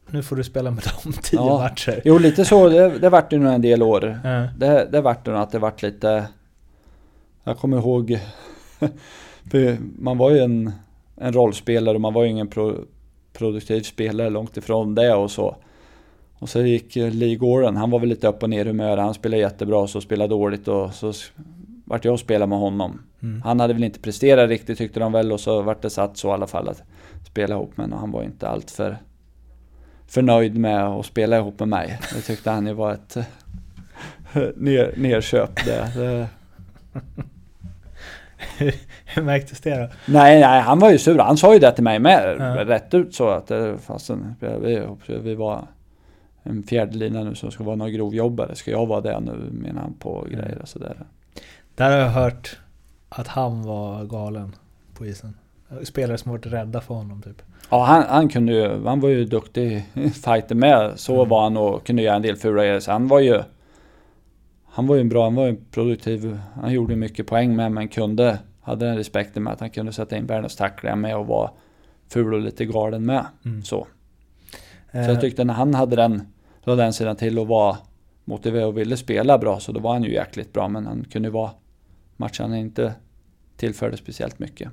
nu 0.10 0.24
får 0.24 0.36
du 0.36 0.44
spela 0.44 0.72
med 0.72 0.84
dem 1.04 1.14
tio 1.22 1.40
Ja. 1.40 1.58
matcher. 1.58 2.02
Jo 2.06 2.18
lite 2.18 2.46
så, 2.46 2.70
det, 2.70 3.00
det 3.00 3.10
vart 3.10 3.34
ju 3.34 3.40
nog 3.40 3.54
en 3.54 3.62
del 3.62 3.84
år. 3.84 4.20
Ja. 4.24 4.30
Det, 4.58 4.88
det 4.92 5.02
vart 5.02 5.26
nog 5.26 5.36
att 5.36 5.52
det 5.52 5.60
vart 5.60 5.82
lite... 5.82 6.28
Jag 7.44 7.58
kommer 7.58 7.78
ihåg... 7.78 8.20
man 10.00 10.18
var 10.18 10.32
ju 10.32 10.40
en, 10.40 10.72
en 11.16 11.34
rollspelare 11.34 11.96
och 11.96 12.02
man 12.02 12.14
var 12.14 12.24
ju 12.24 12.30
ingen 12.30 12.48
pro, 12.48 12.76
produktiv 13.34 13.82
spelare 13.82 14.30
långt 14.30 14.58
ifrån 14.58 14.96
det 14.96 15.14
och 15.14 15.32
så. 15.32 15.56
Och 16.34 16.50
så 16.50 16.62
gick 16.62 16.96
eh, 16.96 17.12
Lee 17.12 17.36
Goren, 17.36 17.78
han 17.78 17.90
var 17.90 18.00
väl 18.00 18.10
lite 18.10 18.28
upp 18.28 18.44
och 18.44 18.50
ner 18.50 18.66
i 18.66 18.68
humör. 18.68 18.98
Han 18.98 19.14
spelade 19.14 19.42
jättebra 19.42 19.78
och 19.78 19.90
så 19.90 20.02
spelade 20.02 20.30
dåligt 20.30 20.68
och 20.68 20.94
så 20.94 21.14
vart 21.86 22.06
jag 22.06 22.14
och 22.14 22.20
spelade 22.20 22.50
med 22.50 22.60
honom. 22.60 23.02
Mm. 23.22 23.42
Han 23.42 23.60
hade 23.60 23.74
väl 23.74 23.84
inte 23.84 24.00
presterat 24.00 24.50
riktigt 24.50 24.78
tyckte 24.78 25.00
de 25.00 25.12
väl 25.12 25.32
och 25.32 25.40
så 25.40 25.62
vart 25.62 25.82
det 25.82 25.90
satt 25.90 26.18
så 26.18 26.28
i 26.28 26.32
alla 26.32 26.48
fall 26.48 26.70
att 26.70 26.84
spela 27.26 27.56
ihop 27.56 27.78
med 27.78 27.94
och 27.94 28.00
han 28.00 28.12
var 28.12 28.24
inte 28.24 28.48
allt 28.48 28.72
för 28.72 28.98
förnöjd 30.08 30.58
med 30.58 30.86
att 30.86 31.06
spela 31.06 31.38
ihop 31.38 31.60
med 31.60 31.68
mig. 31.68 32.00
Det 32.16 32.22
tyckte 32.22 32.52
han 32.52 32.68
ju 32.68 32.74
var 32.74 32.94
ett 32.94 33.18
ner, 34.56 34.94
nerköp. 34.98 35.66
Det, 35.66 35.92
det. 35.96 36.28
Hur 39.16 39.24
märktes 39.24 39.62
det 39.62 39.78
då? 39.82 39.88
Nej, 40.14 40.40
nej, 40.40 40.62
han 40.62 40.80
var 40.80 40.92
ju 40.92 40.98
sur. 40.98 41.18
Han 41.20 41.38
sa 41.38 41.54
ju 41.54 41.60
det 41.60 41.72
till 41.72 41.84
mig 41.84 42.00
med 42.00 42.36
Ja. 42.40 42.66
rätt 42.66 42.94
ut 42.94 43.16
så 43.16 43.30
att 43.30 43.48
det 43.48 43.78
fastän 43.78 44.36
vi, 44.40 44.82
vi 45.24 45.36
var 45.36 45.68
en 46.44 46.64
fjärde 46.64 46.98
lina 46.98 47.24
nu 47.24 47.36
som 47.36 47.52
ska 47.52 47.64
vara 47.64 47.76
någon 47.76 47.94
grovjobbare. 47.94 48.56
Ska 48.56 48.72
jag 48.72 48.86
vara 48.86 49.02
det 49.02 49.20
nu 49.20 49.32
menar 49.52 49.82
han 49.82 49.94
på 49.94 50.28
grejer 50.32 50.58
och 50.62 50.68
sådär. 50.68 50.98
Där 51.76 51.92
har 51.92 51.98
jag 51.98 52.10
hört 52.10 52.58
att 53.10 53.28
han 53.28 53.64
var 53.64 54.06
galen 54.06 54.56
på 54.94 55.06
isen. 55.06 55.38
Spelare 55.84 56.18
som 56.18 56.32
varit 56.32 56.46
rädda 56.46 56.82
för 56.82 56.94
honom 56.94 57.22
typ. 57.22 57.42
Ja, 57.70 57.84
han, 57.84 58.04
han 58.10 58.30
kunde 58.30 58.54
ju, 58.54 58.86
han 58.86 59.00
var 59.00 59.10
ju 59.10 59.26
duktig 59.26 59.84
fighter 60.24 60.56
med. 60.56 60.92
Så 60.96 61.16
Mm. 61.16 61.30
var 61.30 61.44
han 61.44 61.58
och 61.58 61.86
kunde 61.88 62.02
göra 62.02 62.16
en 62.16 62.22
del 62.22 62.36
fula 62.36 62.64
grejer. 62.64 62.80
Så 62.80 62.92
han 62.92 63.08
var 63.08 63.20
ju... 63.20 63.42
Han 64.76 64.88
var 64.88 64.96
ju 64.96 65.02
en 65.02 65.10
bra, 65.10 65.24
han 65.24 65.36
var 65.36 65.46
ju 65.46 65.56
produktiv. 65.72 66.40
Han 66.62 66.74
gjorde 66.74 66.96
mycket 66.96 67.28
poäng 67.28 67.56
med 67.56 67.72
men 67.72 67.88
kunde, 67.88 68.38
hade 68.64 68.86
den 68.86 68.98
respekten 68.98 69.44
med 69.44 69.54
att 69.54 69.60
han 69.60 69.70
kunde 69.70 69.94
sätta 69.94 70.18
in 70.18 70.26
världens 70.26 70.56
tacklingar 70.56 70.96
med 70.96 71.18
och 71.18 71.28
vara 71.28 71.52
ful 72.10 72.34
och 72.34 72.42
lite 72.42 72.66
galen 72.66 73.06
med. 73.06 73.26
Mm. 73.46 73.64
Så. 73.64 73.68
Så 73.68 73.88
Eh, 74.94 75.08
jag 75.08 75.22
tyckte 75.22 75.44
när 75.44 75.54
han 75.54 75.74
hade 75.74 75.96
den, 75.96 76.22
den 76.64 76.94
sidan 76.94 77.16
till 77.16 77.40
och 77.40 77.48
var 77.48 77.78
motiverad 78.26 78.68
och 78.68 78.78
ville 78.78 78.98
spela 78.98 79.38
bra 79.38 79.60
så 79.60 79.72
då 79.72 79.80
var 79.80 79.94
han 79.94 80.04
ju 80.04 80.14
jäkligt 80.14 80.54
bra. 80.54 80.68
Men 80.68 80.86
han 80.86 81.06
kunde 81.12 81.30
vara 81.30 81.52
matchen 82.18 82.56
inte 82.56 82.94
tillförde 83.58 83.98
speciellt 83.98 84.40
mycket. 84.40 84.70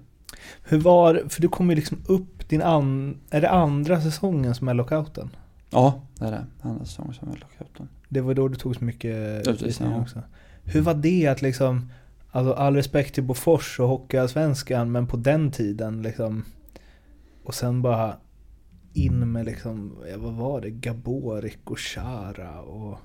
Hur 0.64 0.79
var 0.79 1.22
för 1.29 1.42
du 1.42 1.48
kom 1.48 1.70
ju 1.70 1.76
liksom 1.76 1.98
upp 2.07 2.48
din 2.48 2.62
an, 2.62 3.20
är 3.31 3.40
det 3.40 3.50
andra 3.50 4.00
säsongen 4.00 4.55
som 4.55 4.68
är 4.68 4.74
lockouten? 4.74 5.31
Ja, 5.70 6.03
det 6.18 6.24
är 6.24 6.31
det. 6.31 6.46
Andra 6.62 6.85
säsongen 6.85 7.14
som 7.14 7.29
är 7.29 7.37
lockouten. 7.37 7.88
Det 8.09 8.20
var 8.20 8.35
då 8.35 8.48
du 8.48 8.57
tog 8.57 8.76
så 8.76 8.85
mycket 8.85 9.48
utvisningar 9.48 9.92
ja. 9.92 10.03
också. 10.03 10.22
Hur 10.64 10.81
var 10.81 10.94
det 10.94 11.26
att 11.26 11.42
liksom, 11.42 11.90
alltså 12.33 12.53
all 12.53 12.77
respekt 12.77 13.14
till 13.14 13.25
Bofors 13.25 13.81
och 13.81 13.88
Hockeyallsvenskan, 13.88 14.93
men 14.93 15.07
på 15.07 15.16
den 15.16 15.51
tiden 15.51 16.03
liksom, 16.03 16.45
och 17.45 17.55
sen 17.55 17.83
bara 17.83 18.14
in 18.93 19.33
med 19.33 19.47
liksom, 19.47 19.97
vad 20.16 20.35
var 20.35 20.61
det, 20.61 20.71
Gaborik 20.71 21.71
och 21.71 21.79
Chara 21.79 22.61
och 22.61 22.99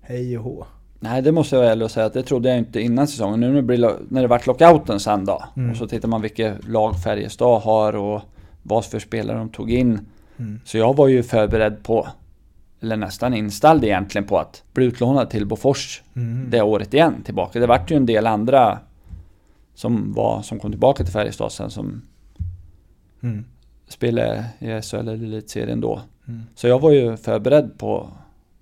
hej 0.00 0.38
och 0.38 0.44
hå. 0.44 0.66
Nej, 1.00 1.22
det 1.22 1.32
måste 1.32 1.56
jag 1.56 1.60
vara 1.62 1.72
ärlig 1.72 1.84
och 1.84 1.90
säga 1.90 2.06
att 2.06 2.12
det 2.12 2.22
trodde 2.22 2.48
jag 2.48 2.58
inte 2.58 2.80
innan 2.80 3.06
säsongen. 3.08 3.40
Nu 3.40 3.62
det, 3.62 3.96
när 4.08 4.22
det 4.22 4.28
vart 4.28 4.46
lockouten 4.46 5.00
sen 5.00 5.24
då. 5.24 5.44
Mm. 5.56 5.70
Och 5.70 5.76
så 5.76 5.86
tittar 5.86 6.08
man 6.08 6.22
vilket 6.22 6.68
lag 6.68 7.02
Färjestad 7.02 7.62
har 7.62 7.96
och 7.96 8.22
vad 8.62 8.84
för 8.84 8.98
spelare 8.98 9.38
de 9.38 9.48
tog 9.48 9.70
in. 9.70 10.00
Mm. 10.36 10.60
Så 10.64 10.78
jag 10.78 10.96
var 10.96 11.08
ju 11.08 11.22
förberedd 11.22 11.82
på, 11.82 12.08
eller 12.80 12.96
nästan 12.96 13.34
inställd 13.34 13.84
egentligen 13.84 14.26
på 14.26 14.38
att 14.38 14.62
bli 14.72 14.84
utlånad 14.84 15.30
till 15.30 15.46
Bofors 15.46 16.02
Mm. 16.16 16.50
det 16.50 16.62
året 16.62 16.94
igen 16.94 17.22
tillbaka. 17.24 17.60
Det 17.60 17.66
vart 17.66 17.90
ju 17.90 17.96
en 17.96 18.06
del 18.06 18.26
andra 18.26 18.78
som, 19.74 20.12
var, 20.12 20.42
som 20.42 20.58
kom 20.58 20.70
tillbaka 20.70 21.04
till 21.04 21.12
Färjestad 21.12 21.52
sen 21.52 21.70
som 21.70 22.02
Mm. 23.22 23.44
spelade 23.88 24.44
i 24.58 24.82
SHL 24.82 24.96
eller 24.96 25.12
Elitserien 25.12 25.80
då. 25.80 26.00
Mm. 26.28 26.42
Så 26.54 26.68
jag 26.68 26.80
var 26.80 26.90
ju 26.90 27.16
förberedd 27.16 27.78
på, 27.78 28.08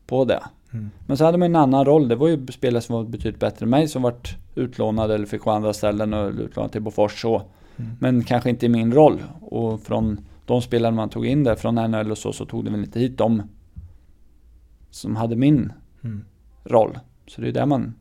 på 0.06 0.24
det. 0.24 0.42
Mm. 0.72 0.90
Men 1.06 1.16
så 1.16 1.24
hade 1.24 1.38
man 1.38 1.46
en 1.46 1.56
annan 1.56 1.84
roll. 1.84 2.08
Det 2.08 2.16
var 2.16 2.28
ju 2.28 2.46
spelare 2.46 2.82
som 2.82 2.94
var 2.96 3.04
betydligt 3.04 3.40
bättre 3.40 3.64
än 3.64 3.70
mig 3.70 3.88
som 3.88 4.02
vart 4.02 4.36
utlånade 4.54 5.14
eller 5.14 5.26
fick 5.26 5.42
gå 5.42 5.50
andra 5.50 5.72
ställen 5.72 6.14
och 6.14 6.32
utlånade 6.32 6.72
till 6.72 6.82
Bofors 6.82 7.20
så. 7.22 7.42
Mm. 7.76 7.90
Men 8.00 8.24
kanske 8.24 8.50
inte 8.50 8.66
i 8.66 8.68
min 8.68 8.92
roll. 8.92 9.22
Och 9.40 9.80
från 9.82 10.20
de 10.46 10.62
spelare 10.62 10.92
man 10.92 11.08
tog 11.08 11.26
in 11.26 11.44
där 11.44 11.54
från 11.54 11.74
NHL 11.74 12.10
och 12.10 12.18
så, 12.18 12.32
så 12.32 12.44
tog 12.46 12.64
det 12.64 12.70
väl 12.70 12.80
inte 12.80 13.00
hit 13.00 13.18
de 13.18 13.42
som 14.92 15.16
hade 15.16 15.36
min 15.36 15.72
Mm. 16.04 16.24
roll. 16.64 16.98
Så 17.26 17.40
det 17.40 17.48
är 17.48 17.52
där 17.52 17.66
man... 17.66 17.94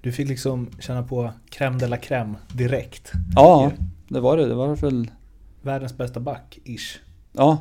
Du 0.00 0.12
fick 0.12 0.28
liksom 0.28 0.70
känna 0.80 1.02
på 1.02 1.32
crème 1.50 1.78
de 1.78 1.86
la 1.86 1.96
crème 1.96 2.34
direkt. 2.52 3.12
Ja, 3.36 3.72
det 4.08 4.20
var 4.20 4.36
det. 4.36 4.46
Det 4.48 4.54
var 4.54 4.76
väl... 4.76 5.10
Världens 5.62 5.96
bästa 5.96 6.20
back, 6.20 6.58
ish. 6.64 6.98
Ja, 7.32 7.58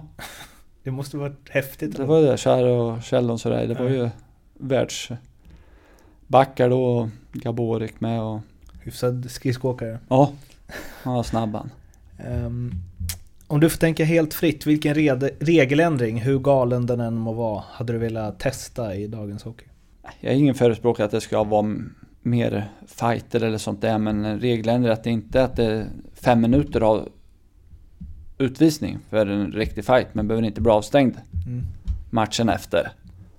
Det 0.84 0.91
måste 0.91 1.17
varit 1.17 1.49
häftigt. 1.49 1.97
det 1.97 2.05
var 2.05 2.21
det. 2.21 2.38
Kär 2.38 2.63
och 2.65 3.03
Kjell 3.03 3.31
och 3.31 3.39
sådär. 3.41 3.67
Det 3.67 3.73
var 3.73 3.89
ju 3.89 4.10
världsbackar 4.53 6.69
då. 6.69 6.84
och 6.86 7.10
Gaborik 7.34 8.01
med 8.01 8.21
och... 8.21 8.39
Hyfsad 8.81 9.31
skridskoåkare. 9.31 9.99
Ja, 10.10 10.31
han 11.03 11.13
var 11.13 11.23
snabb 11.23 11.55
han. 11.55 11.69
Ehm, 12.17 12.71
om 13.47 13.60
du 13.60 13.69
får 13.69 13.77
tänka 13.77 14.05
helt 14.05 14.34
fritt, 14.34 14.65
vilken 14.65 14.93
regeländring, 15.39 16.21
hur 16.21 16.39
galen 16.39 16.86
den 16.86 16.99
än 16.99 17.17
må 17.17 17.34
vara, 17.34 17.63
hade 17.71 17.93
du 17.93 17.99
velat 17.99 18.39
testa 18.39 18.95
i 18.95 19.08
dagens 19.08 19.43
hockey? 19.43 19.65
Jag 20.19 20.34
är 20.34 20.38
ingen 20.38 20.55
förespråkare 20.55 21.05
att 21.05 21.12
det 21.12 21.21
ska 21.21 21.43
vara 21.43 21.75
mer 22.21 22.69
fighter 22.88 23.43
eller 23.43 23.58
sånt 23.58 23.81
där, 23.81 23.97
men 23.97 24.39
regeländring 24.39 24.93
att 24.93 25.03
det 25.03 25.10
inte 25.10 25.43
att 25.43 25.55
det 25.55 25.65
är 25.65 25.88
fem 26.13 26.41
minuter 26.41 26.81
av 26.81 27.10
utvisning 28.38 28.97
för 29.10 29.27
en 29.27 29.51
riktig 29.51 29.86
fight, 29.86 30.08
men 30.13 30.27
behöver 30.27 30.47
inte 30.47 30.62
bli 30.62 30.71
avstängd 30.71 31.15
Mm. 31.47 31.63
matchen 32.10 32.49
efter. 32.49 32.91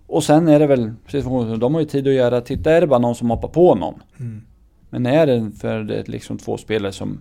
Och 0.06 0.24
sen 0.24 0.48
är 0.48 0.58
det 0.58 0.66
väl, 0.66 0.92
precis 1.04 1.24
som 1.24 1.58
de 1.58 1.74
har 1.74 1.80
ju 1.80 1.86
tid 1.86 2.08
att 2.08 2.14
göra, 2.14 2.40
titta 2.40 2.72
är 2.72 2.80
det 2.80 2.86
bara 2.86 2.98
någon 2.98 3.14
som 3.14 3.30
hoppar 3.30 3.48
på 3.48 3.74
någon. 3.74 4.02
Mm. 4.20 4.42
Men 4.90 5.06
är 5.06 5.26
det 5.26 5.50
för 5.60 5.82
det 5.82 6.08
liksom 6.08 6.38
två 6.38 6.56
spelare 6.56 6.92
som 6.92 7.18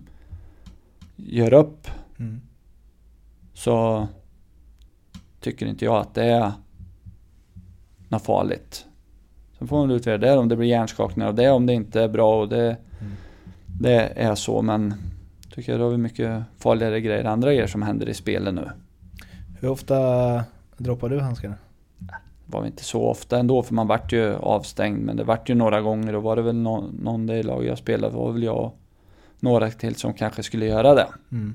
gör 1.16 1.52
upp 1.52 1.88
Mm. 2.18 2.40
Så 3.56 4.08
tycker 5.40 5.66
inte 5.66 5.84
jag 5.84 5.96
att 5.96 6.14
det 6.14 6.24
är 6.24 6.52
något 8.08 8.22
farligt. 8.22 8.86
Sen 9.58 9.68
får 9.68 9.78
man 9.78 9.90
utvärdera 9.90 10.32
det 10.34 10.38
om 10.38 10.48
det 10.48 10.56
blir 10.56 10.68
hjärnskakningar 10.68 11.28
av 11.28 11.34
det, 11.34 11.50
om 11.50 11.66
det 11.66 11.72
inte 11.72 12.02
är 12.02 12.08
bra 12.08 12.40
och 12.40 12.48
det, 12.48 12.76
Mm. 13.00 13.12
det 13.80 14.12
är 14.16 14.34
så. 14.34 14.62
Men 14.62 14.94
tycker 15.54 15.72
jag 15.72 15.80
då 15.80 15.84
har 15.84 15.90
vi 15.90 15.96
mycket 15.96 16.42
farligare 16.58 17.00
grejer, 17.00 17.24
andra 17.24 17.52
grejer 17.52 17.66
som 17.66 17.82
händer 17.82 18.08
i 18.08 18.14
spelet 18.14 18.54
nu. 18.54 18.70
Hur 19.60 19.68
ofta 19.68 19.96
droppar 20.76 21.08
du 21.08 21.20
handskarna? 21.20 21.54
Det 21.98 22.12
var 22.46 22.60
väl 22.60 22.70
inte 22.70 22.84
så 22.84 23.02
ofta 23.02 23.38
ändå 23.38 23.62
för 23.62 23.74
man 23.74 23.86
vart 23.86 24.12
ju 24.12 24.34
avstängd 24.34 24.98
men 24.98 25.16
det 25.16 25.24
vart 25.24 25.50
ju 25.50 25.54
några 25.54 25.80
gånger 25.80 26.14
och 26.14 26.22
var 26.22 26.36
det 26.36 26.42
väl 26.42 26.56
någon, 26.56 26.84
någon 27.02 27.26
det 27.26 27.42
lag 27.42 27.64
jag 27.64 27.78
spelade 27.78 28.14
var 28.14 28.32
väl 28.32 28.42
jag 28.42 28.56
och 28.56 28.78
några 29.40 29.70
till 29.70 29.94
som 29.94 30.14
kanske 30.14 30.42
skulle 30.42 30.66
göra 30.66 30.94
det. 30.94 31.06
Mm. 31.32 31.54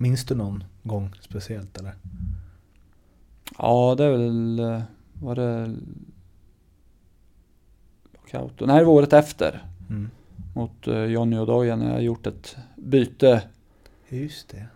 Minns 0.00 0.24
du 0.24 0.34
någon 0.34 0.64
gång 0.82 1.10
speciellt 1.20 1.78
eller? 1.78 1.92
Ja, 3.58 3.94
det 3.98 4.04
är 4.04 4.10
väl... 4.10 4.58
eh, 4.58 4.80
Var 5.22 5.34
det... 5.34 5.74
Lockout? 8.14 8.60
Nej, 8.66 8.78
det 8.78 8.84
var 8.84 8.92
året 8.92 9.12
efter. 9.12 9.62
Mm. 9.90 10.10
Mot 10.54 10.86
eh, 10.88 11.04
Johnny 11.04 11.38
Odoja 11.38 11.76
när 11.76 11.92
jag 11.92 12.02
gjort 12.02 12.26
ett 12.26 12.56
byte 12.76 13.42
Just 14.08 14.48
det. 14.48 14.66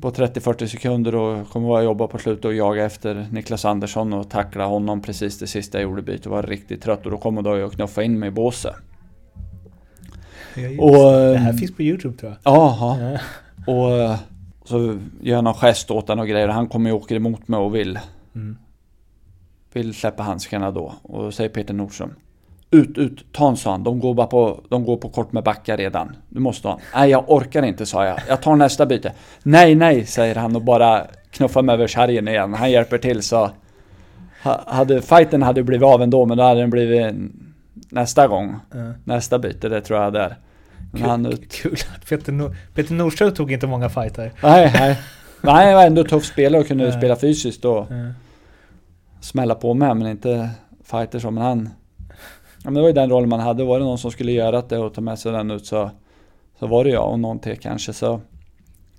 på 0.00 0.10
30-40 0.10 0.66
sekunder 0.66 1.14
och 1.14 1.48
kom 1.50 1.64
ihåg 1.64 1.84
jobba 1.84 2.06
på 2.06 2.18
slutet 2.18 2.44
och 2.44 2.54
jaga 2.54 2.84
efter 2.84 3.26
Niklas 3.32 3.64
Andersson 3.64 4.12
och 4.12 4.30
tackla 4.30 4.66
honom 4.66 5.02
precis 5.02 5.38
det 5.38 5.46
sista 5.46 5.78
jag 5.78 5.82
gjorde 5.90 6.02
bytet 6.02 6.26
och 6.26 6.32
var 6.32 6.42
riktigt 6.42 6.82
trött 6.82 7.04
och 7.04 7.10
då 7.10 7.18
kom 7.18 7.38
Odoja 7.38 7.66
och 7.66 7.72
knuffade 7.72 8.04
in 8.04 8.18
mig 8.18 8.28
i 8.28 8.32
båset. 8.32 8.74
Ja, 10.56 10.82
Och, 10.82 10.92
det. 11.12 11.36
här 11.38 11.50
ehm, 11.50 11.56
finns 11.58 11.76
på 11.76 11.82
YouTube 11.82 12.18
tror 12.18 12.32
jag. 12.42 12.54
Jaha. 12.54 12.98
Ja. 13.12 13.18
Och 13.72 13.90
eh, 13.90 14.18
så 14.70 14.78
gör 15.20 15.34
jag 15.36 15.44
någon 15.44 15.54
gest 15.54 15.90
åt 15.90 16.08
honom 16.08 16.22
och 16.22 16.28
grejer 16.28 16.48
han 16.48 16.68
kommer 16.68 16.92
och 16.92 16.98
åker 16.98 17.14
emot 17.16 17.48
mig 17.48 17.60
och 17.60 17.74
vill 17.74 17.98
Mm. 18.34 18.56
vill 19.72 19.94
släppa 19.94 20.22
handskarna 20.22 20.70
då. 20.70 20.94
Och 21.02 21.22
då 21.22 21.32
säger 21.32 21.50
Peter 21.50 21.74
Nordström. 21.74 22.14
Ut, 22.70 22.98
ut, 22.98 23.24
ta 23.32 23.48
en 23.48 23.56
sån. 23.56 23.84
De 23.84 24.00
går 24.00 24.14
bara 24.14 24.26
på, 24.26 24.60
de 24.68 24.84
går 24.84 24.96
på 24.96 25.08
kort 25.08 25.32
med 25.32 25.44
backar 25.44 25.76
redan. 25.76 26.16
Du 26.28 26.40
måste 26.40 26.68
ha 26.68 26.74
en. 26.74 26.80
Nej, 26.94 27.10
jag 27.10 27.24
orkar 27.30 27.62
inte, 27.62 27.86
sa 27.86 28.04
jag. 28.06 28.18
Jag 28.28 28.42
tar 28.42 28.56
nästa 28.56 28.86
byte. 28.86 29.12
Nej, 29.42 29.74
nej, 29.74 30.06
säger 30.06 30.34
han 30.34 30.56
och 30.56 30.62
bara 30.64 31.06
knuffar 31.30 31.62
mig 31.62 31.72
över 31.74 31.86
sargen 31.86 32.28
igen. 32.28 32.54
Han 32.54 32.70
hjälper 32.70 32.98
till 32.98 33.22
så... 33.22 33.50
ha- 34.42 34.60
Hade, 34.66 35.02
fighten 35.02 35.42
hade 35.42 35.62
blivit 35.62 35.86
av 35.86 36.02
ändå, 36.02 36.26
men 36.26 36.38
då 36.38 36.44
hade 36.44 36.60
den 36.60 36.70
blivit 36.70 37.14
nästa 37.90 38.26
gång. 38.28 38.56
Ja. 38.72 38.92
Nästa 39.04 39.38
byte, 39.38 39.68
det 39.68 39.80
tror 39.80 40.00
jag 40.02 40.12
där. 40.12 40.36
Men 40.90 41.02
han 41.02 41.24
Kul, 41.24 41.32
ut... 41.32 41.52
kul 41.52 41.76
att 41.96 42.08
Peter, 42.08 42.32
Nor- 42.32 42.56
Peter 42.74 42.94
Nordström 42.94 43.34
tog 43.34 43.52
inte 43.52 43.66
många 43.66 43.88
fighter. 43.88 44.32
Nej, 44.42 44.70
nej. 44.74 45.00
Nej, 45.42 45.68
jag 45.68 45.76
var 45.76 45.86
ändå 45.86 46.04
tuff 46.04 46.24
spelare 46.24 46.60
och 46.60 46.68
kunde 46.68 46.84
Ja. 46.84 46.92
spela 46.92 47.16
fysiskt 47.16 47.64
och 47.64 47.86
Ja. 47.90 48.12
smälla 49.20 49.54
på 49.54 49.74
med, 49.74 49.96
men 49.96 50.06
inte 50.08 50.50
fighter 50.84 51.18
som 51.18 51.36
han... 51.36 51.68
Ja, 52.62 52.64
men 52.64 52.74
det 52.74 52.80
var 52.80 52.88
ju 52.88 52.94
den 52.94 53.10
rollen 53.10 53.28
man 53.28 53.40
hade. 53.40 53.64
Var 53.64 53.78
det 53.78 53.84
någon 53.84 53.98
som 53.98 54.10
skulle 54.10 54.32
göra 54.32 54.62
det 54.62 54.78
och 54.78 54.94
ta 54.94 55.00
med 55.00 55.18
sig 55.18 55.32
den 55.32 55.50
ut 55.50 55.66
så, 55.66 55.90
så 56.58 56.66
var 56.66 56.84
det 56.84 56.90
jag 56.90 57.10
och 57.10 57.18
någon 57.20 57.38
till 57.38 57.58
kanske. 57.58 57.92
Så, 57.92 58.20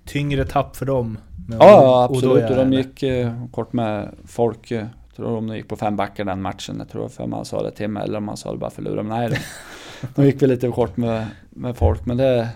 Tyngre 0.06 0.44
tapp 0.44 0.76
för 0.76 0.86
dem. 0.86 1.18
ja, 1.50 1.56
ja, 1.60 2.04
absolut. 2.10 2.50
Och 2.50 2.56
de 2.56 2.72
gick 2.72 3.02
eh, 3.02 3.32
kort 3.52 3.72
med 3.72 4.08
folk. 4.26 4.70
eh, 4.70 4.78
Jag 5.06 5.16
tror 5.16 5.34
de 5.34 5.56
gick 5.56 5.68
på 5.68 5.76
fem 5.76 5.96
backar 5.96 6.24
den 6.24 6.42
matchen. 6.42 6.76
Jag 6.78 6.88
tror 6.88 7.08
för 7.08 7.26
man 7.26 7.44
sa 7.44 7.62
det 7.62 7.70
till 7.70 7.88
mig 7.88 8.02
eller 8.04 8.18
om 8.18 8.24
man 8.24 8.36
sa 8.36 8.52
det 8.52 8.58
bara 8.58 8.70
för 8.70 8.82
att 8.82 8.88
lura. 8.88 9.02
Men 9.02 9.18
nej, 9.30 9.38
de, 10.14 10.24
gick 10.24 10.42
väl 10.42 10.50
lite 10.50 10.68
kort 10.68 10.96
med, 10.96 11.26
med 11.50 11.76
folk. 11.76 12.06
Men 12.06 12.16
det... 12.16 12.48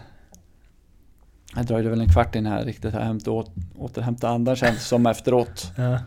Det 1.55 1.62
dröjde 1.62 1.88
väl 1.88 2.01
en 2.01 2.09
kvart 2.09 2.34
innan 2.34 2.53
jag 2.53 2.66
riktigt 2.66 3.28
åt, 3.28 3.51
återhämtat 3.78 4.30
andan 4.30 4.57
känns 4.57 4.86
som 4.86 5.07
efteråt. 5.07 5.72
Ja. 5.76 5.99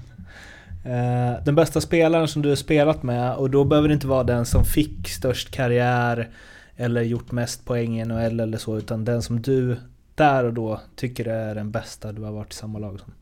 Eh, 0.83 1.43
den 1.43 1.55
bästa 1.55 1.81
spelaren 1.81 2.27
som 2.27 2.41
du 2.41 2.49
har 2.49 2.55
spelat 2.55 3.03
med 3.03 3.35
och 3.35 3.49
då 3.49 3.63
behöver 3.63 3.87
det 3.87 3.93
inte 3.93 4.07
vara 4.07 4.23
den 4.23 4.45
som 4.45 4.65
fick 4.65 5.07
störst 5.07 5.51
karriär 5.51 6.29
eller 6.75 7.01
gjort 7.01 7.31
mest 7.31 7.65
poäng 7.65 7.99
i 7.99 8.05
NHL 8.05 8.39
eller 8.39 8.57
så 8.57 8.77
utan 8.77 9.05
den 9.05 9.21
som 9.21 9.41
du 9.41 9.77
där 10.15 10.43
och 10.43 10.53
då 10.53 10.81
tycker 10.95 11.25
är 11.25 11.55
den 11.55 11.71
bästa 11.71 12.11
du 12.11 12.21
har 12.21 12.31
varit 12.31 12.53
i 12.53 12.55
samma 12.55 12.79
lag 12.79 12.99
som. 12.99 13.13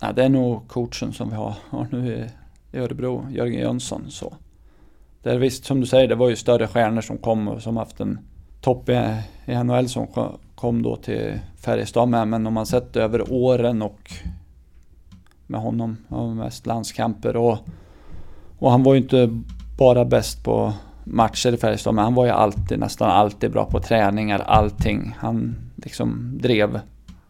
Ja, 0.00 0.12
det 0.12 0.24
är 0.24 0.28
nog 0.28 0.68
coachen 0.68 1.12
som 1.12 1.30
vi 1.30 1.36
har, 1.36 1.54
har 1.68 1.86
nu 1.90 2.28
i 2.72 2.78
Örebro, 2.78 3.26
Jörgen 3.30 3.60
Jönsson. 3.60 4.10
Så. 4.10 4.34
Det 5.24 5.32
är 5.32 5.38
visst, 5.38 5.64
som 5.64 5.80
du 5.80 5.86
säger, 5.86 6.08
det 6.08 6.14
var 6.14 6.28
ju 6.28 6.36
större 6.36 6.66
stjärnor 6.66 7.00
som 7.00 7.18
kom 7.18 7.48
och 7.48 7.62
som 7.62 7.76
haft 7.76 8.00
en 8.00 8.18
topp 8.60 8.88
i, 8.88 9.16
i 9.46 9.54
NHL 9.64 9.88
som 9.88 10.06
kom 10.54 10.82
då 10.82 10.96
till 10.96 11.40
Färjestad 11.56 12.08
med. 12.08 12.28
Men 12.28 12.46
om 12.46 12.54
man 12.54 12.66
sett 12.66 12.96
över 12.96 13.32
åren 13.32 13.82
och 13.82 14.12
med 15.46 15.60
honom, 15.60 15.96
mest 16.36 16.66
landskamper 16.66 17.36
och, 17.36 17.58
och 18.58 18.70
han 18.70 18.82
var 18.82 18.94
ju 18.94 19.00
inte 19.00 19.40
bara 19.78 20.04
bäst 20.04 20.44
på 20.44 20.72
matcher 21.04 21.52
i 21.52 21.56
Färjestad, 21.56 21.94
men 21.94 22.04
han 22.04 22.14
var 22.14 22.24
ju 22.24 22.30
alltid, 22.30 22.78
nästan 22.78 23.10
alltid 23.10 23.52
bra 23.52 23.64
på 23.64 23.80
träningar, 23.80 24.38
allting. 24.38 25.14
Han 25.18 25.56
liksom 25.76 26.38
drev, 26.42 26.80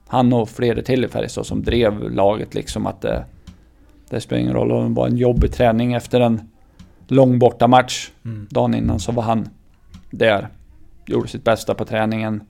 han 0.07 0.32
och 0.32 0.49
flera 0.49 0.82
till 0.82 1.05
i 1.05 1.09
Färjestad 1.09 1.47
som 1.47 1.62
drev 1.62 2.11
laget 2.11 2.55
liksom 2.55 2.86
att 2.86 3.01
det, 3.01 3.24
det 4.11 4.20
spelar 4.20 4.42
ingen 4.42 4.55
roll 4.55 4.72
om 4.72 4.88
det 4.88 5.01
var 5.01 5.07
en 5.07 5.16
jobbig 5.16 5.53
träning 5.53 5.92
efter 5.92 6.20
en 6.20 6.40
lång 7.09 7.38
borta 7.38 7.66
match. 7.66 8.11
Mm. 8.24 8.46
Dagen 8.50 8.74
innan 8.74 9.00
så 9.00 9.12
var 9.12 9.22
han 9.22 9.48
där, 10.11 10.48
gjorde 11.07 11.28
sitt 11.28 11.44
bästa 11.44 11.74
på 11.74 11.84
träningen. 11.84 12.42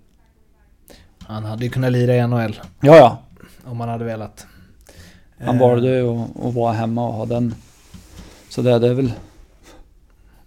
Han 1.19 1.45
hade 1.45 1.65
ju 1.65 1.71
kunnat 1.71 1.93
lira 1.93 2.15
i 2.17 2.27
NHL 2.27 2.61
Ja, 2.81 2.97
ja, 2.97 3.19
om 3.65 3.81
han 3.81 3.89
hade 3.89 4.05
velat. 4.05 4.47
han 5.45 5.59
valde 5.59 5.89
ju 5.97 6.11
att, 6.11 6.55
vara 6.55 6.73
hemma 6.73 7.07
och 7.09 7.15
ha 7.15 7.27
den. 7.27 7.55
Så 8.49 8.63
det, 8.63 8.79
det 8.79 8.89
är 8.89 8.95
väl 8.95 9.13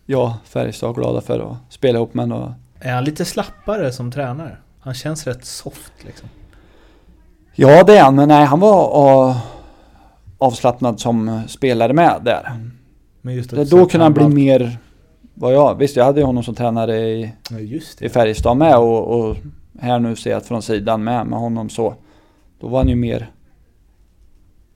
jag, 0.05 0.33
Färjestad, 0.45 0.95
glada 0.95 1.21
för 1.21 1.51
att 1.51 1.73
spela 1.73 1.97
ihop 1.97 2.13
med 2.13 2.33
och 2.33 2.49
Är 2.79 2.93
han 2.93 3.03
lite 3.03 3.25
slappare 3.25 3.91
som 3.91 4.11
tränare? 4.11 4.57
Han 4.79 4.93
känns 4.93 5.27
rätt 5.27 5.45
soft 5.45 5.93
liksom. 6.05 6.29
Ja 7.55 7.83
det 7.83 7.97
är 7.97 8.03
han, 8.03 8.15
men 8.15 8.27
nej 8.27 8.45
han 8.45 8.59
var 8.59 9.35
avslappnad 10.37 10.99
som 10.99 11.41
spelare 11.47 11.93
med 11.93 12.21
där. 12.23 12.69
Att 13.61 13.69
då 13.69 13.85
kunde 13.85 14.03
han 14.05 14.13
bli 14.13 14.23
valt- 14.23 14.35
mer, 14.35 14.77
vad 15.33 15.53
jag, 15.53 15.75
visst 15.75 15.95
jag 15.95 16.05
hade 16.05 16.19
ju 16.19 16.25
honom 16.25 16.43
som 16.43 16.55
tränare 16.55 16.97
i, 16.97 17.33
Ja 17.49 17.59
just 17.59 18.01
i. 18.01 18.09
Färjestad 18.09 18.57
med 18.57 18.77
och, 18.77 19.19
och 19.19 19.37
här 19.79 19.99
nu 19.99 20.15
ser 20.15 20.31
jag 20.31 20.45
från 20.45 20.61
sidan 20.61 21.03
med, 21.03 21.27
med 21.27 21.39
honom 21.39 21.69
så. 21.69 21.95
Då 22.59 22.67
var 22.67 22.79
han 22.79 22.89
ju 22.89 22.95
mer 22.95 23.31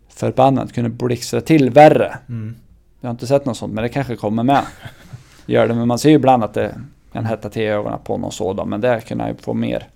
förbannad, 0.10 0.74
kunde 0.74 0.90
blixtra 0.90 1.42
till 1.42 1.70
värre. 1.70 2.18
Mm. 2.30 2.56
Jag 3.02 3.08
har 3.08 3.12
inte 3.12 3.28
sett 3.28 3.46
något 3.46 3.58
sånt, 3.58 3.74
men 3.74 3.82
det 3.84 3.90
kanske 3.90 4.16
kommer 4.16 4.44
med. 4.44 4.64
Gör 5.46 5.68
det, 5.68 5.74
men 5.74 5.88
man 5.88 6.00
ser 6.00 6.10
ju 6.10 6.16
ibland 6.16 6.44
att 6.44 6.54
det 6.54 6.76
kan 7.14 7.26
hetta 7.26 7.50
till 7.50 7.62
ögonen 7.62 8.00
på 8.04 8.18
någon 8.18 8.32
sådan, 8.32 8.70
men 8.70 8.82
där 8.82 9.00
kan 9.00 9.20
han 9.20 9.30
ju 9.30 9.36
få 9.36 9.54
mer. 9.54 9.88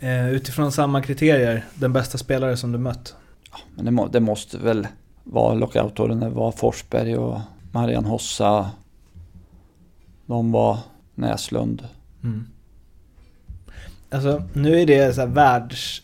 Eh, 0.00 0.30
utifrån 0.30 0.72
samma 0.72 1.02
kriterier, 1.02 1.64
den 1.74 1.92
bästa 1.92 2.18
spelare 2.18 2.56
som 2.56 2.72
du 2.72 2.78
mött? 2.78 3.14
Men 3.74 3.84
det, 3.84 3.90
må, 3.90 4.06
det 4.06 4.20
måste 4.20 4.58
väl 4.58 4.86
vara 5.26 5.54
lockoutåren, 5.54 6.20
det 6.20 6.28
var 6.28 6.52
Forsberg 6.52 7.16
och 7.16 7.40
Marian 7.72 8.04
Hossa. 8.04 8.70
De 10.26 10.52
var 10.52 10.78
Näslund. 11.14 11.88
Mm. 12.22 12.46
Alltså 14.10 14.42
nu 14.52 14.80
är 14.80 14.86
det 14.86 15.14
så 15.14 15.20
här 15.20 15.28
världs... 15.28 16.02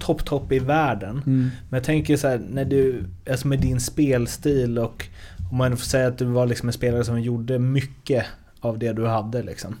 Topp, 0.00 0.24
topp 0.24 0.52
i 0.52 0.58
världen. 0.58 1.22
Men 1.70 1.78
jag 1.78 1.84
tänker 1.84 2.16
så 2.16 2.28
här, 2.28 2.38
när 2.50 2.64
du, 2.64 3.04
alltså 3.30 3.48
med 3.48 3.60
din 3.60 3.80
spelstil 3.80 4.78
och 4.78 5.08
om 5.50 5.56
man 5.56 5.76
får 5.76 5.84
säga 5.84 6.08
att 6.08 6.18
du 6.18 6.24
var 6.24 6.46
liksom 6.46 6.68
en 6.68 6.72
spelare 6.72 7.04
som 7.04 7.20
gjorde 7.20 7.58
mycket 7.58 8.26
av 8.60 8.78
det 8.78 8.92
du 8.92 9.06
hade 9.06 9.42
liksom. 9.42 9.76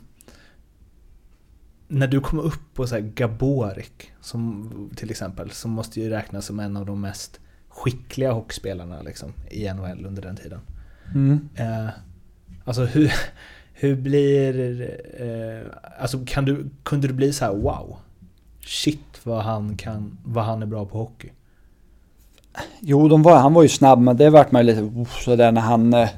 När 1.88 2.06
du 2.06 2.20
kom 2.20 2.38
upp 2.38 2.74
på 2.74 2.86
så 2.86 2.94
här 2.94 3.02
Gaborik, 3.02 4.12
som 4.20 4.70
till 4.96 5.10
exempel, 5.10 5.50
som 5.50 5.70
måste 5.70 6.00
ju 6.00 6.10
räknas 6.10 6.46
som 6.46 6.60
en 6.60 6.76
av 6.76 6.86
de 6.86 7.00
mest 7.00 7.40
skickliga 7.78 8.32
hockeyspelarna 8.32 9.02
liksom, 9.02 9.32
i 9.50 9.72
NHL 9.72 10.06
under 10.06 10.22
den 10.22 10.36
tiden. 10.36 10.60
Mm. 11.14 11.48
Eh, 11.54 11.88
alltså 12.64 12.84
hur, 12.84 13.12
hur 13.72 13.96
blir... 13.96 14.82
Eh, 15.20 15.66
alltså 16.02 16.18
kan 16.26 16.44
du, 16.44 16.70
kunde 16.82 17.08
du 17.08 17.14
bli 17.14 17.32
så 17.32 17.44
här 17.44 17.52
wow? 17.52 17.96
Shit 18.60 19.20
vad 19.24 19.42
han, 19.42 19.76
kan, 19.76 20.18
vad 20.24 20.44
han 20.44 20.62
är 20.62 20.66
bra 20.66 20.84
på 20.86 20.98
hockey. 20.98 21.28
Jo, 22.80 23.08
de 23.08 23.22
var, 23.22 23.38
han 23.38 23.54
var 23.54 23.62
ju 23.62 23.68
snabb, 23.68 23.98
men 23.98 24.16
det 24.16 24.30
vart 24.30 24.52
man 24.52 24.62
ju 24.62 24.66
lite 24.66 25.00
uff, 25.00 25.22
sådär 25.22 25.52
när 25.52 25.60
han 25.60 25.94
eh, 25.94 26.08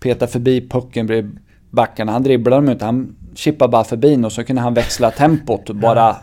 petade 0.00 0.32
förbi 0.32 0.68
pucken 0.68 1.06
bredvid 1.06 1.38
backarna. 1.70 2.12
Han 2.12 2.22
dribblade 2.22 2.56
dem 2.56 2.72
inte, 2.72 2.84
han 2.84 3.16
chippade 3.34 3.70
bara 3.70 3.84
förbi 3.84 4.24
och 4.24 4.32
så 4.32 4.44
kunde 4.44 4.62
han 4.62 4.74
växla 4.74 5.10
tempot 5.10 5.70
bara... 5.70 6.16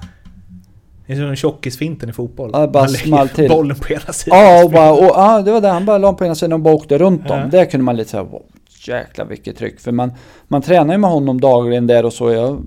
Det 1.07 1.13
är 1.13 1.17
som 1.17 1.35
tjockisfinten 1.35 2.09
i 2.09 2.13
fotboll. 2.13 2.49
Ja, 2.53 2.67
bara 2.67 2.87
small 2.87 3.29
till. 3.29 3.49
bollen 3.49 3.75
på 3.77 3.93
ena 3.93 4.13
sidan. 4.13 4.39
Ja, 4.39 4.63
och 4.63 4.71
bara, 4.71 4.91
och, 4.91 5.03
ja, 5.03 5.41
det 5.41 5.51
var 5.51 5.61
det. 5.61 5.67
Han 5.67 5.85
bara 5.85 5.97
la 5.97 6.13
på 6.13 6.25
ena 6.25 6.35
sidan 6.35 6.53
och 6.53 6.59
bara 6.59 6.73
åkte 6.75 6.97
runt 6.97 7.27
dem. 7.27 7.39
Ja. 7.39 7.45
Där 7.45 7.65
kunde 7.65 7.83
man 7.83 7.95
lite 7.95 8.09
såhär, 8.09 8.23
wow, 8.23 8.43
jäklar 8.87 9.25
vilket 9.25 9.57
tryck. 9.57 9.79
För 9.79 9.91
man, 9.91 10.11
man 10.47 10.61
tränar 10.61 10.93
ju 10.93 10.97
med 10.97 11.09
honom 11.09 11.41
dagligen 11.41 11.87
där 11.87 12.05
och 12.05 12.13
så. 12.13 12.31
Jag, 12.31 12.63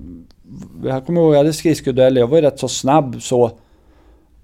jag 0.83 1.05
kommer 1.05 1.21
ihåg, 1.21 1.33
jag 1.33 1.37
hade 1.37 1.53
skridskodueller, 1.53 2.21
jag 2.21 2.27
var 2.27 2.37
ju 2.37 2.41
rätt 2.41 2.59
så 2.59 2.67
snabb 2.67 3.21
så 3.21 3.51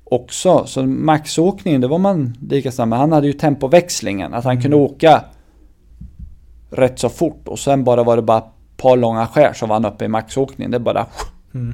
också. 0.03 0.63
Så 0.65 0.83
maxåkningen, 0.85 1.81
det 1.81 1.87
var 1.87 1.97
man 1.97 2.37
lika 2.49 2.71
snabb 2.71 2.89
med. 2.89 2.99
Han 2.99 3.11
hade 3.11 3.27
ju 3.27 3.33
tempoväxlingen, 3.33 4.33
att 4.33 4.43
han 4.43 4.51
Mm. 4.51 4.61
kunde 4.61 4.77
åka 4.77 5.23
rätt 6.69 6.99
så 6.99 7.09
fort. 7.09 7.47
Och 7.47 7.59
sen 7.59 7.83
bara 7.83 8.03
var 8.03 8.15
det 8.15 8.21
bara 8.21 8.37
ett 8.37 8.77
par 8.77 8.97
långa 8.97 9.27
skär 9.27 9.53
så 9.53 9.65
var 9.65 9.75
han 9.75 9.85
uppe 9.85 10.05
i 10.05 10.07
maxåkningen. 10.07 10.71
Det 10.71 10.79
bara... 10.79 11.05
Mm. 11.53 11.73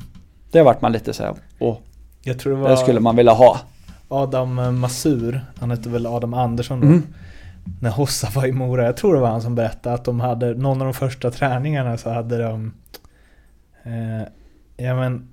Det 0.51 0.63
vart 0.63 0.81
man 0.81 0.91
lite 0.91 1.13
såhär, 1.13 1.33
åh, 1.59 1.77
Jag 2.23 2.39
tror 2.39 2.53
det 2.53 2.59
det 2.63 2.69
var 2.69 2.75
skulle 2.75 2.99
man 2.99 3.15
vilja 3.15 3.33
ha. 3.33 3.59
Adam 4.07 4.79
Masur, 4.79 5.41
han 5.59 5.71
hette 5.71 5.89
väl 5.89 6.05
Adam 6.05 6.33
Andersson 6.33 6.79
då. 6.81 6.87
Mm. 6.87 7.03
När 7.81 7.89
Hossa 7.89 8.27
var 8.35 8.45
i 8.45 8.51
Mora, 8.51 8.85
jag 8.85 8.97
tror 8.97 9.13
det 9.13 9.19
var 9.19 9.29
han 9.29 9.41
som 9.41 9.55
berättade 9.55 9.95
att 9.95 10.05
de 10.05 10.19
hade, 10.19 10.53
någon 10.53 10.81
av 10.81 10.87
de 10.87 10.93
första 10.93 11.31
träningarna 11.31 11.97
så 11.97 12.09
hade 12.09 12.37
de 12.37 12.73
eh, 13.83 14.27
Ja 14.77 14.95
men 14.95 15.27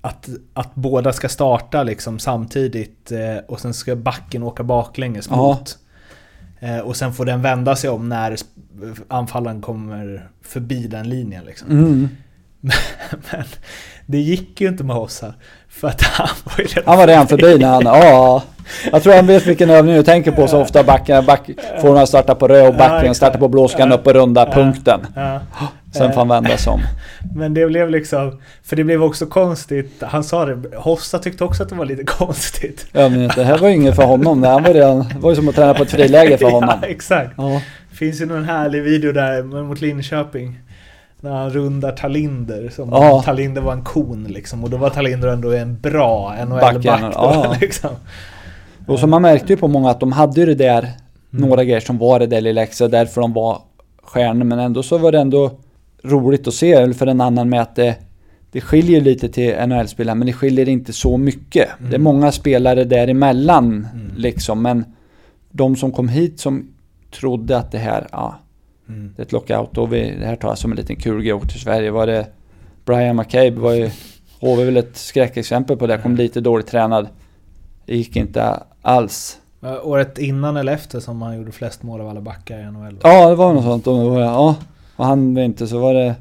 att, 0.00 0.28
att 0.52 0.74
båda 0.74 1.12
ska 1.12 1.28
starta 1.28 1.82
liksom 1.82 2.18
samtidigt 2.18 3.12
eh, 3.12 3.36
och 3.48 3.60
sen 3.60 3.74
ska 3.74 3.96
backen 3.96 4.42
åka 4.42 4.62
baklänges 4.62 5.28
Ja. 5.30 5.36
mot. 5.36 5.78
Eh, 6.60 6.78
och 6.78 6.96
sen 6.96 7.12
får 7.12 7.24
den 7.24 7.42
vända 7.42 7.76
sig 7.76 7.90
om 7.90 8.08
när 8.08 8.36
anfallaren 9.08 9.60
kommer 9.60 10.28
förbi 10.42 10.86
den 10.86 11.08
linjen 11.08 11.44
liksom. 11.44 11.70
Mm. 11.70 12.08
Men 13.30 13.44
det 14.06 14.18
gick 14.18 14.60
ju 14.60 14.68
inte 14.68 14.84
med 14.84 14.96
Hossa. 14.96 15.34
För 15.68 15.88
att 15.88 16.02
han 16.02 16.28
var 16.44 16.52
ju 16.58 16.64
redan 16.64 16.84
Han 16.86 16.98
var 16.98 17.06
redan 17.06 17.26
förbi 17.28 17.58
när 17.58 17.68
han, 17.68 17.82
ja. 17.84 18.42
Jag 18.92 19.02
tror 19.02 19.14
han 19.14 19.26
vet 19.26 19.46
vilken 19.46 19.70
övning 19.70 19.94
du 19.94 20.02
tänker 20.02 20.32
på 20.32 20.46
så 20.48 20.60
ofta 20.60 20.82
backen, 20.84 21.26
back, 21.26 21.50
får 21.80 21.96
han 21.96 22.06
starta 22.06 22.34
på 22.34 22.48
röd 22.48 22.68
och 22.68 22.74
Ja, 22.74 22.78
backen 22.78 22.98
exakt. 23.00 23.16
starta 23.16 23.38
på 23.38 23.48
blå 23.48 23.68
ska 23.68 23.78
han 23.82 23.90
Ja. 23.90 23.96
upp 23.96 24.06
och 24.06 24.12
runda 24.14 24.46
Ja. 24.48 24.52
punkten. 24.54 25.06
Ja. 25.16 25.40
Sen 25.92 26.12
får 26.12 26.20
han 26.20 26.28
vända 26.28 26.56
sig 26.56 26.72
om. 26.72 26.80
Men 27.36 27.54
det 27.54 27.66
blev 27.66 27.90
liksom, 27.90 28.40
för 28.64 28.76
det 28.76 28.84
blev 28.84 29.02
också 29.04 29.26
konstigt, 29.26 30.02
han 30.02 30.24
sa 30.24 30.44
det, 30.44 30.76
Hossa 30.76 31.18
tyckte 31.18 31.44
också 31.44 31.62
att 31.62 31.68
det 31.68 31.74
var 31.74 31.84
lite 31.84 32.04
konstigt. 32.04 32.86
Övningen, 32.94 33.30
det 33.36 33.44
här 33.44 33.58
var 33.58 33.68
ju 33.68 33.74
inget 33.74 33.96
för 33.96 34.02
honom. 34.04 34.42
Han 34.42 34.62
var 34.62 34.74
redan, 34.74 34.98
det 35.08 35.18
var 35.20 35.30
ju 35.30 35.36
som 35.36 35.48
att 35.48 35.54
träna 35.54 35.74
på 35.74 35.82
ett 35.82 35.90
friläger 35.90 36.36
för 36.36 36.50
honom. 36.50 36.78
Ja, 36.82 36.88
exakt. 36.88 37.30
Ja. 37.36 37.60
Finns 37.92 38.20
ju 38.20 38.26
någon 38.26 38.44
härlig 38.44 38.82
video 38.82 39.12
där 39.12 39.42
mot 39.42 39.80
Linköping. 39.80 40.58
När 41.20 41.30
han 41.30 41.50
rundar 41.50 41.92
Talinder, 41.92 42.68
som 42.68 42.88
Ja. 42.88 43.22
Talinder 43.22 43.60
var 43.62 43.72
en 43.72 43.84
kon 43.84 44.24
liksom. 44.24 44.64
Och 44.64 44.70
då 44.70 44.76
var 44.76 44.90
Talinder 44.90 45.28
ändå 45.28 45.52
en 45.52 45.80
bra 45.80 46.34
NHL-back 46.48 46.76
ja. 46.84 47.56
liksom. 47.60 47.90
Och 48.86 48.98
så 48.98 49.06
man 49.06 49.22
märkte 49.22 49.52
ju 49.52 49.56
på 49.56 49.68
många 49.68 49.90
att 49.90 50.00
de 50.00 50.12
hade 50.12 50.40
ju 50.40 50.46
det 50.46 50.54
där, 50.54 50.88
Mm. 51.32 51.48
några 51.48 51.64
grejer 51.64 51.80
som 51.80 51.98
var 51.98 52.18
det 52.18 52.26
där 52.26 52.40
lilla 52.40 52.62
extra, 52.62 52.88
därför 52.88 53.20
de 53.20 53.32
var 53.32 53.58
stjärnor. 54.02 54.44
Men 54.44 54.58
ändå 54.58 54.82
så 54.82 54.98
var 54.98 55.12
det 55.12 55.18
ändå 55.20 55.50
roligt 56.04 56.48
att 56.48 56.54
se, 56.54 56.92
för 56.94 57.06
en 57.06 57.20
annan 57.20 57.48
med 57.48 57.60
att 57.62 57.76
det, 57.76 57.96
det 58.52 58.60
skiljer 58.60 59.00
lite 59.00 59.28
till 59.28 59.54
NHL-spelare, 59.66 60.14
men 60.14 60.26
det 60.26 60.32
skiljer 60.32 60.68
inte 60.68 60.92
så 60.92 61.16
mycket. 61.16 61.68
Det 61.90 61.94
är 61.94 61.98
många 62.00 62.32
spelare 62.32 62.84
däremellan 62.84 63.88
Mm. 63.94 64.10
liksom, 64.16 64.62
men 64.62 64.84
de 65.50 65.76
som 65.76 65.92
kom 65.92 66.08
hit 66.08 66.40
som 66.40 66.68
trodde 67.10 67.56
att 67.58 67.72
det 67.72 67.78
här, 67.78 68.06
ja, 68.12 68.34
Mm. 68.90 69.12
det 69.16 69.22
är 69.22 69.26
ett 69.26 69.32
lockout 69.32 69.78
och 69.78 69.92
vi, 69.92 70.16
det 70.20 70.26
här 70.26 70.36
tar 70.36 70.48
jag 70.48 70.58
som 70.58 70.70
en 70.70 70.76
liten 70.76 70.96
kul 70.96 71.22
grej 71.22 71.40
till 71.40 71.60
Sverige. 71.60 71.90
Var 71.90 72.06
det 72.06 72.26
Brian 72.84 73.16
McCabe 73.16 73.50
var 73.50 73.72
ju, 73.72 73.90
HV 74.40 74.62
är 74.62 74.66
väl 74.66 74.76
ett 74.76 74.96
skräckexempel 74.96 75.76
på 75.76 75.86
det, 75.86 75.98
kom 75.98 76.16
lite 76.16 76.40
dåligt 76.40 76.66
tränad. 76.66 77.08
Det 77.86 77.96
gick 77.96 78.16
inte 78.16 78.62
alls. 78.82 79.38
Året 79.82 80.18
innan 80.18 80.56
eller 80.56 80.72
efter 80.72 81.00
som 81.00 81.22
han 81.22 81.36
gjorde 81.36 81.52
flest 81.52 81.82
mål 81.82 82.00
av 82.00 82.08
alla 82.08 82.20
backar 82.20 82.58
i 82.58 82.64
NHL. 82.64 82.98
Ja, 83.02 83.28
det 83.28 83.34
var 83.34 83.54
något 83.54 83.64
sånt. 83.64 83.86
Ja, 83.86 84.56
och 84.96 85.06
han 85.06 85.34
var 85.34 85.42
inte 85.42 85.66
så 85.66 85.78
var 85.78 85.94
det 85.94 86.14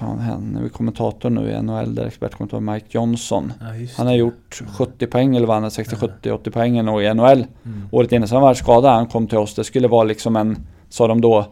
vad 0.00 0.18
han 0.18 0.42
nu 0.42 0.64
är 0.64 0.68
kommentator 0.68 1.30
nu 1.30 1.50
i 1.50 1.62
NHL, 1.62 1.94
där 1.94 2.06
expertkommentator 2.06 2.60
Mike 2.60 2.86
Johnson. 2.90 3.52
Ja, 3.60 3.66
Han 3.96 4.06
har 4.06 4.14
gjort 4.14 4.62
70 4.78 5.06
poäng 5.06 5.36
eller 5.36 5.46
vad 5.46 5.56
han 5.56 5.64
är, 5.64 5.70
60, 5.70 5.96
70, 5.96 6.30
80 6.30 6.50
poäng 6.50 6.78
i 6.78 6.82
NHL. 6.82 7.22
Mm. 7.64 7.88
Året 7.90 8.12
innan, 8.12 8.28
sen 8.28 8.40
var 8.40 8.48
han 8.48 8.56
skadad, 8.56 8.92
han 8.92 9.06
kom 9.06 9.26
till 9.26 9.38
oss. 9.38 9.54
Det 9.54 9.64
skulle 9.64 9.88
vara 9.88 10.04
liksom 10.04 10.36
en, 10.36 10.66
sa 10.88 11.06
de 11.06 11.20
då, 11.20 11.46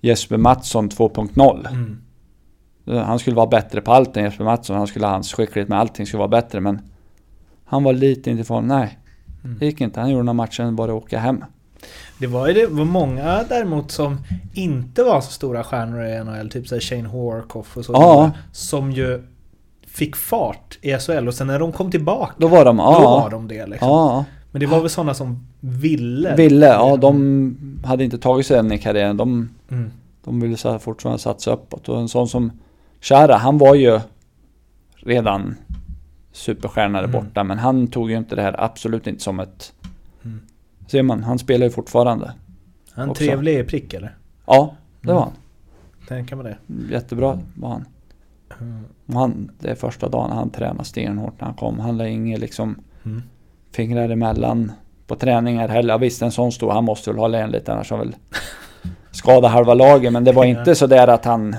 Jesper 0.00 0.36
Mattsson 0.36 0.88
2.0. 0.90 1.68
Mm. 1.68 1.98
Han 3.06 3.18
skulle 3.18 3.36
vara 3.36 3.46
bättre 3.46 3.80
på 3.80 3.92
allt 3.92 4.16
än 4.16 4.24
Jesper 4.24 4.44
Mattsson. 4.44 4.76
Han 4.76 4.86
skulle 4.86 5.06
ha 5.06 5.12
hans 5.12 5.32
skicklighet 5.34 5.68
med 5.68 5.78
allting 5.78 6.06
skulle 6.06 6.18
vara 6.18 6.28
bättre 6.28 6.60
men 6.60 6.80
han 7.64 7.84
var 7.84 7.92
lite 7.92 8.30
inte 8.30 8.40
ifrån. 8.42 8.66
Nej, 8.66 8.98
Mm. 9.44 9.58
det 9.58 9.66
gick 9.66 9.80
inte. 9.80 10.00
Han 10.00 10.10
gjorde 10.10 10.22
några 10.22 10.32
matcher 10.34 10.70
bara 10.70 10.94
åka 10.94 11.18
hem. 11.18 11.44
Det 12.18 12.26
var 12.26 12.48
ju 12.48 12.54
det 12.54 12.66
var 12.66 12.84
många 12.84 13.44
däremot 13.48 13.90
som 13.90 14.18
inte 14.54 15.02
var 15.02 15.20
så 15.20 15.30
stora 15.30 15.64
stjärnor 15.64 16.04
i 16.04 16.24
NHL, 16.24 16.50
typ 16.50 16.68
såhär 16.68 16.80
Shane 16.80 17.08
Horkoff 17.08 17.76
och 17.76 17.84
så. 17.84 17.92
Ja. 17.92 18.30
Som 18.52 18.92
ju 18.92 19.22
fick 19.86 20.16
fart 20.16 20.78
i 20.82 20.98
SHL 20.98 21.28
och 21.28 21.34
sen 21.34 21.46
när 21.46 21.58
de 21.58 21.72
kom 21.72 21.90
tillbaka, 21.90 22.32
Då 22.38 22.48
var 22.48 22.64
de, 22.64 22.76
då 22.76 22.82
ja. 22.82 23.00
var 23.00 23.30
de 23.30 23.48
det 23.48 23.66
liksom. 23.66 23.88
Ja, 23.88 24.24
Men 24.52 24.60
det 24.60 24.66
var 24.66 24.80
väl 24.80 24.90
sådana 24.90 25.14
som 25.14 25.46
ville? 25.60 26.36
ville. 26.36 26.66
Ja, 26.66 26.96
de 26.96 27.80
hade 27.84 28.04
inte 28.04 28.18
tagit 28.18 28.46
sig 28.46 28.58
än 28.58 28.72
i 28.72 28.78
karriären. 28.78 29.16
De, 29.16 29.48
Mm. 29.70 29.90
de 30.24 30.40
ville 30.40 30.56
så 30.56 30.70
här 30.70 30.78
fortfarande 30.78 31.18
satsa 31.18 31.52
uppåt. 31.52 31.88
Och 31.88 32.00
en 32.00 32.08
sån 32.08 32.28
som 32.28 32.50
Chara, 33.00 33.36
han 33.36 33.58
var 33.58 33.74
ju 33.74 34.00
redan 34.96 35.54
superstjärna 36.32 36.98
där 37.00 37.08
Mm. 37.08 37.24
borta. 37.24 37.44
Men 37.44 37.58
han 37.58 37.86
tog 37.86 38.10
ju 38.10 38.16
inte 38.16 38.36
det 38.36 38.42
här 38.42 38.64
absolut 38.64 39.06
inte 39.06 39.22
som 39.22 39.40
ett... 39.40 39.72
Mm. 40.24 40.40
Ser 40.86 41.02
man, 41.02 41.22
han 41.22 41.38
spelar 41.38 41.66
ju 41.66 41.70
fortfarande. 41.70 42.32
Han 42.92 43.04
är 43.06 43.10
Också. 43.10 43.24
trevlig 43.24 43.68
prick 43.68 43.94
eller? 43.94 44.16
Ja, 44.46 44.74
det 45.00 45.06
Mm. 45.08 45.14
var 45.16 45.22
han. 45.22 45.32
Tänker 46.08 46.36
man 46.36 46.44
det. 46.44 46.56
Jättebra 46.90 47.38
var 47.54 47.68
han. 47.70 47.84
Mm. 48.60 48.84
Han, 49.12 49.50
det 49.58 49.70
är 49.70 49.74
första 49.74 50.08
dagen 50.08 50.30
han 50.32 50.50
tränade 50.50 50.84
stenhårt 50.84 51.40
när 51.40 51.46
han 51.46 51.56
kom. 51.56 51.78
Han 51.78 51.96
la 51.98 52.08
inget 52.08 52.40
liksom 52.40 52.76
Mm. 53.04 53.22
Fingrar 53.76 54.08
emellan 54.08 54.72
på 55.06 55.14
träningar 55.16 55.68
heller. 55.68 55.94
Ja, 55.94 55.98
visst 55.98 56.22
en 56.22 56.32
sån 56.32 56.52
stor, 56.52 56.70
han 56.72 56.84
måste 56.84 57.10
väl 57.10 57.18
hålla 57.18 57.38
en 57.38 57.50
lite 57.50 57.72
annars 57.72 57.90
har 57.90 57.98
väl 57.98 58.14
skada 59.10 59.48
halva 59.48 59.74
laget. 59.74 60.12
Men 60.12 60.24
det 60.24 60.32
var 60.32 60.44
inte 60.44 60.74
så 60.74 60.86
där 60.86 61.08
att 61.08 61.24
han 61.24 61.56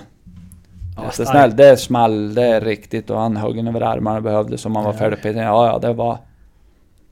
Ja, 0.98 1.04
jättesnäll. 1.04 1.56
Det 1.56 1.78
small, 1.78 2.34
det 2.34 2.44
är 2.44 2.62
riktigt 2.62 3.10
och 3.10 3.20
han 3.20 3.38
högg 3.38 3.68
över 3.68 3.82
armarna 3.82 4.22
behövde 4.22 4.58
som 4.58 4.76
han 4.76 4.86
var 4.86 4.94
Ja. 4.94 4.98
färdig 4.98 5.22
på. 5.22 5.28
Ja, 5.28 5.68
ja, 5.68 5.80
det 5.80 5.94
var 5.94 6.18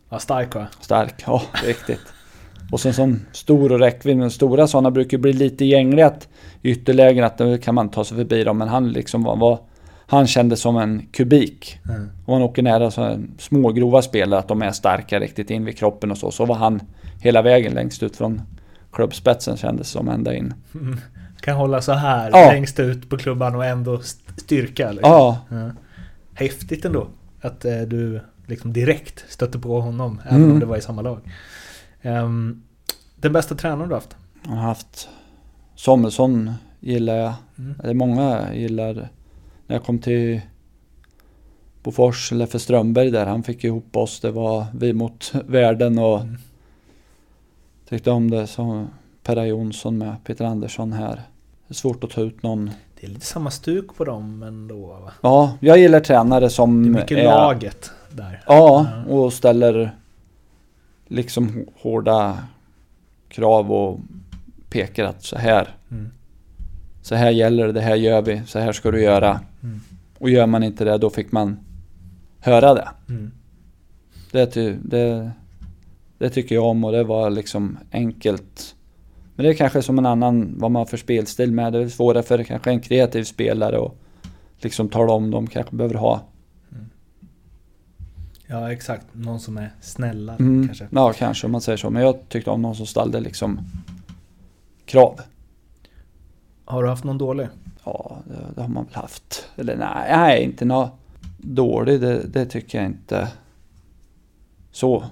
Ja, 0.10 0.20
stark 0.20 0.56
va? 0.56 0.68
stark. 0.80 1.24
Ja, 1.28 1.42
riktigt. 1.66 2.02
Och 2.72 2.80
sen 2.80 2.94
sån 2.94 3.26
stor 3.32 3.72
och 3.72 3.80
räckvidd. 3.80 4.18
Men 4.18 4.32
stora 4.32 4.68
sådana 4.68 4.92
brukar 4.92 5.18
bli 5.18 5.34
lite 5.34 5.66
gängliga 5.66 6.08
att 6.08 6.28
ytterlägen 6.64 7.24
att 7.24 7.38
då 7.38 7.58
kan 7.58 7.76
man 7.76 7.90
ta 7.90 8.04
sig 8.04 8.18
förbi 8.18 8.44
dem. 8.44 8.58
Men 8.58 8.68
han 8.68 8.92
liksom 8.92 9.24
var, 9.24 9.36
var 9.36 9.60
han 10.10 10.28
kände 10.28 10.56
som 10.58 10.78
en 10.78 11.06
kubik. 11.12 11.80
Mm. 11.90 12.10
Och 12.26 12.34
han 12.34 12.44
åker 12.44 12.62
nära 12.64 12.92
så 12.92 13.20
små 13.38 13.72
grova 13.72 14.02
spelare 14.02 14.40
att 14.40 14.48
de 14.48 14.62
är 14.62 14.72
starka 14.72 15.20
riktigt 15.20 15.50
in 15.50 15.66
vid 15.66 15.78
kroppen 15.78 16.12
och 16.12 16.18
så. 16.18 16.32
Så 16.32 16.46
var 16.46 16.56
han 16.56 16.80
hela 17.22 17.42
vägen 17.42 17.74
längst 17.74 18.04
ut 18.04 18.16
från 18.16 18.42
klubbspetsen 18.92 19.58
kändes 19.58 19.90
som 19.90 20.10
ända 20.10 20.36
in. 20.36 20.54
Kan 21.42 21.56
hålla 21.56 21.82
så 21.82 21.92
här 21.94 22.30
Ja. 22.34 22.52
längst 22.52 22.80
ut 22.80 23.10
på 23.10 23.18
klubban 23.18 23.56
och 23.56 23.66
ändå 23.66 23.96
st- 24.00 24.34
styrka. 24.42 24.92
Liksom. 24.92 25.12
Ja, 25.12 25.38
Ja. 25.50 25.72
Häftigt 26.34 26.86
ändå 26.86 27.08
att 27.42 27.66
eh, 27.66 27.82
du 27.82 28.22
liksom 28.48 28.74
direkt 28.74 29.26
stötte 29.30 29.60
på 29.60 29.82
honom, 29.82 30.22
även 30.26 30.38
Mm. 30.38 30.52
om 30.52 30.60
det 30.60 30.66
var 30.66 30.78
i 30.78 30.82
samma 30.82 31.02
lag. 31.02 31.20
Ehm, 32.02 32.62
den 33.16 33.34
bästa 33.34 33.56
tränaren 33.56 33.90
du 33.90 33.96
haft? 33.96 34.16
jag 34.46 34.52
har 34.52 34.62
haft 34.62 35.10
Samuelsson 35.76 36.54
gillar 36.80 37.16
jag. 37.16 37.34
Mm. 37.58 37.76
Är 37.84 37.94
många 37.94 38.54
gillar. 38.54 39.10
När 39.70 39.76
jag 39.76 39.84
kom 39.84 40.00
till 40.00 40.42
Bofors, 41.84 42.32
Leffe 42.32 42.60
Strömberg 42.60 43.12
där, 43.12 43.26
han 43.26 43.44
fick 43.44 43.64
ihop 43.64 43.96
oss. 43.96 44.20
Det 44.20 44.32
var 44.32 44.66
vi 44.76 44.94
mot 44.94 45.32
världen 45.48 46.00
och 46.00 46.20
Mm. 46.22 46.38
tyckte 47.90 48.12
om 48.12 48.32
det. 48.32 48.48
Så 48.48 48.88
Perra 49.24 49.46
Jonsson 49.46 49.98
med 49.98 50.16
Peter 50.24 50.46
Andersson 50.46 50.94
här. 50.94 51.16
Det 51.16 51.72
är 51.72 51.74
svårt 51.74 52.04
att 52.04 52.10
ta 52.10 52.22
ut 52.22 52.44
någon. 52.44 52.72
Det 53.00 53.06
är 53.08 53.10
lite 53.10 53.26
samma 53.26 53.52
stuk 53.52 53.96
på 53.96 54.06
dem 54.06 54.44
ändå 54.44 54.88
va? 54.88 55.12
Ja, 55.22 55.54
jag 55.60 55.78
gillar 55.78 56.00
tränare 56.00 56.50
som 56.50 56.84
Det 56.84 56.90
är 56.90 57.02
mycket 57.02 57.24
laget 57.26 57.92
där. 58.12 58.44
Ja, 58.48 58.88
Ja. 59.08 59.14
och 59.14 59.34
ställer 59.34 59.96
liksom 61.08 61.66
hårda 61.82 62.38
krav 63.30 63.72
och 63.72 64.00
pekar 64.70 65.04
att 65.06 65.24
så 65.24 65.38
här, 65.38 65.76
Mm. 65.92 66.10
Så 67.02 67.16
här 67.16 67.30
gäller 67.32 67.68
det, 67.68 67.74
det 67.74 67.82
här 67.82 67.96
gör 67.96 68.22
vi, 68.22 68.42
så 68.46 68.60
här 68.60 68.72
ska 68.72 68.92
du 68.92 69.02
göra. 69.02 69.42
Mm. 69.64 69.82
Och 70.18 70.30
gör 70.30 70.46
man 70.46 70.64
inte 70.64 70.84
det, 70.86 70.98
då 70.98 71.10
fick 71.10 71.32
man 71.32 71.60
höra 72.40 72.74
det. 72.74 72.90
Mm. 73.10 73.32
Det, 74.32 74.46
ty, 74.46 74.76
det, 74.84 75.32
det 76.18 76.30
tycker 76.30 76.56
jag 76.56 76.66
om 76.66 76.84
och 76.84 76.92
det 76.92 77.04
var 77.04 77.30
liksom 77.30 77.78
enkelt. 77.92 78.76
Men 79.36 79.44
det 79.46 79.50
är 79.52 79.54
kanske 79.54 79.82
som 79.82 79.98
en 79.98 80.06
annan, 80.06 80.56
vad 80.58 80.72
man 80.72 80.80
har 80.80 80.86
för 80.86 80.98
spelstil 80.98 81.52
med. 81.52 81.74
Det 81.74 81.80
är 81.80 81.88
svårare 81.88 82.24
för 82.24 82.44
kanske 82.44 82.70
en 82.70 82.80
kreativ 82.80 83.24
spelare 83.24 83.78
och 83.78 83.98
liksom 84.58 84.90
tala 84.90 85.14
om 85.14 85.32
de 85.32 85.48
kanske 85.48 85.76
behöver 85.76 85.96
ha. 85.96 86.22
Ja 88.48 88.72
exakt, 88.72 89.06
någon 89.12 89.40
som 89.40 89.58
är 89.58 89.72
snällare 89.82 90.36
Mm. 90.40 90.68
kanske. 90.68 90.88
Ja, 90.92 91.14
kanske 91.14 91.46
om 91.48 91.52
man 91.52 91.62
säger 91.62 91.78
så. 91.78 91.90
Men 91.90 92.02
jag 92.04 92.30
tyckte 92.30 92.50
om 92.50 92.62
någon 92.62 92.76
som 92.76 92.86
ställde 92.86 93.20
liksom 93.20 93.60
krav. 94.86 95.20
Har 96.70 96.84
du 96.84 96.90
haft 96.90 97.04
någon 97.04 97.18
dålig? 97.18 97.48
Ja, 97.84 98.18
det, 98.28 98.36
det 98.56 98.62
har 98.62 98.68
man 98.70 98.86
väl 98.86 98.96
haft. 98.96 99.50
Eller 99.56 99.76
nej, 99.76 100.18
nej 100.18 100.44
inte 100.44 100.66
något 100.66 100.92
dålig. 101.38 102.02
Det, 102.02 102.24
det 102.34 102.46
tycker 102.46 102.78
jag 102.78 102.88
inte. 102.88 103.28
Så. 104.72 105.04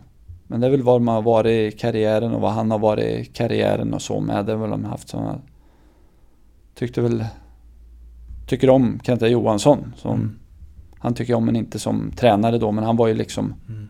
Men 0.47 0.59
det 0.61 0.67
är 0.67 0.71
väl 0.71 0.83
vad 0.83 1.01
man 1.01 1.15
har 1.15 1.21
varit 1.21 1.73
i 1.73 1.77
karriären 1.77 2.33
och 2.33 2.41
vad 2.41 2.51
han 2.51 2.71
har 2.71 2.79
varit 2.79 3.05
i 3.05 3.25
karriären 3.25 3.93
och 3.93 4.01
så 4.01 4.19
med. 4.19 4.45
Det 4.45 4.51
är 4.51 4.55
väl 4.55 4.69
de 4.69 4.85
haft 4.85 5.09
sådana. 5.09 5.39
Tyckte 6.75 7.01
väl. 7.01 7.25
Tycker 8.47 8.69
om 8.69 8.99
Kenta 9.03 9.27
Johansson. 9.27 9.93
Som, 9.97 10.13
Mm. 10.15 10.35
Han 10.99 11.13
tycker 11.13 11.33
om 11.33 11.45
men 11.45 11.55
inte 11.55 11.79
som 11.79 12.11
tränare 12.15 12.57
då. 12.57 12.71
Men 12.71 12.83
han 12.83 12.95
var 12.95 13.07
ju 13.07 13.13
liksom 13.13 13.53
Mm. 13.69 13.87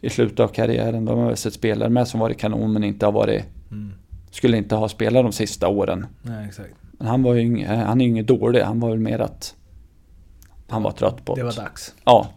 i 0.00 0.10
slutet 0.10 0.40
av 0.40 0.48
karriären. 0.48 1.04
De 1.04 1.18
har 1.18 1.26
väl 1.26 1.36
sett 1.36 1.54
spelare 1.54 1.88
med 1.88 2.08
som 2.08 2.20
varit 2.20 2.38
kanon 2.38 2.72
men 2.72 2.84
inte 2.84 3.06
har 3.06 3.12
varit 3.12 3.44
Mm. 3.70 3.92
Skulle 4.30 4.56
inte 4.56 4.74
ha 4.74 4.88
spelat 4.88 5.24
de 5.24 5.32
sista 5.32 5.68
åren. 5.68 6.06
Nej 6.22 6.46
exakt. 6.48 6.74
Men 6.92 7.06
han 7.06 7.22
var 7.22 7.34
ju 7.34 7.40
ing, 7.40 7.66
han 7.66 8.00
är 8.00 8.04
ju 8.04 8.10
inget 8.10 8.26
dålig, 8.26 8.60
han 8.60 8.80
var 8.80 8.88
väl 8.90 8.98
mer 8.98 9.18
att 9.18 9.54
han 10.68 10.82
var 10.82 10.90
trött 10.90 11.24
på 11.24 11.34
Det 11.34 11.40
det. 11.40 11.44
var 11.44 11.52
dags. 11.52 11.94
Ja, 12.04 12.28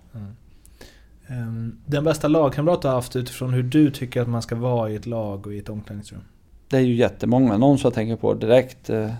Ehm, 1.27 1.77
den 1.85 2.03
bästa 2.03 2.27
lagkamrat 2.27 2.81
du 2.81 2.87
har 2.87 2.95
haft 2.95 3.15
utifrån 3.15 3.53
hur 3.53 3.63
du 3.63 3.91
tycker 3.91 4.21
att 4.21 4.29
man 4.29 4.41
ska 4.41 4.55
vara 4.55 4.89
i 4.89 4.95
ett 4.95 5.05
lag 5.05 5.47
och 5.47 5.53
i 5.53 5.57
ett 5.59 5.69
omklädningsrum? 5.69 6.21
det 6.67 6.77
är 6.77 6.81
ju 6.81 6.95
jättemånga. 6.95 7.57
Någon 7.57 7.77
som 7.77 7.87
jag 7.87 7.93
tänker 7.93 8.15
på 8.15 8.33
direkt, 8.33 8.89
eh, 8.89 9.13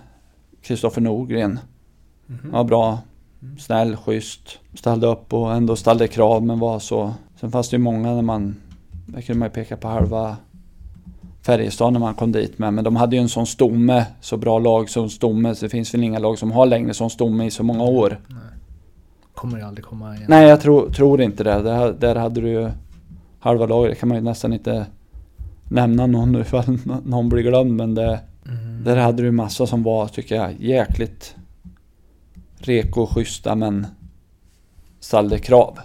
Kristoffer 0.62 1.02
Norgren. 1.02 1.60
Mhm. 2.26 2.40
Han 2.42 2.52
var 2.52 2.64
bra, 2.64 3.00
snäll, 3.60 3.96
schysst. 3.96 4.60
Ställde 4.74 5.08
upp 5.08 5.34
och 5.34 5.54
ändå 5.54 5.76
ställde 5.76 6.08
krav 6.08 6.44
men 6.46 6.60
var 6.60 6.80
så. 6.80 7.14
Sen 7.40 7.52
fanns 7.52 7.70
det 7.70 7.76
ju 7.76 7.84
många 7.84 8.14
när 8.14 8.22
man, 8.22 8.56
där 9.06 9.22
kunde 9.22 9.40
man 9.40 9.46
ju 9.48 9.54
peka 9.54 9.78
på 9.78 9.88
halva 9.88 10.38
Färjestad 11.46 11.94
när 11.94 12.00
man 12.00 12.14
kom 12.16 12.32
dit 12.32 12.60
med. 12.60 12.74
Men 12.74 12.84
de 12.84 12.96
hade 12.96 13.16
ju 13.16 13.22
en 13.22 13.30
sån 13.30 13.46
stomme, 13.48 14.06
så 14.22 14.38
bra 14.38 14.60
lag 14.60 14.90
som 14.90 15.10
stomme. 15.10 15.56
Så 15.56 15.66
det 15.66 15.70
finns 15.70 15.94
väl 15.94 16.04
inga 16.04 16.20
lag 16.20 16.38
som 16.40 16.52
har 16.52 16.66
längre 16.66 16.94
sån 16.94 17.10
stomme 17.10 17.46
i 17.46 17.52
så 17.52 17.64
många 17.64 17.84
år. 17.84 18.20
Kommer 19.34 19.58
ju 19.58 19.64
aldrig 19.64 19.86
komma 19.86 20.16
igen. 20.16 20.26
Nej, 20.30 20.48
jag 20.48 20.62
tror, 20.62 20.90
tror 20.90 21.22
inte 21.22 21.44
det. 21.44 21.62
Där, 21.62 21.94
där 22.00 22.16
hade 22.16 22.42
du 22.42 22.50
ju 22.50 22.70
halva 23.40 23.66
laget. 23.66 23.92
Det 23.92 24.00
kan 24.00 24.10
man 24.10 24.18
ju 24.18 24.24
nästan 24.24 24.54
inte 24.54 24.86
nämna 25.70 26.06
någon 26.08 26.32
nu 26.32 26.40
ifall 26.40 26.64
nå- 26.84 27.02
någon 27.06 27.30
blir 27.30 27.44
glömd. 27.44 27.72
Men 27.76 27.96
det, 27.96 28.20
Mm. 28.48 28.84
där 28.84 28.98
hade 28.98 29.18
du 29.18 29.24
ju 29.24 29.32
massa 29.32 29.68
som 29.68 29.84
var, 29.84 30.08
tycker 30.08 30.36
jag, 30.36 30.52
jäkligt 30.60 31.36
reko 32.58 33.02
och 33.02 33.10
schyssta 33.10 33.56
men 33.56 33.88
ställde 35.00 35.40
krav. 35.40 35.80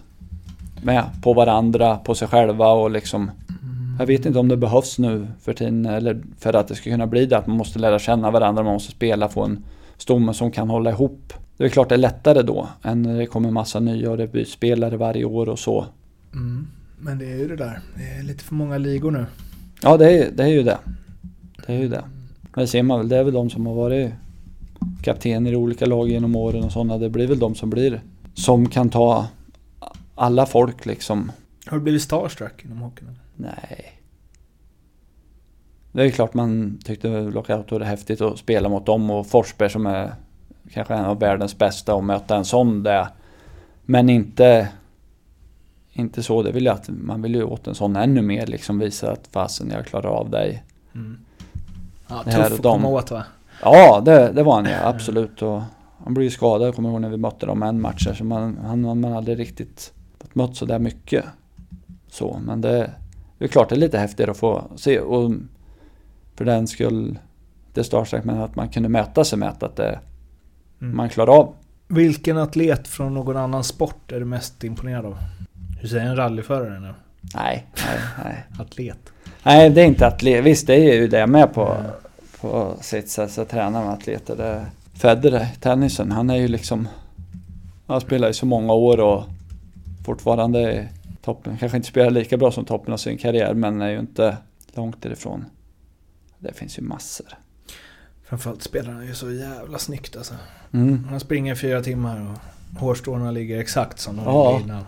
Med 0.82 1.04
på 1.22 1.32
varandra, 1.32 1.96
på 1.96 2.14
sig 2.14 2.28
själva 2.28 2.68
och 2.68 2.90
liksom 2.90 3.30
Jag 3.99 4.07
vet 4.07 4.26
inte 4.26 4.38
om 4.38 4.49
det 4.49 4.57
behövs 4.57 4.99
nu 4.99 5.26
för 5.40 5.55
tiden 5.55 5.86
eller 5.86 6.22
för 6.38 6.53
att 6.53 6.68
det 6.68 6.74
ska 6.74 6.90
kunna 6.90 7.07
bli 7.07 7.26
det 7.26 7.38
att 7.38 7.46
man 7.46 7.57
måste 7.57 7.78
lära 7.78 7.99
känna 7.99 8.30
varandra, 8.30 8.62
man 8.62 8.72
måste 8.72 8.92
spela, 8.92 9.28
få 9.28 9.44
en 9.44 9.64
stomme 9.96 10.34
som 10.34 10.51
kan 10.51 10.70
hålla 10.70 10.90
ihop. 10.90 11.32
Det 11.57 11.64
är 11.64 11.68
klart 11.68 11.88
det 11.88 11.94
är 11.94 11.99
lättare 11.99 12.42
då 12.42 12.68
än 12.82 13.03
när 13.03 13.18
det 13.18 13.26
kommer 13.26 13.51
massa 13.51 13.80
nya 13.80 14.11
och 14.11 14.16
det 14.16 14.32
byts 14.32 14.53
spelare 14.53 14.96
varje 14.96 15.24
år 15.24 15.49
och 15.49 15.59
så. 15.59 15.86
Mm. 16.32 16.66
Men 16.99 17.18
det 17.18 17.32
är 17.32 17.36
ju 17.36 17.49
det 17.49 17.57
där. 17.57 17.80
Det 17.96 18.03
är 18.03 18.22
lite 18.22 18.44
för 18.44 18.55
många 18.55 18.78
ligor 18.78 19.11
nu. 19.11 19.26
Ja, 19.82 19.96
det 19.96 20.11
är, 20.11 20.30
det 20.30 20.42
är 20.42 20.49
ju 20.49 20.62
det. 20.62 20.78
Det 21.66 21.74
är 21.74 21.78
ju 21.78 21.88
det. 21.88 22.05
Men 22.55 22.62
det 22.62 22.66
ser 22.66 22.82
man 22.82 22.99
väl, 22.99 23.09
det 23.09 23.16
är 23.16 23.24
väl 23.24 23.34
de 23.34 23.51
som 23.51 23.66
har 23.66 23.74
varit 23.74 24.12
kaptener 25.03 25.53
i 25.53 25.57
olika 25.57 25.86
lag 25.86 26.09
genom 26.09 26.36
åren 26.36 26.64
och 26.64 26.72
sådana. 26.72 26.99
Det 26.99 27.11
blir 27.11 27.26
väl 27.26 27.38
de 27.38 27.55
som 27.55 27.70
blir, 27.70 28.01
som 28.34 28.68
kan 28.68 28.88
ta 28.90 29.26
alla 30.14 30.46
folk 30.46 30.86
liksom. 30.86 31.32
Har 31.66 31.76
du 31.76 31.82
blivit 31.82 32.03
starstruck 32.03 32.64
inom 32.64 32.78
hockeyn? 32.78 33.18
Nej. 33.39 34.01
Det 35.93 36.03
är 36.03 36.11
klart 36.11 36.34
man 36.34 36.78
tyckte 36.84 37.20
Lockout 37.20 37.72
var 37.72 37.80
häftigt 37.80 38.20
att 38.20 38.39
spela 38.39 38.68
mot 38.68 38.86
dem 38.86 39.11
och 39.11 39.26
Forsberg 39.26 39.70
som 39.70 39.86
är 39.86 40.12
kanske 40.72 40.95
en 40.95 41.05
av 41.05 41.18
världens 41.18 41.59
bästa 41.59 41.95
och 41.95 42.05
möta 42.05 42.36
en 42.36 42.45
sån 42.45 42.82
där. 42.82 43.07
Men 43.84 44.09
inte, 44.09 44.68
inte 45.93 46.22
så, 46.22 46.43
det 46.43 46.53
vill 46.53 46.64
jag 46.64 46.74
att 46.74 46.89
man 46.89 47.22
vill 47.22 47.34
ju 47.34 47.43
åt 47.43 47.66
en 47.66 47.74
sån 47.74 47.97
ännu 47.97 48.22
mer 48.22 48.47
liksom 48.47 48.78
visa 48.78 49.12
att 49.12 49.28
fasen 49.32 49.70
jag 49.70 49.86
klarar 49.86 50.09
av 50.09 50.30
dig. 50.30 50.62
Mm. 50.95 51.18
Ja, 52.09 52.22
Det 52.24 52.30
tuff 52.30 52.53
att 52.53 52.62
komma 52.62 52.89
åt 52.89 53.11
va? 53.11 53.24
Ja, 53.62 54.03
det, 54.05 54.32
det 54.32 54.43
var 54.43 54.55
han 54.55 54.64
ja, 54.64 54.86
absolut. 54.89 55.43
Och 55.43 55.62
han 56.05 56.14
blev 56.14 56.24
ju 56.24 56.30
skadad, 56.30 56.68
jag 56.68 56.74
kommer 56.74 56.89
ihåg 56.89 57.01
när 57.01 57.09
vi 57.09 57.16
mötte 57.16 57.47
dem 57.47 57.62
en 57.62 57.80
match 57.80 58.09
så 58.18 58.24
man, 58.24 58.59
han 58.64 58.84
har 58.84 58.95
man 58.95 59.12
aldrig 59.12 59.39
riktigt 59.39 59.93
mött 60.32 60.57
så 60.57 60.64
där 60.64 60.78
mycket. 60.78 61.24
Så, 62.11 62.41
men 62.45 62.61
det, 62.61 62.91
det 63.39 63.45
är 63.45 63.49
klart 63.49 63.68
det 63.68 63.74
är 63.74 63.78
lite 63.78 63.99
häftigare 63.99 64.30
att 64.30 64.36
få 64.36 64.64
se 64.76 65.01
och 65.01 65.32
för 66.34 66.45
den 66.45 66.66
skull 66.66 67.18
det 67.74 67.84
starstruck 67.84 68.24
men 68.24 68.41
att 68.41 68.57
man 68.57 68.68
kunde 68.68 68.89
mäta 68.89 69.24
sig 69.24 69.39
med 69.39 69.49
att 69.62 69.76
det 69.76 69.99
Mm. 70.80 70.97
man 70.97 71.09
klarar 71.09 71.32
av. 71.32 71.55
Vilken 71.89 72.39
atlet 72.39 72.89
från 72.89 73.14
någon 73.14 73.36
annan 73.36 73.64
sport 73.64 74.12
är 74.12 74.18
du 74.18 74.24
mest 74.24 74.64
imponerad 74.64 75.07
av? 75.07 75.18
Du 75.82 75.89
säger 75.89 76.07
en 76.07 76.16
rallyförare 76.16 76.80
nu. 76.80 76.95
Nej, 77.34 77.66
nej, 77.76 77.99
nej. 78.24 78.45
Atlet. 78.61 78.99
Nej, 79.43 79.70
det 79.70 79.80
är 79.80 79.84
inte 79.86 80.07
atlet. 80.07 80.45
Visst, 80.45 80.66
det 80.66 80.74
är 80.74 80.95
ju 80.95 81.09
det 81.09 81.26
med 81.26 81.55
på, 81.55 81.61
Ja. 81.61 81.91
på 82.41 82.74
sitt 82.80 83.09
sätt. 83.11 83.30
Så 83.30 83.45
tränar 83.45 83.84
med 83.84 83.93
atleter. 83.93 84.36
Det, 84.36 84.66
Federer, 84.95 85.49
tennisen, 85.61 86.12
han 86.12 86.30
är 86.30 86.36
ju 86.36 86.49
liksom... 86.49 86.89
Han 87.86 88.01
spelar 88.01 88.28
ju 88.28 88.34
så 88.34 88.47
många 88.47 88.72
år 88.72 89.01
och 89.01 89.24
fortfarande 90.05 90.89
toppen. 91.29 91.57
Kanske 91.59 91.76
inte 91.76 91.89
spelar 91.89 92.11
lika 92.11 92.37
bra 92.37 92.51
som 92.51 92.64
toppen 92.64 92.93
av 92.93 92.97
sin 92.97 93.18
karriär, 93.18 93.55
men 93.55 93.83
är 93.83 93.89
ju 93.89 93.99
inte 93.99 94.37
långt 94.74 95.03
därifrån. 95.03 95.45
Det 96.39 96.53
finns 96.53 96.79
ju 96.79 96.83
massor. 96.83 97.26
Framförallt 98.24 98.62
spelar 98.62 98.93
han 98.93 99.07
ju 99.07 99.14
så 99.14 99.31
jävla 99.31 99.79
snyggt 99.79 100.16
alltså. 100.16 100.35
Mm. 100.72 101.05
Han 101.05 101.20
springer 101.20 101.55
fyra 101.55 101.83
timmar 101.83 102.31
och 102.31 102.81
hårstråna 102.81 103.31
ligger 103.31 103.59
exakt 103.61 104.01
som 104.01 104.16
de 104.16 104.24
Ja. 104.24 104.53
gjorde 104.53 104.64
innan. 104.64 104.85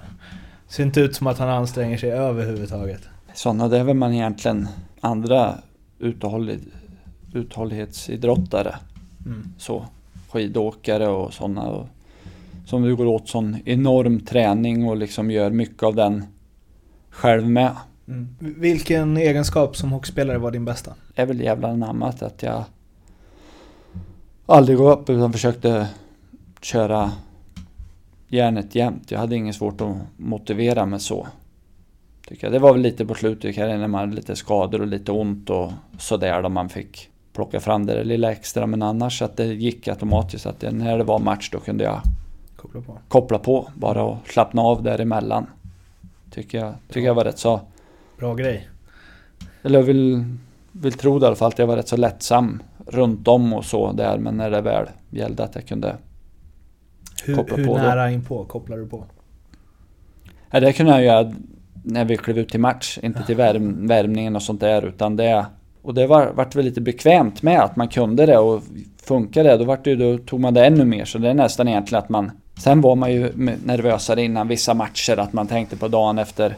Ser 0.68 0.82
inte 0.84 1.00
ut 1.00 1.16
som 1.16 1.26
att 1.26 1.38
han 1.38 1.48
anstränger 1.48 1.98
sig 1.98 2.10
överhuvudtaget. 2.12 3.00
Sådana, 3.34 3.68
väl 3.68 3.94
man 3.96 4.12
egentligen 4.12 4.68
andra 5.00 5.54
uthållig, 5.98 6.60
uthållighetsidrottare. 7.34 8.76
Mm. 9.26 9.52
så 9.58 9.84
skidåkare 10.30 11.08
och 11.08 11.34
sådana. 11.34 11.62
Och, 11.62 11.86
som 12.70 12.82
du 12.82 12.96
går 12.96 13.06
åt 13.06 13.28
sån 13.28 13.56
enorm 13.64 14.20
träning 14.20 14.88
och 14.88 14.96
liksom 14.96 15.30
gör 15.30 15.50
mycket 15.50 15.82
av 15.82 15.94
den 15.94 16.24
själv 17.10 17.48
med. 17.48 17.76
Mm. 18.08 18.28
Vilken 18.38 19.16
egenskap 19.16 19.76
som 19.76 19.92
hockeyspelare 19.92 20.38
var 20.38 20.50
din 20.50 20.64
bästa? 20.64 20.94
är 21.14 21.26
väl 21.26 21.40
jävla 21.40 21.68
anammat 21.68 22.22
att 22.22 22.42
jag 22.42 22.64
aldrig 24.46 24.78
gav 24.78 25.00
upp 25.00 25.10
utan 25.10 25.32
försökte 25.32 25.88
köra 26.60 27.10
järnet 28.28 28.74
jämt. 28.74 29.10
Jag 29.10 29.18
hade 29.18 29.36
inget 29.36 29.54
svårt 29.54 29.80
att 29.80 29.96
motivera 30.16 30.86
mig 30.86 31.00
så. 31.00 31.26
Tycker 32.28 32.46
jag. 32.46 32.52
Det 32.52 32.58
var 32.58 32.72
väl 32.72 32.82
lite 32.82 33.06
på 33.06 33.14
slutet 33.14 33.44
i 33.44 33.52
karriären 33.52 33.80
när 33.80 33.88
man 33.88 34.00
hade 34.00 34.14
lite 34.14 34.36
skador 34.36 34.80
och 34.80 34.86
lite 34.86 35.12
ont 35.12 35.50
och 35.50 35.72
sådär 35.98 36.42
då 36.42 36.48
man 36.48 36.68
fick 36.68 37.08
plocka 37.32 37.60
fram 37.60 37.86
det 37.86 37.94
där 37.94 38.04
lilla 38.04 38.32
extra. 38.32 38.66
Men 38.66 38.82
annars 38.82 39.22
att 39.22 39.36
det 39.36 39.44
gick 39.44 39.88
automatiskt 39.88 40.46
att 40.46 40.60
det, 40.60 40.70
när 40.70 40.98
det 40.98 41.04
var 41.04 41.18
match 41.18 41.50
då 41.52 41.60
kunde 41.60 41.84
jag 41.84 42.00
Koppla 42.62 42.80
på. 42.80 42.98
koppla 43.08 43.38
på 43.38 43.68
bara 43.74 44.02
och 44.02 44.16
slappna 44.28 44.62
av 44.62 44.82
däremellan. 44.82 45.46
Tycker 46.30 46.58
jag, 46.58 46.74
tycker 46.88 47.06
jag 47.06 47.14
var 47.14 47.24
rätt 47.24 47.38
så 47.38 47.60
Bra 48.18 48.34
grej. 48.34 48.68
eller 49.62 49.78
jag 49.78 49.86
vill, 49.86 50.24
vill 50.72 50.92
tro 50.92 51.18
det 51.18 51.24
i 51.24 51.26
alla 51.26 51.36
fall 51.36 51.48
att 51.48 51.58
jag 51.58 51.66
var 51.66 51.76
rätt 51.76 51.88
så 51.88 51.96
lättsam 51.96 52.62
runt 52.86 53.28
om 53.28 53.52
och 53.52 53.64
så 53.64 53.92
där. 53.92 54.18
Men 54.18 54.36
när 54.36 54.50
det 54.50 54.60
väl 54.60 54.86
gällde 55.10 55.44
att 55.44 55.54
jag 55.54 55.66
kunde. 55.66 55.96
Hur, 57.24 57.34
Koppla 57.34 57.56
hur 57.56 57.66
på 57.66 57.76
då. 57.76 57.82
nära 57.82 58.10
in 58.10 58.24
på 58.24 58.44
kopplar 58.44 58.76
du 58.76 58.86
på? 58.86 59.04
Ja, 60.50 60.60
det 60.60 60.72
kunde 60.72 60.92
jag 60.92 61.04
göra 61.04 61.32
när 61.84 62.04
vi 62.04 62.16
klev 62.16 62.38
ut 62.38 62.48
till 62.48 62.60
match. 62.60 62.98
Inte 63.02 63.22
till 63.22 63.36
värm, 63.36 63.86
värmningen 63.86 64.36
och 64.36 64.42
sånt 64.42 64.60
där. 64.60 64.84
Utan 64.84 65.16
det, 65.16 65.46
och 65.82 65.94
det 65.94 66.06
var, 66.06 66.32
vart 66.32 66.54
väl 66.54 66.64
lite 66.64 66.80
bekvämt 66.80 67.42
med 67.42 67.60
att 67.60 67.76
man 67.76 67.88
kunde 67.88 68.26
det 68.26 68.38
och 68.38 68.62
funkade 69.02 69.48
det. 69.48 69.56
Då, 69.56 69.64
vart 69.64 69.84
det, 69.84 69.96
då 69.96 70.18
tog 70.18 70.40
man 70.40 70.54
det 70.54 70.66
ännu 70.66 70.84
mer. 70.84 71.04
Så 71.04 71.18
det 71.18 71.30
är 71.30 71.34
nästan 71.34 71.68
egentligen 71.68 72.02
att 72.02 72.08
man... 72.08 72.30
Sen 72.60 72.80
var 72.80 72.96
man 72.96 73.12
ju 73.12 73.32
nervösare 73.64 74.22
innan 74.22 74.48
vissa 74.48 74.74
matcher. 74.74 75.16
Att 75.16 75.32
man 75.32 75.46
tänkte 75.46 75.76
på 75.76 75.88
dagen 75.88 76.18
efter. 76.18 76.56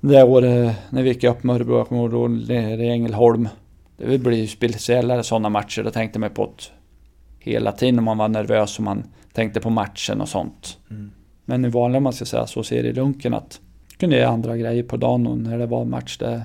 Det 0.00 0.22
året 0.22 0.76
när 0.90 1.02
vi 1.02 1.08
gick 1.08 1.24
upp 1.24 1.42
med 1.42 1.56
Örebro, 1.56 1.78
jag 1.78 1.88
kommer 1.88 2.14
ihåg 2.14 2.30
nere 2.30 2.84
i 2.84 2.88
Ängelholm. 2.88 3.48
Det 3.96 4.18
blir 4.18 4.38
ju 4.38 4.46
speciellare 4.46 5.22
sådana 5.22 5.48
matcher. 5.48 5.82
Då 5.82 5.90
tänkte 5.90 6.18
man 6.18 6.30
på 6.30 6.44
det 6.56 7.50
hela 7.50 7.72
tiden 7.72 7.98
om 7.98 8.04
man 8.04 8.18
var 8.18 8.28
nervös 8.28 8.78
och 8.78 8.84
man 8.84 9.04
tänkte 9.32 9.60
på 9.60 9.70
matchen 9.70 10.20
och 10.20 10.28
sånt. 10.28 10.78
Mm. 10.90 11.10
Men 11.44 11.64
i 11.64 11.68
vanliga, 11.68 11.96
om 11.96 12.04
man 12.04 12.12
ska 12.12 12.24
säga 12.24 12.46
så, 12.46 12.62
ser 12.62 12.84
i 12.84 12.92
lunken 12.92 13.34
att 13.34 13.60
kunde 13.96 14.16
jag 14.16 14.32
andra 14.32 14.56
grejer 14.56 14.82
på 14.82 14.96
dagen 14.96 15.26
och 15.26 15.38
när 15.38 15.58
det 15.58 15.66
var 15.66 15.84
match 15.84 16.18
det 16.18 16.42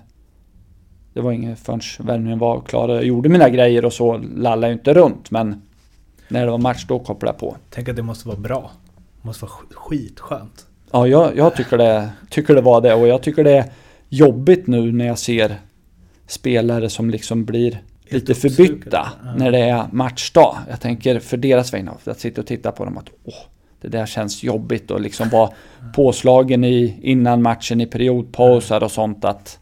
det 1.14 1.22
var 1.22 1.32
inget 1.32 1.60
förrän 1.60 1.82
värmningen 2.00 2.40
var 2.40 2.62
klar. 2.62 2.90
Jag 2.90 3.04
gjorde 3.04 3.30
mina 3.30 3.50
grejer 3.50 3.86
och 3.86 3.94
så 3.94 4.18
lallade 4.18 4.68
jag 4.68 4.76
inte 4.76 4.94
runt 4.94 5.32
men 5.32 5.62
när 6.28 6.46
det 6.46 6.52
var 6.52 6.58
match 6.58 6.86
då 6.88 7.00
kopplade 7.00 7.34
jag 7.34 7.40
på. 7.40 7.58
Tänk 7.70 7.90
att 7.90 7.96
det 7.96 8.04
måste 8.04 8.28
vara 8.28 8.38
bra. 8.40 8.72
Det 9.22 9.28
måste 9.28 9.46
vara 9.46 9.52
sk- 9.54 9.74
skitskönt. 9.76 10.66
Ja, 10.92 11.08
jag, 11.08 11.38
jag 11.38 11.56
tycker, 11.56 11.78
det, 11.78 12.10
tycker 12.30 12.56
det 12.56 12.62
var 12.62 12.82
det 12.82 12.94
och 12.94 13.08
jag 13.08 13.24
tycker 13.24 13.44
det 13.44 13.58
är 13.58 13.66
jobbigt 14.10 14.68
nu 14.68 14.92
när 14.92 15.06
jag 15.08 15.20
ser 15.20 15.56
spelare 16.28 16.90
som 16.90 17.10
liksom 17.10 17.46
blir 17.46 17.82
lite 18.10 18.36
förbytta 18.36 19.08
Ja. 19.24 19.34
när 19.38 19.52
det 19.52 19.60
är 19.60 19.86
matchdag. 19.92 20.58
Jag 20.70 20.82
tänker 20.82 21.20
för 21.20 21.38
deras 21.38 21.74
vägnar, 21.74 21.94
att 22.04 22.20
sitta 22.20 22.42
och 22.42 22.48
titta 22.48 22.72
på 22.72 22.86
dem 22.86 22.98
att 22.98 23.10
åh, 23.24 23.34
det 23.82 23.88
där 23.88 24.06
känns 24.06 24.44
jobbigt 24.44 24.92
och 24.92 25.02
liksom 25.02 25.30
vara 25.30 25.50
påslagen 25.96 26.64
i, 26.64 27.00
innan 27.02 27.42
matchen 27.42 27.82
i 27.82 27.86
periodpausar 27.86 28.84
och 28.84 28.92
sånt 28.92 29.26
att 29.26 29.60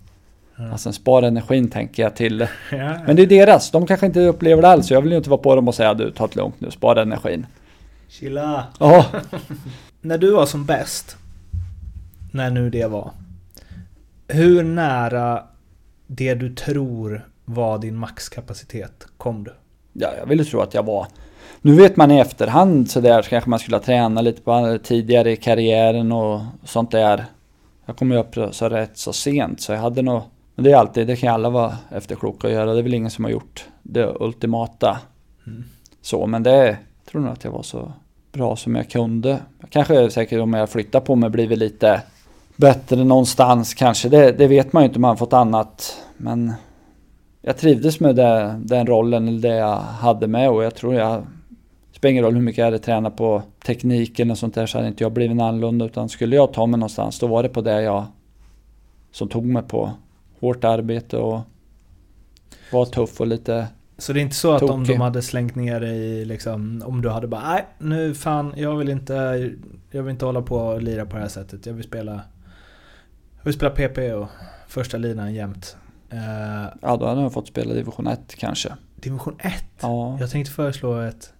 Alltså 0.71 0.91
spara 0.93 1.27
energin 1.27 1.69
tänker 1.69 2.03
jag 2.03 2.15
till. 2.15 2.39
Ja. 2.71 2.97
Men 3.07 3.15
det 3.15 3.21
är 3.21 3.27
deras, 3.27 3.71
de 3.71 3.87
kanske 3.87 4.05
inte 4.05 4.19
upplever 4.19 4.61
det 4.61 4.67
alls. 4.67 4.91
Jag 4.91 5.01
vill 5.01 5.11
ju 5.11 5.17
inte 5.17 5.29
vara 5.29 5.41
på 5.41 5.55
dem 5.55 5.67
och 5.67 5.75
säga 5.75 5.93
du, 5.93 6.11
ta 6.11 6.27
det 6.27 6.35
lugnt 6.35 6.61
nu, 6.61 6.71
spara 6.71 7.01
energin. 7.01 7.45
Chilla. 8.07 8.63
Ja, 8.79 9.05
När 10.01 10.17
du 10.17 10.31
var 10.31 10.45
som 10.45 10.65
bäst, 10.65 11.17
när 12.31 12.49
nu 12.49 12.69
det 12.69 12.85
var, 12.85 13.11
hur 14.27 14.63
nära 14.63 15.43
det 16.07 16.33
du 16.33 16.55
tror 16.55 17.29
var 17.45 17.77
din 17.77 17.95
maxkapacitet 17.95 19.07
kom 19.17 19.43
du? 19.43 19.53
Ja, 19.93 20.09
jag 20.19 20.25
ville 20.25 20.43
tro 20.43 20.59
att 20.61 20.73
jag 20.73 20.83
var... 20.83 21.07
Nu 21.61 21.75
vet 21.75 21.97
man 21.97 22.11
i 22.11 22.19
efterhand 22.19 22.91
så 22.91 22.99
där 22.99 23.21
så 23.21 23.29
kanske 23.29 23.49
man 23.49 23.59
skulle 23.59 23.77
ha 23.77 23.83
tränat 23.83 24.23
lite 24.23 24.41
på 24.41 24.79
tidigare 24.83 25.31
i 25.31 25.37
karriären 25.37 26.11
och 26.11 26.41
sånt 26.63 26.91
där. 26.91 27.25
Jag 27.85 27.97
kom 27.97 28.11
ju 28.11 28.17
upp 28.17 28.35
så 28.51 28.69
rätt 28.69 28.97
så 28.97 29.13
sent 29.13 29.61
så 29.61 29.71
jag 29.71 29.79
hade 29.79 30.01
nog... 30.01 30.21
Men 30.55 30.63
det 30.63 30.71
är 30.71 30.75
alltid, 30.75 31.07
det 31.07 31.15
kan 31.15 31.33
alla 31.33 31.49
vara 31.49 31.77
efterkloka 31.91 32.47
och 32.47 32.53
göra. 32.53 32.73
Det 32.73 32.79
är 32.79 32.83
väl 32.83 32.93
ingen 32.93 33.11
som 33.11 33.23
har 33.23 33.31
gjort 33.31 33.65
det 33.83 34.15
ultimata. 34.19 34.97
Så, 36.01 36.27
men 36.27 36.43
det 36.43 36.77
tror 37.11 37.21
nog 37.21 37.31
att 37.31 37.43
jag 37.43 37.51
var 37.51 37.63
så 37.63 37.91
bra 38.31 38.55
som 38.55 38.75
jag 38.75 38.89
kunde. 38.89 39.39
Kanske 39.69 40.09
säkert 40.09 40.41
om 40.41 40.53
jag 40.53 40.69
flyttar 40.69 40.99
på 40.99 41.15
mig 41.15 41.29
blivit 41.29 41.59
lite 41.59 42.01
bättre 42.55 43.03
någonstans 43.03 43.73
kanske. 43.73 44.09
Det, 44.09 44.31
det 44.31 44.47
vet 44.47 44.73
man 44.73 44.83
ju 44.83 44.87
inte 44.87 44.97
om 44.97 45.01
man 45.01 45.17
fått 45.17 45.33
annat. 45.33 45.97
Men 46.17 46.53
jag 47.41 47.57
trivdes 47.57 47.99
med 47.99 48.15
det, 48.15 48.59
den 48.63 48.87
rollen, 48.87 49.27
eller 49.27 49.41
det 49.41 49.55
jag 49.55 49.75
hade 49.77 50.27
med 50.27 50.49
och 50.49 50.63
jag 50.63 50.75
tror 50.75 50.95
jag 50.95 51.21
det 51.91 51.97
spelar 51.97 52.11
ingen 52.11 52.23
roll 52.23 52.33
hur 52.33 52.41
mycket 52.41 52.57
jag 52.57 52.65
hade 52.65 52.79
tränat 52.79 53.17
på 53.17 53.41
tekniken 53.65 54.31
och 54.31 54.37
sånt 54.37 54.55
där 54.55 54.65
så 54.65 54.77
hade 54.77 54.87
inte 54.87 55.03
jag 55.03 55.11
blivit 55.11 55.41
annorlunda 55.41 55.85
utan 55.85 56.09
skulle 56.09 56.35
jag 56.35 56.53
ta 56.53 56.65
mig 56.65 56.79
någonstans 56.79 57.19
då 57.19 57.27
var 57.27 57.43
det 57.43 57.49
på 57.49 57.61
det 57.61 57.81
jag 57.81 58.05
som 59.11 59.29
tog 59.29 59.45
mig 59.45 59.63
på 59.63 59.91
hårt 60.39 60.63
arbete 60.63 61.17
och 61.17 61.41
var 62.71 62.85
tuff 62.85 63.21
och 63.21 63.27
lite 63.27 63.67
Så 63.97 64.13
det 64.13 64.19
är 64.19 64.21
inte 64.21 64.35
så 64.35 64.53
att 64.53 64.61
om 64.61 64.67
Tokig. 64.69 64.95
de 64.95 65.01
hade 65.01 65.21
slängt 65.21 65.55
ner 65.55 65.79
dig 65.79 66.25
liksom, 66.25 66.83
om 66.85 67.01
du 67.01 67.09
hade 67.09 67.27
bara 67.27 67.41
nej 67.51 67.65
nu 67.77 68.15
fan 68.15 68.53
jag 68.57 68.75
vill 68.75 68.89
inte, 68.89 69.13
jag 69.91 70.03
vill 70.03 70.11
inte 70.11 70.25
hålla 70.25 70.41
på 70.41 70.55
och 70.57 70.81
lira 70.81 71.05
på 71.05 71.15
det 71.15 71.21
här 71.21 71.29
sättet. 71.29 71.65
Jag 71.65 71.73
vill 71.73 71.83
spela, 71.83 72.11
jag 73.37 73.43
vill 73.43 73.53
spela 73.53 73.71
PP 73.71 74.13
och 74.13 74.27
första 74.67 74.97
linan 74.97 75.33
jämt. 75.33 75.77
Eh, 76.09 76.73
ja 76.81 76.97
då 76.97 77.05
hade 77.07 77.21
jag 77.21 77.33
fått 77.33 77.47
spela 77.47 77.73
division 77.73 78.07
1 78.07 78.35
kanske. 78.37 78.69
division 78.95 79.35
1? 79.39 79.53
Ja, 79.81 80.17
Jag 80.19 80.29
tänkte 80.31 80.51
föreslå 80.53 80.99
ett 81.01 81.33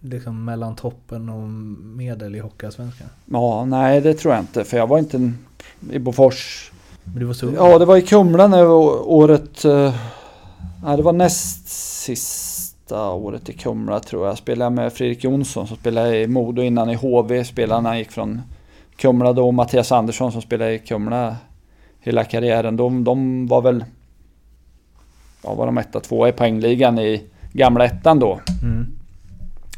liksom 0.00 0.44
mellan 0.44 0.76
toppen 0.76 1.28
och 1.28 1.48
medel 1.98 2.34
i 2.36 2.38
Hockeyallsvenskan. 2.38 3.08
ja 3.26 3.64
nej 3.64 4.00
det 4.00 4.14
tror 4.14 4.34
jag 4.34 4.42
inte 4.42 4.64
för 4.64 4.76
jag 4.76 4.86
var 4.86 4.98
inte 4.98 5.16
en, 5.16 5.38
i 5.90 5.98
Bofors 5.98 6.72
Men 7.12 7.20
du 7.20 7.24
var 7.24 7.34
så. 7.34 7.52
Ja, 7.56 7.78
det 7.78 7.84
var 7.84 7.96
i 7.96 8.02
Kumla 8.02 8.46
när 8.46 8.66
året... 8.66 9.64
eh, 9.64 9.94
Ja, 10.84 10.96
det 10.96 11.02
var 11.02 11.12
näst 11.12 11.68
sista 11.68 13.10
året 13.10 13.48
i 13.48 13.52
Kumla 13.52 14.00
tror 14.00 14.26
jag. 14.26 14.38
Spelade 14.38 14.70
med 14.70 14.92
Fredrik 14.92 15.24
Jonsson 15.24 15.66
som 15.66 15.76
spelade 15.76 16.18
i 16.20 16.26
Modo 16.26 16.62
innan 16.62 16.90
i 16.90 16.94
HV. 16.94 17.44
Spelade 17.44 17.82
när 17.82 17.90
han 17.90 17.98
gick 17.98 18.10
från 18.10 18.42
Kumla 18.96 19.32
då. 19.32 19.46
Och 19.46 19.54
Mattias 19.54 19.92
Andersson 19.92 20.32
som 20.32 20.42
spelade 20.42 20.74
i 20.74 20.78
Kumla 20.78 21.36
hela 22.00 22.24
karriären. 22.24 22.76
De, 22.76 23.04
de 23.04 23.46
var 23.46 23.62
väl... 23.62 23.84
Ja, 25.44 25.54
var 25.54 25.66
de 25.66 25.78
etta, 25.78 26.00
tvåa 26.00 26.28
i 26.28 26.32
poängligan 26.32 26.98
i 26.98 27.22
gamla 27.52 27.84
ettan 27.84 28.18
då. 28.18 28.40
Mm. 28.62 28.86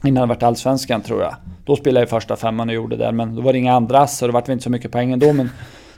Innan 0.05 0.21
det 0.23 0.27
vart 0.35 0.43
allsvenskan 0.43 1.01
tror 1.03 1.23
jag. 1.23 1.35
Då 1.65 1.77
spelade 1.77 2.01
jag 2.01 2.09
första 2.11 2.37
femman 2.37 2.69
och 2.69 2.75
gjorde 2.75 2.97
det 2.97 3.13
men 3.13 3.35
då 3.37 3.43
var 3.43 3.53
det 3.53 3.59
inga 3.59 3.75
andra 3.75 4.07
så 4.07 4.27
det 4.27 4.33
vart 4.33 4.49
inte 4.49 4.65
så 4.65 4.71
mycket 4.71 4.93
poäng 4.93 5.13
ändå 5.13 5.33
men 5.33 5.51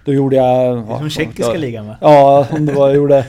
då 0.04 0.12
gjorde 0.12 0.36
jag... 0.36 0.86
Som 0.98 1.10
tjeckiska 1.10 1.54
ligan 1.54 1.86
va? 1.86 1.96
Ja, 2.00 2.46
om 2.50 2.66
det 2.66 2.72
var, 2.72 2.86
jag 2.88 2.96
gjorde 2.96 3.24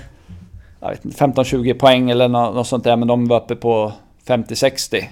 jag 0.80 0.90
vet 0.90 1.06
inte, 1.06 1.26
15-20 1.26 1.74
poäng 1.80 2.10
eller 2.10 2.28
något, 2.28 2.68
sånt 2.68 2.84
där 2.84 2.96
men 2.96 3.08
de 3.08 3.28
var 3.28 3.38
uppe 3.42 3.56
på 3.56 3.92
50-60 4.28 5.04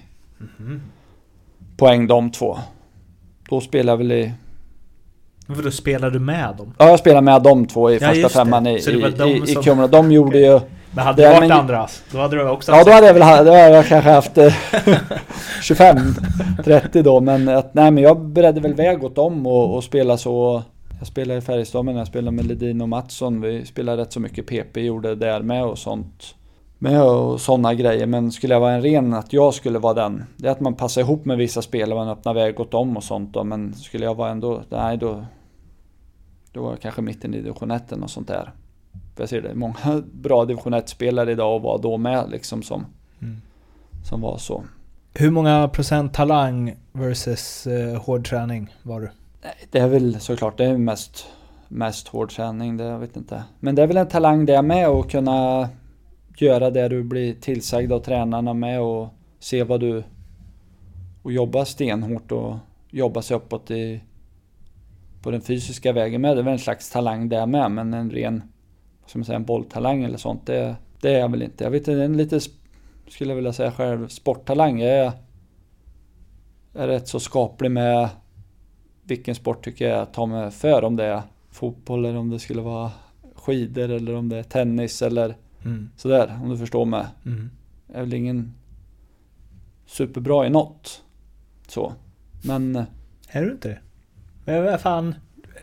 poäng 1.77 2.07
de 2.07 2.31
två. 2.31 2.57
Då 3.49 3.61
spelade 3.61 3.91
jag 3.91 3.97
väl 3.97 4.11
i... 4.11 4.31
För 5.55 5.63
då 5.63 5.71
spelar 5.71 6.09
du 6.09 6.19
med 6.19 6.55
dem? 6.57 6.73
Ja, 6.77 6.89
jag 6.89 6.99
spelade 6.99 7.21
med 7.21 7.41
de 7.43 7.65
två 7.67 7.91
i 7.91 7.93
Ja, 8.01 8.07
första 8.07 8.27
det. 8.27 8.29
femman 8.33 8.67
i, 8.67 8.79
det 8.79 8.91
i, 8.91 9.31
i, 9.37 9.51
i 9.51 9.55
Kumla. 9.55 9.87
De 9.87 10.11
gjorde 10.11 10.39
ju... 10.39 10.59
Men 10.93 11.05
hade 11.05 11.21
Det- 11.21 11.27
det 11.29 11.33
varit 11.35 11.49
men- 11.49 11.59
andras, 11.59 12.03
då 12.11 12.17
hade 12.17 12.35
du 12.37 12.49
också 12.49 12.71
Ja, 12.71 12.83
då 12.83 12.91
hade 12.91 13.07
jag 13.07 13.13
väl 13.13 13.21
då 13.45 13.51
hade 13.53 13.69
jag 13.69 13.85
kanske 13.87 14.09
haft 14.09 14.37
eh, 14.37 14.53
25-30 15.61 17.01
då. 17.03 17.19
Men 17.21 17.47
att, 17.49 17.73
nej, 17.73 17.91
men 17.91 18.03
jag 18.03 18.19
beredde 18.21 18.59
väl 18.61 18.73
väg 18.73 19.03
åt 19.03 19.15
dem 19.15 19.47
och, 19.47 19.75
och 19.75 19.83
spela 19.83 20.17
så. 20.17 20.63
Jag 21.01 21.07
spelade 21.07 21.37
i 21.37 21.41
Färjestad 21.41 21.85
men 21.85 21.95
jag 21.95 22.07
spelade 22.07 22.35
med 22.35 22.45
Ledin 22.45 22.81
och 22.81 22.89
Mattsson. 22.89 23.41
Vi 23.41 23.65
spelade 23.65 24.01
rätt 24.01 24.13
så 24.13 24.19
mycket 24.19 24.47
PP, 24.47 24.77
gjorde 24.81 25.15
där 25.15 25.41
med 25.41 25.65
och 25.65 25.77
sånt. 25.77 26.35
Med 26.77 27.03
och 27.03 27.41
sådana 27.41 27.73
grejer. 27.73 28.05
Men 28.05 28.31
skulle 28.31 28.53
jag 28.53 28.59
vara 28.59 28.73
en 28.73 28.81
ren 28.81 29.13
att 29.13 29.33
jag 29.33 29.53
skulle 29.53 29.79
vara 29.79 29.93
den. 29.93 30.23
Det 30.37 30.47
är 30.47 30.51
att 30.51 30.59
man 30.59 30.75
passar 30.75 31.01
ihop 31.01 31.25
med 31.25 31.37
vissa 31.37 31.61
spelare, 31.61 31.99
man 31.99 32.09
öppnar 32.09 32.33
väg 32.33 32.59
åt 32.59 32.71
dem 32.71 32.97
och 32.97 33.03
sånt 33.03 33.33
då. 33.33 33.43
Men 33.43 33.73
skulle 33.73 34.05
jag 34.05 34.15
vara 34.15 34.29
ändå, 34.31 34.61
nej 34.69 34.97
då. 34.97 35.25
Då 36.51 36.63
var 36.63 36.69
jag 36.69 36.79
kanske 36.79 37.01
mitten 37.01 37.33
i 37.33 37.37
division 37.37 37.71
1 37.71 37.91
och 37.91 38.09
sånt 38.09 38.27
där. 38.27 38.51
För 39.15 39.23
jag 39.23 39.29
ser 39.29 39.41
det, 39.41 39.55
många 39.55 40.03
bra 40.13 40.45
division 40.45 40.73
1-spelare 40.73 41.31
idag 41.31 41.55
och 41.55 41.61
var 41.61 41.79
då 41.81 41.97
med 41.97 42.29
liksom 42.31 42.63
som, 42.63 42.85
Mm. 43.21 43.41
som 44.03 44.21
var 44.21 44.37
så. 44.37 44.63
Hur 45.13 45.31
många 45.31 45.67
procent 45.67 46.13
talang 46.13 46.75
versus 46.91 47.67
eh, 47.67 48.01
hård 48.01 48.27
träning 48.27 48.75
var 48.83 49.01
du? 49.01 49.09
Nej, 49.43 49.53
Det 49.71 49.79
är 49.79 49.87
väl 49.87 50.19
såklart, 50.19 50.57
det 50.57 50.65
är 50.65 50.77
mest, 50.77 51.25
mest 51.67 52.07
hård 52.07 52.31
träning, 52.31 52.77
det 52.77 52.83
jag 52.83 52.99
vet 52.99 53.17
inte. 53.17 53.43
Men 53.59 53.75
det 53.75 53.83
är 53.83 53.87
väl 53.87 53.97
en 53.97 54.07
talang 54.07 54.45
det 54.45 54.61
med 54.61 54.87
att 54.87 55.11
kunna 55.11 55.69
göra 56.37 56.69
det 56.69 56.87
du 56.87 57.03
blir 57.03 57.33
tillsagd 57.33 57.91
av 57.91 57.99
tränarna 57.99 58.53
med 58.53 58.81
och 58.81 59.09
se 59.39 59.63
vad 59.63 59.79
du... 59.79 60.03
Och 61.23 61.31
jobba 61.31 61.65
stenhårt 61.65 62.31
och 62.31 62.55
jobba 62.89 63.21
sig 63.21 63.37
uppåt 63.37 63.71
i... 63.71 64.01
På 65.21 65.31
den 65.31 65.41
fysiska 65.41 65.93
vägen 65.93 66.21
med. 66.21 66.37
Det 66.37 66.41
är 66.41 66.43
väl 66.43 66.53
en 66.53 66.59
slags 66.59 66.89
talang 66.89 67.29
det 67.29 67.45
med, 67.45 67.71
men 67.71 67.93
en 67.93 68.11
ren... 68.11 68.43
Vad 69.01 69.09
ska 69.09 69.19
man 69.19 69.25
säga, 69.25 69.35
en 69.35 69.45
bolltalang 69.45 70.03
eller 70.03 70.17
sånt, 70.17 70.45
det, 70.45 70.75
det 71.01 71.13
är 71.13 71.19
jag 71.19 71.31
väl 71.31 71.41
inte. 71.41 71.63
Jag 71.63 71.71
vet 71.71 71.87
inte, 71.87 72.03
en 72.03 72.17
lite... 72.17 72.39
Skulle 73.07 73.31
jag 73.31 73.35
vilja 73.35 73.53
säga 73.53 73.71
själv, 73.71 74.07
sporttalang. 74.07 74.79
Jag 74.79 74.91
är, 74.91 75.11
är 76.73 76.87
rätt 76.87 77.07
så 77.07 77.19
skaplig 77.19 77.71
med 77.71 78.09
vilken 79.11 79.35
sport 79.35 79.63
tycker 79.65 79.89
jag 79.89 80.11
tar 80.11 80.25
mig 80.25 80.51
för. 80.51 80.83
Om 80.83 80.95
det 80.95 81.05
är 81.05 81.21
fotboll 81.51 82.05
eller 82.05 82.17
om 82.19 82.29
det 82.29 82.39
skulle 82.39 82.61
vara 82.61 82.91
skidor 83.35 83.89
eller 83.89 84.15
om 84.15 84.29
det 84.29 84.37
är 84.37 84.43
tennis 84.43 85.01
eller 85.01 85.35
Mm. 85.65 85.89
sådär. 85.97 86.39
Om 86.43 86.49
du 86.49 86.57
förstår 86.57 86.85
mig. 86.85 87.05
Mm. 87.25 87.49
Jag 87.87 87.95
är 87.97 88.01
väl 88.01 88.13
ingen 88.13 88.53
superbra 89.85 90.45
i 90.45 90.49
något. 90.49 91.01
Så. 91.67 91.93
Men 92.43 92.75
eh, 92.75 92.83
Är 93.29 93.41
du 93.41 93.51
inte 93.51 93.67
det? 93.69 93.79
Men 94.45 94.63
vad 94.63 94.81
fan, 94.81 95.15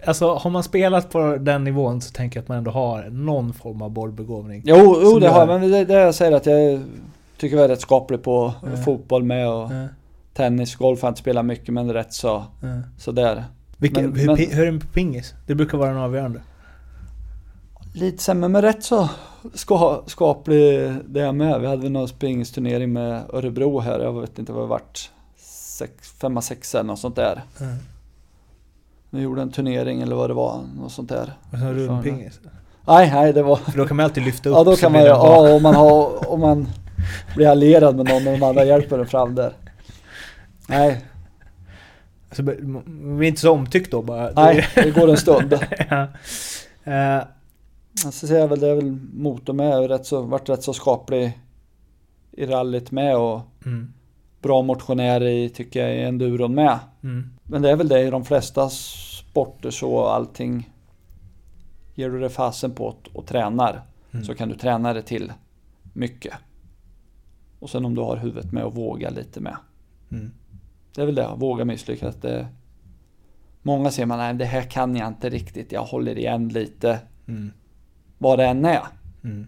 alltså 0.06 0.34
har 0.34 0.50
man 0.50 0.62
spelat 0.62 1.10
på 1.10 1.36
den 1.36 1.64
nivån 1.64 2.00
så 2.00 2.12
tänker 2.12 2.36
jag 2.38 2.42
att 2.42 2.48
man 2.48 2.58
ändå 2.58 2.70
har 2.70 3.10
någon 3.10 3.52
form 3.52 3.82
av 3.82 3.90
bollbegåvning. 3.90 4.62
jo, 4.66 4.98
jo 5.02 5.18
det 5.18 5.28
har 5.28 5.38
jag. 5.46 5.60
Men 5.60 5.70
det, 5.70 5.84
det 5.84 5.94
jag 5.94 6.14
säger 6.14 6.32
att 6.36 6.46
jag 6.46 6.82
tycker 7.36 7.56
jag 7.56 7.64
är 7.64 7.68
rätt 7.68 7.80
skaplig 7.80 8.22
på 8.22 8.54
Ja. 8.62 8.76
fotboll 8.76 9.22
med 9.22 9.48
och 9.48 9.72
Ja, 9.72 9.86
tennis, 10.38 10.76
golf 10.76 11.02
har 11.02 11.06
jag 11.06 11.10
inte 11.10 11.20
spelat 11.20 11.44
mycket 11.44 11.74
men 11.74 11.92
rätt 11.92 12.12
så 12.12 12.44
ja. 12.60 12.68
sådär. 12.98 13.44
Vilken, 13.76 14.10
Men- 14.10 14.20
hur, 14.20 14.26
men- 14.26 14.36
hur 14.36 14.60
är 14.62 14.66
det 14.66 14.72
med 14.72 14.92
pingis? 14.92 15.34
Det 15.46 15.54
brukar 15.54 15.78
vara 15.78 15.90
en 15.90 15.96
avgörande. 15.96 16.40
Lite 17.94 18.22
sämre 18.22 18.48
men 18.48 18.62
rätt 18.62 18.84
så 18.84 19.08
ska, 19.54 20.02
skaplig 20.06 20.92
det 21.06 21.20
är 21.20 21.32
med. 21.32 21.60
Vi 21.60 21.66
hade 21.66 21.82
väl 21.82 21.92
någon 21.92 22.08
springsturnering 22.08 22.92
med 22.92 23.22
Örebro 23.32 23.80
här. 23.80 24.00
Jag 24.00 24.20
vet 24.20 24.38
inte 24.38 24.52
vad 24.52 24.62
det 24.62 24.66
vart. 24.66 25.10
Sex, 25.78 26.12
femma, 26.20 26.42
sexa 26.42 26.78
eller 26.78 26.86
något 26.86 26.98
sånt 26.98 27.16
där. 27.16 27.42
Mm. 27.60 27.76
Vi 29.10 29.20
gjorde 29.20 29.42
en 29.42 29.52
turnering 29.52 30.00
eller 30.02 30.16
vad 30.16 30.30
det 30.30 30.34
var. 30.34 30.60
Något 30.80 30.92
sånt 30.92 31.08
där. 31.08 31.36
Och 31.52 31.58
så 31.58 31.64
har 31.64 31.74
du 31.74 31.88
en 31.88 32.02
pingis. 32.02 32.40
Nej, 32.86 33.10
nej 33.14 33.32
det 33.32 33.42
var... 33.42 33.56
För 33.56 33.78
då 33.78 33.86
kan 33.86 33.96
man 33.96 34.04
alltid 34.04 34.24
lyfta 34.24 34.48
upp 34.48 34.56
Ja 34.56 34.64
då 34.64 34.76
kan 34.76 34.92
man 34.92 35.00
ju, 35.00 35.06
ja 35.06 35.54
om 35.54 35.62
man 35.62 35.74
har, 35.74 36.30
om 36.30 36.40
man 36.40 36.68
blir 37.36 37.48
allierad 37.48 37.96
med 37.96 38.08
någon 38.08 38.26
och 38.26 38.38
de 38.38 38.42
andra 38.42 38.64
hjälper 38.64 38.98
en 38.98 39.06
fram 39.06 39.34
där. 39.34 39.52
Nej, 40.68 41.04
Så 42.32 42.42
blir 42.42 42.62
man 42.62 43.22
är 43.22 43.28
inte 43.28 43.40
så 43.40 43.52
omtyckt 43.52 43.90
då 43.90 44.02
bara. 44.02 44.30
nej 44.36 44.66
det 44.74 44.90
går 44.90 45.10
en 45.10 45.16
stund. 45.16 45.52
ja. 45.90 46.08
Eh, 46.92 47.22
Så 47.94 48.26
ser 48.26 48.38
jag 48.38 48.48
väl, 48.48 48.60
det 48.60 48.68
är 48.68 48.74
väl 48.74 48.98
motor 49.12 49.52
med, 49.52 49.90
rätt 49.90 50.06
så, 50.06 50.22
varit 50.22 50.48
rätt 50.48 50.62
så 50.62 50.72
skaplig 50.72 51.38
i 52.32 52.46
rallyt 52.46 52.90
med 52.90 53.16
och 53.16 53.40
mm. 53.66 53.92
bra 54.42 54.62
motionär 54.62 55.22
i, 55.22 55.48
tycker 55.48 55.80
jag, 55.86 55.96
i 55.96 56.02
enduron 56.02 56.54
med. 56.54 56.78
Mm. 57.02 57.30
Men 57.44 57.62
det 57.62 57.70
är 57.70 57.76
väl 57.76 57.88
det 57.88 58.00
i 58.00 58.10
de 58.10 58.24
flesta 58.24 58.68
sporter 58.70 59.70
så 59.70 60.04
allting 60.04 60.70
ger 61.94 62.10
du 62.10 62.20
det 62.20 62.30
fasen 62.30 62.70
på 62.70 62.86
och, 62.86 63.08
och 63.12 63.26
tränar 63.26 63.82
Mm. 64.12 64.24
så 64.24 64.34
kan 64.34 64.48
du 64.48 64.54
träna 64.54 64.92
det 64.92 65.02
till 65.02 65.32
mycket. 65.92 66.34
Och 67.58 67.70
sen 67.70 67.84
om 67.84 67.94
du 67.94 68.00
har 68.00 68.16
huvudet 68.16 68.52
med 68.52 68.64
och 68.64 68.74
våga 68.74 69.10
lite 69.10 69.40
med. 69.40 69.56
Det 70.98 71.02
är 71.02 71.06
väl 71.06 71.14
det, 71.14 71.28
våga 71.36 71.64
misslyckas. 71.64 72.16
Det, 72.16 72.46
många 73.62 73.90
säger 73.90 74.06
man, 74.06 74.18
nej 74.18 74.34
det 74.34 74.44
här 74.44 74.62
kan 74.62 74.96
jag 74.96 75.08
inte 75.08 75.28
riktigt, 75.28 75.72
jag 75.72 75.84
håller 75.84 76.18
igen 76.18 76.48
lite. 76.48 76.98
Mm. 77.28 77.52
Vad 78.18 78.38
det 78.38 78.46
än 78.46 78.64
är. 78.64 78.82
Mm. 79.24 79.46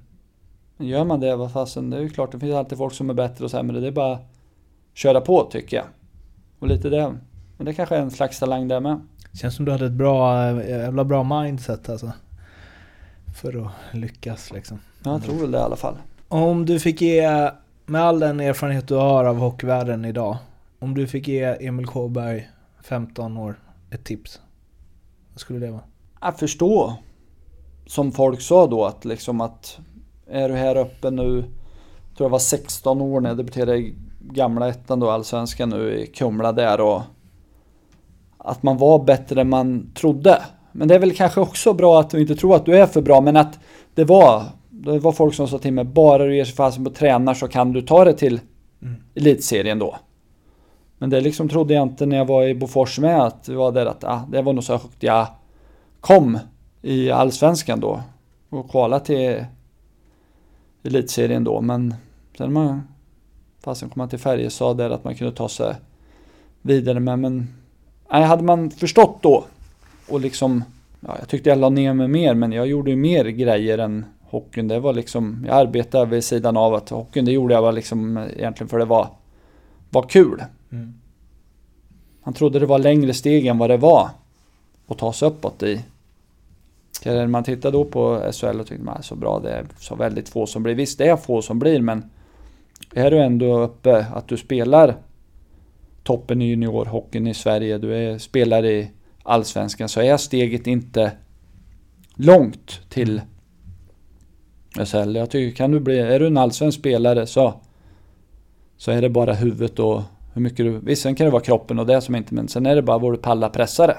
Men 0.77 0.87
gör 0.87 1.05
man 1.05 1.21
det, 1.21 1.37
vad 1.37 1.53
fasen, 1.53 1.91
det 1.91 1.97
är 1.97 2.01
ju 2.01 2.09
klart, 2.09 2.33
det 2.33 2.39
finns 2.39 2.55
alltid 2.55 2.79
folk 2.79 2.95
som 2.95 3.11
är 3.11 3.15
bättre 3.15 3.45
och 3.45 3.51
sämre. 3.51 3.81
Det 3.81 3.87
är 3.87 3.93
bara 3.93 4.13
att 4.13 4.27
köra 4.95 5.21
på 5.21 5.49
tycker 5.51 5.77
jag. 5.77 5.87
Och 6.59 6.69
lite 6.69 6.89
det. 6.89 7.15
Men 7.57 7.67
det 7.67 7.75
kanske 7.75 7.97
är 7.97 8.01
en 8.03 8.11
slags 8.11 8.39
talang 8.39 8.69
det 8.69 8.81
med. 8.81 9.01
Känns 9.33 9.57
som 9.57 9.65
du 9.65 9.73
hade 9.73 9.87
ett 9.87 9.93
bra, 9.93 10.47
eh, 10.47 10.69
jävla 10.69 11.05
bra 11.05 11.23
mindset 11.23 11.89
alltså. 11.89 12.13
För 13.41 13.65
att 13.67 13.97
lyckas 13.97 14.53
liksom. 14.53 14.81
Ja, 15.05 15.11
jag 15.11 15.23
tror 15.23 15.41
väl 15.41 15.51
det 15.51 15.59
i 15.59 15.63
alla 15.63 15.77
fall. 15.77 15.95
Om 16.29 16.67
du 16.67 16.81
fick 16.81 17.01
ge, 17.01 17.51
med 17.87 18.03
all 18.03 18.21
den 18.21 18.41
erfarenhet 18.41 18.89
du 18.89 18.95
har 18.95 19.25
av 19.25 19.37
hockeyvärlden 19.37 20.05
idag. 20.05 20.37
Om 20.83 20.95
du 20.95 21.07
fick 21.07 21.29
ge 21.29 21.45
Emil 21.45 21.87
Kåberg, 21.87 22.49
15 22.83 23.37
år, 23.37 23.59
ett 23.91 24.05
tips. 24.05 24.41
Vad 25.33 25.41
skulle 25.41 25.59
det 25.59 25.71
vara? 25.71 25.83
Att 26.19 26.39
förstå, 26.39 26.95
som 27.87 28.13
folk 28.13 28.41
sa 28.41 28.67
då, 28.67 28.85
att 28.85 29.05
liksom 29.05 29.41
att 29.41 29.79
är 30.27 30.49
du 30.49 30.55
här 30.55 30.77
uppe 30.77 31.11
nu, 31.11 31.43
tror 32.17 32.25
jag 32.25 32.29
var 32.29 32.39
16 32.39 33.01
år 33.01 33.21
när 33.21 33.31
jag 33.31 33.37
debuterade 33.37 33.77
i 33.77 33.95
gamla 34.21 34.69
ettan 34.69 35.01
då, 35.01 35.11
allsvenskan 35.11 35.69
nu 35.69 35.99
i 35.99 36.07
Kumla 36.07 36.53
där 36.53 36.81
och 36.81 37.03
att 38.39 38.63
man 38.63 38.77
var 38.77 39.05
bättre 39.05 39.41
än 39.41 39.49
man 39.49 39.93
trodde. 39.95 40.43
Men 40.73 40.89
det 40.89 40.95
är 40.95 40.99
väl 40.99 41.17
kanske 41.17 41.41
också 41.41 41.73
bra 41.73 42.01
att 42.01 42.11
du 42.11 42.21
inte 42.21 42.37
tror 42.37 42.57
att 42.57 42.67
du 42.67 42.77
är 42.77 42.87
för 42.87 43.03
bra, 43.03 43.21
men 43.21 43.37
att 43.37 43.59
det 43.95 44.05
var, 44.05 44.45
det 44.71 44.99
var 44.99 45.13
folk 45.13 45.35
som 45.35 45.49
sa 45.49 45.59
till 45.59 45.73
mig, 45.73 45.85
bara 45.85 46.25
du 46.25 46.37
ger 46.37 46.45
sig 46.45 46.55
fasen 46.55 46.85
på 46.85 46.91
tränar 46.91 47.35
så 47.35 47.49
kan 47.49 47.73
du 47.73 47.83
ta 47.83 48.05
det 48.05 48.15
till 48.15 48.41
Mm. 48.83 48.95
elitserien 49.15 49.79
då. 49.79 49.97
Men 51.01 51.11
det 51.11 51.21
liksom 51.21 51.49
trodde 51.49 51.75
jag 51.75 51.83
inte 51.83 52.07
när 52.07 52.17
jag 52.17 52.25
var 52.25 52.45
i 52.45 52.55
Bofors 52.55 52.99
med, 52.99 53.21
att 53.21 53.45
det 53.45 53.55
var 53.55 53.73
där 53.73 53.87
att 53.87 54.05
ah, 54.05 54.23
det 54.31 54.43
var 54.43 54.53
nog 54.53 54.65
så 54.65 54.73
högt 54.73 55.03
jag 55.03 55.27
kom 56.01 56.39
i 56.83 57.11
allsvenskan 57.11 57.81
då 57.81 58.01
och 58.49 58.71
kvala 58.71 59.01
till 59.01 59.45
elitserien 60.83 61.45
då. 61.45 61.61
Men 61.61 61.95
sen 62.39 62.53
man, 62.53 62.83
fasen 63.65 63.89
kom 63.89 64.01
man 64.01 64.09
till 64.09 64.19
Färjestad 64.19 64.77
där 64.77 64.91
att 64.91 65.05
man 65.05 65.15
kunde 65.15 65.33
ta 65.33 65.49
sig 65.49 65.75
vidare 66.63 67.01
med. 67.01 67.19
Men 67.19 67.49
nej, 68.13 68.23
hade 68.23 68.43
man 68.43 68.71
förstått 68.71 69.19
då 69.21 69.45
och 70.09 70.21
liksom, 70.21 70.65
ja, 71.01 71.17
jag 71.19 71.29
tyckte 71.29 71.49
jag 71.49 71.59
la 71.59 71.69
ner 71.69 71.95
mig 71.95 72.09
mer, 72.09 72.35
men 72.35 72.53
jag 72.53 72.67
gjorde 72.67 72.91
ju 72.91 72.97
mer 72.97 73.25
grejer 73.25 73.79
än 73.79 74.05
hockeyn. 74.23 74.69
Det 74.69 74.81
var 74.81 74.93
liksom, 74.93 75.45
jag 75.49 75.57
arbetade 75.57 76.07
vid 76.07 76.25
sidan 76.25 76.57
av 76.57 76.75
att 76.75 76.91
hockeyn, 76.91 77.25
det 77.25 77.33
gjorde 77.33 77.55
jag 77.55 77.63
bara 77.63 77.71
liksom 77.71 78.19
egentligen 78.19 78.69
för 78.69 78.79
det 78.79 78.85
var, 78.85 79.09
var 79.91 80.03
kul. 80.03 80.43
Mm. 80.73 80.95
Han 82.23 82.35
trodde 82.35 82.59
det 82.59 82.67
var 82.67 82.79
längre 82.79 83.15
steg 83.15 83.47
än 83.47 83.59
vad 83.59 83.71
det 83.71 83.77
var 83.77 84.11
att 84.87 84.99
ta 84.99 85.13
sig 85.13 85.29
uppåt 85.29 85.63
i. 85.63 85.85
När 87.05 87.27
man 87.27 87.45
tittar 87.45 87.73
då 87.73 87.85
på 87.85 88.33
SHL 88.33 88.61
och 88.61 88.67
tycker 88.67 88.85
man 88.85 88.97
är 88.97 89.03
så 89.03 89.15
bra, 89.15 89.41
det 89.41 89.51
är 89.51 89.67
så 89.79 89.95
väldigt 89.95 90.29
få 90.29 90.47
som 90.47 90.63
blir. 90.63 90.75
Visst, 90.75 90.99
det 90.99 91.09
är 91.09 91.17
få 91.17 91.43
som 91.43 91.59
blir, 91.59 91.81
men 91.81 92.11
är 92.95 93.11
du 93.11 93.19
ändå 93.19 93.61
uppe 93.61 94.07
att 94.15 94.29
du 94.29 94.37
spelar 94.37 94.97
toppen 96.03 96.43
i 96.43 96.49
juniorhockeyn 96.49 97.27
i 97.27 97.35
Sverige, 97.35 97.79
du 97.79 97.97
är, 97.97 98.19
spelar 98.19 98.65
i 98.65 98.91
allsvenskan, 99.23 99.89
så 99.89 100.01
är 100.01 100.17
steget 100.17 100.67
inte 100.67 101.13
långt 102.15 102.81
till 102.89 103.21
SHL. 104.75 105.17
Jag 105.17 105.31
tycker, 105.31 105.57
kan 105.57 105.71
du 105.71 105.81
bli, 105.81 105.99
är 105.99 106.21
du 106.21 106.27
en 106.27 106.37
allsvensk 106.37 106.79
spelare 106.79 107.27
så, 107.27 107.55
så 108.77 108.91
är 108.91 109.03
det 109.03 109.11
bara 109.11 109.35
huvudet 109.35 109.79
och 109.79 110.03
hur 110.33 110.43
mycket 110.43 110.57
du... 110.57 110.79
Visst, 110.79 111.03
sen 111.03 111.15
kan 111.15 111.25
det 111.25 111.31
vara 111.31 111.43
kroppen 111.43 111.79
och 111.79 111.87
det 111.87 112.01
som 112.01 112.15
inte... 112.17 112.35
Men 112.35 112.49
sen 112.49 112.67
är 112.67 112.77
det 112.77 112.83
bara 112.83 112.99
vad 112.99 113.13
du 113.13 113.17
pallar 113.17 113.49
pressa 113.49 113.87
det. 113.87 113.99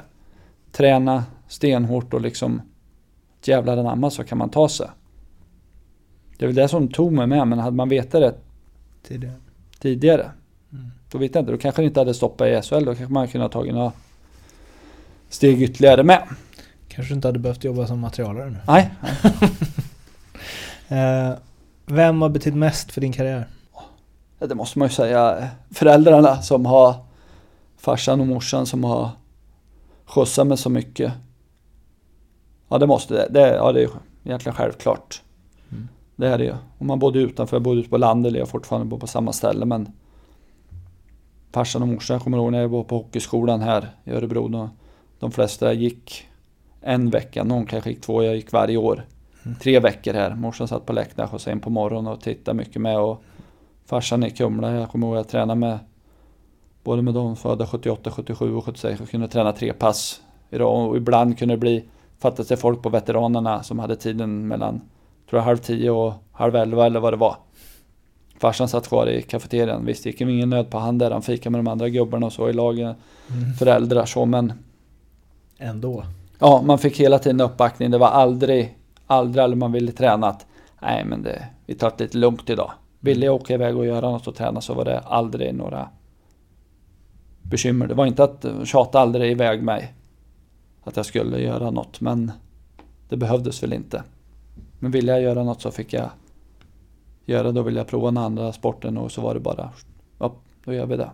Träna 0.72 1.24
stenhårt 1.48 2.14
och 2.14 2.22
liksom... 2.22 2.62
Jävlar 3.44 3.78
anamma 3.78 4.10
så 4.10 4.24
kan 4.24 4.38
man 4.38 4.50
ta 4.50 4.70
sig. 4.70 4.88
Det 6.38 6.46
är 6.46 6.48
väl 6.48 6.56
det 6.56 6.68
som 6.68 6.88
tog 6.88 7.12
mig 7.14 7.28
med, 7.28 7.48
men 7.48 7.60
hade 7.60 7.76
man 7.76 7.90
vetat 7.90 8.22
det 8.22 8.36
Tidigare. 9.08 9.36
tidigare. 9.80 10.32
Mm. 10.74 10.92
Då 11.12 11.18
vet 11.18 11.36
jag 11.36 11.42
inte, 11.42 11.52
då 11.52 11.58
kanske 11.58 11.82
det 11.82 11.86
inte 11.86 12.00
hade 12.00 12.14
stoppat 12.14 12.48
i 12.48 12.62
SHL. 12.62 12.86
Då 12.86 12.96
kanske 12.96 13.14
man 13.14 13.28
kunde 13.28 13.46
ha 13.46 13.50
tagit 13.50 13.74
några 13.74 13.92
steg 15.30 15.62
ytterligare 15.62 16.04
med. 16.04 16.24
Kanske 16.88 17.14
inte 17.14 17.28
hade 17.28 17.40
behövt 17.40 17.64
jobba 17.64 17.88
som 17.88 18.00
materialare 18.00 18.50
nu. 18.50 18.58
Nej, 18.68 18.92
Eh, 20.92 21.34
vem 21.86 22.22
har 22.22 22.30
betytt 22.30 22.56
mest 22.56 22.92
för 22.92 23.02
din 23.02 23.14
karriär? 23.14 23.48
Det 24.48 24.56
måste 24.56 24.80
man 24.80 24.88
ju 24.88 24.94
säga. 24.94 25.48
Föräldrarna 25.72 26.42
som 26.42 26.66
har, 26.66 26.96
farsan 27.78 28.22
och 28.22 28.28
morsan 28.28 28.66
som 28.66 28.84
har 28.84 29.10
skjutsat 30.06 30.48
mig 30.48 30.58
så 30.58 30.70
mycket. 30.70 31.14
Ja, 32.70 32.78
det 32.78 32.88
måste 32.88 33.28
det. 33.30 33.56
ja, 33.56 33.72
det 33.72 33.84
är 33.84 33.90
egentligen 34.24 34.56
självklart. 34.56 35.22
Mm. 35.72 35.88
Det 36.16 36.28
är 36.28 36.38
det 36.38 36.44
ju. 36.44 36.54
Och 36.78 36.86
man 36.86 37.00
bodde 37.00 37.20
utanför, 37.20 37.56
jag 37.56 37.62
bodde 37.62 37.80
ute 37.80 37.90
på 37.90 37.98
landet, 37.98 38.34
jag 38.34 38.50
fortfarande 38.50 38.88
bor 38.88 38.98
på 38.98 39.08
samma 39.08 39.34
ställe 39.34 39.66
men 39.66 39.92
farsan 41.52 41.82
och 41.82 41.88
morsan, 41.88 42.14
jag 42.14 42.24
kommer 42.24 42.38
ihåg 42.38 42.52
när 42.52 42.62
jag 42.62 42.70
var 42.70 42.84
på 42.84 42.98
hockeyskolan 42.98 43.62
här 43.62 43.90
i 44.04 44.12
Örebro. 44.12 44.48
Då, 44.48 44.70
de 45.20 45.32
flesta 45.32 45.74
gick 45.74 46.28
en 46.82 47.10
vecka, 47.10 47.44
någon 47.44 47.66
kanske 47.66 47.90
gick 47.90 48.02
två, 48.02 48.24
jag 48.24 48.36
gick 48.36 48.52
varje 48.52 48.78
år. 48.78 49.06
Mm. 49.46 49.58
Tre 49.58 49.80
veckor 49.80 50.14
här. 50.14 50.36
Morsan 50.36 50.68
satt 50.68 50.86
på 50.86 50.94
läktaren, 50.94 51.30
skjutsade 51.30 51.54
in 51.54 51.60
på 51.60 51.70
morgonen 51.70 52.14
och 52.14 52.22
tittade 52.22 52.58
mycket 52.58 52.82
med. 52.82 53.00
Och 53.00 53.24
farsan 53.92 54.24
i 54.24 54.32
Kumla, 54.32 54.72
jag 54.72 54.90
kommer 54.90 55.08
ihåg 55.08 55.16
att 55.16 55.20
jag 55.20 55.28
tränade 55.28 55.60
med 55.60 55.80
både 56.84 57.02
med 57.02 57.14
de 57.14 57.36
födda 57.36 57.68
78, 57.68 58.12
77 58.12 58.56
och 58.56 58.66
76 58.66 59.02
och 59.02 59.10
kunde 59.10 59.28
träna 59.28 59.52
tre 59.52 59.74
pass 59.74 60.22
idag. 60.50 60.90
Och 60.90 60.98
ibland 60.98 61.38
kunde 61.38 61.54
det 61.54 61.58
bli, 61.58 61.84
fattades 62.20 62.48
det 62.48 62.58
folk 62.58 62.82
på 62.82 62.90
veteranerna 62.90 63.64
som 63.64 63.80
hade 63.80 63.96
tiden 63.96 64.48
mellan, 64.48 64.82
tror 65.30 65.40
jag 65.40 65.46
halv 65.46 65.58
tio 65.58 65.90
och 65.90 66.14
halv 66.32 66.56
elva 66.56 66.86
eller 66.86 67.00
vad 67.00 67.14
det 67.14 67.18
var. 67.18 67.36
Farsan 68.40 68.68
satt 68.68 68.88
kvar 68.88 69.08
i 69.08 69.22
kafeterian. 69.22 69.86
Visst, 69.86 70.04
det 70.04 70.10
gick 70.10 70.22
ingen 70.22 70.50
nöd 70.50 70.70
på 70.70 70.78
han 70.78 70.98
där. 70.98 71.12
Han 71.12 71.22
fikade 71.22 71.50
med 71.50 71.60
de 71.60 71.72
andra 71.72 71.90
gubbarna 71.90 72.26
och 72.26 72.34
så 72.34 72.50
i 72.50 72.54
lagen. 72.54 72.96
Mm. 73.30 73.54
Föräldrar 73.60 74.06
så, 74.06 74.26
men 74.26 74.54
Ändå. 75.58 76.04
Ja, 76.40 76.62
man 76.66 76.80
fick 76.80 77.00
hela 77.00 77.20
tiden 77.20 77.42
uppbackning. 77.42 77.92
Det 77.92 77.98
var 77.98 78.10
aldrig, 78.10 78.78
aldrig, 79.08 79.44
aldrig 79.44 79.58
man 79.58 79.72
ville 79.72 79.92
träna 79.92 80.28
att 80.28 80.46
nej 80.82 81.06
men 81.06 81.24
det, 81.24 81.48
vi 81.66 81.76
tar 81.76 81.94
det 81.98 82.04
lite 82.04 82.18
lugnt 82.18 82.50
idag. 82.50 82.72
Ville 83.04 83.26
jag 83.26 83.36
åka 83.36 83.54
iväg 83.54 83.78
och 83.78 83.86
göra 83.86 84.10
något 84.10 84.28
och 84.28 84.36
träna 84.36 84.62
så 84.62 84.74
var 84.74 84.86
det 84.86 85.00
aldrig 85.00 85.56
några 85.56 85.90
bekymmer. 87.42 87.88
Det 87.88 87.94
var 87.94 88.06
inte 88.06 88.24
att 88.24 88.46
tjata 88.64 89.00
aldrig 89.00 89.32
iväg 89.32 89.64
mig 89.64 89.94
att 90.84 90.98
jag 90.98 91.06
skulle 91.06 91.40
göra 91.40 91.72
något, 91.72 92.02
men 92.02 92.32
det 93.10 93.18
behövdes 93.18 93.64
väl 93.64 93.74
inte. 93.74 94.04
Men 94.80 94.92
ville 94.92 95.12
jag 95.12 95.22
göra 95.22 95.44
något 95.44 95.62
så 95.62 95.72
fick 95.72 95.94
jag 95.94 96.10
göra, 97.26 97.52
då 97.52 97.62
ville 97.62 97.80
jag 97.80 97.88
prova 97.88 98.08
den 98.08 98.18
andra 98.18 98.54
sporten 98.54 98.98
och 98.98 99.12
så 99.12 99.22
var 99.22 99.34
det 99.34 99.40
bara, 99.40 99.72
ja, 100.20 100.36
då 100.66 100.74
gör 100.74 100.86
vi 100.86 100.98
det. 100.98 101.12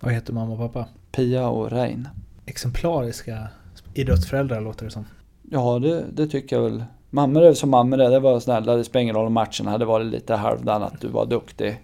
Vad 0.00 0.12
heter 0.12 0.32
mamma 0.32 0.52
och 0.52 0.58
pappa? 0.58 0.88
Pia 1.12 1.48
och 1.48 1.70
Rein. 1.70 2.08
Exemplariska 2.46 3.48
idrottsföräldrar 3.94 4.60
låter 4.60 4.84
det 4.84 4.90
som. 4.90 5.04
Ja, 5.50 5.78
det, 5.78 6.04
det 6.12 6.26
tycker 6.26 6.56
jag 6.56 6.62
väl. 6.62 6.84
Mammor 7.14 7.42
är 7.42 7.52
som 7.52 7.70
mammor 7.70 8.00
är. 8.00 8.10
Det 8.10 8.20
var 8.20 8.40
snälla. 8.40 8.76
Det 8.76 8.84
spelar 8.84 9.02
ingen 9.02 9.14
roll 9.14 9.26
om 9.26 9.32
matchen 9.32 9.66
hade 9.66 9.84
varit 9.84 10.06
lite 10.06 10.34
halvdan 10.34 10.82
att 10.82 11.00
du 11.00 11.08
var 11.08 11.26
duktig. 11.26 11.80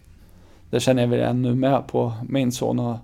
Det 0.70 0.80
känner 0.80 1.02
jag 1.02 1.08
väl 1.08 1.20
ännu 1.20 1.54
med 1.54 1.86
på 1.86 2.12
min 2.28 2.52
son 2.52 2.78
och, 2.78 2.96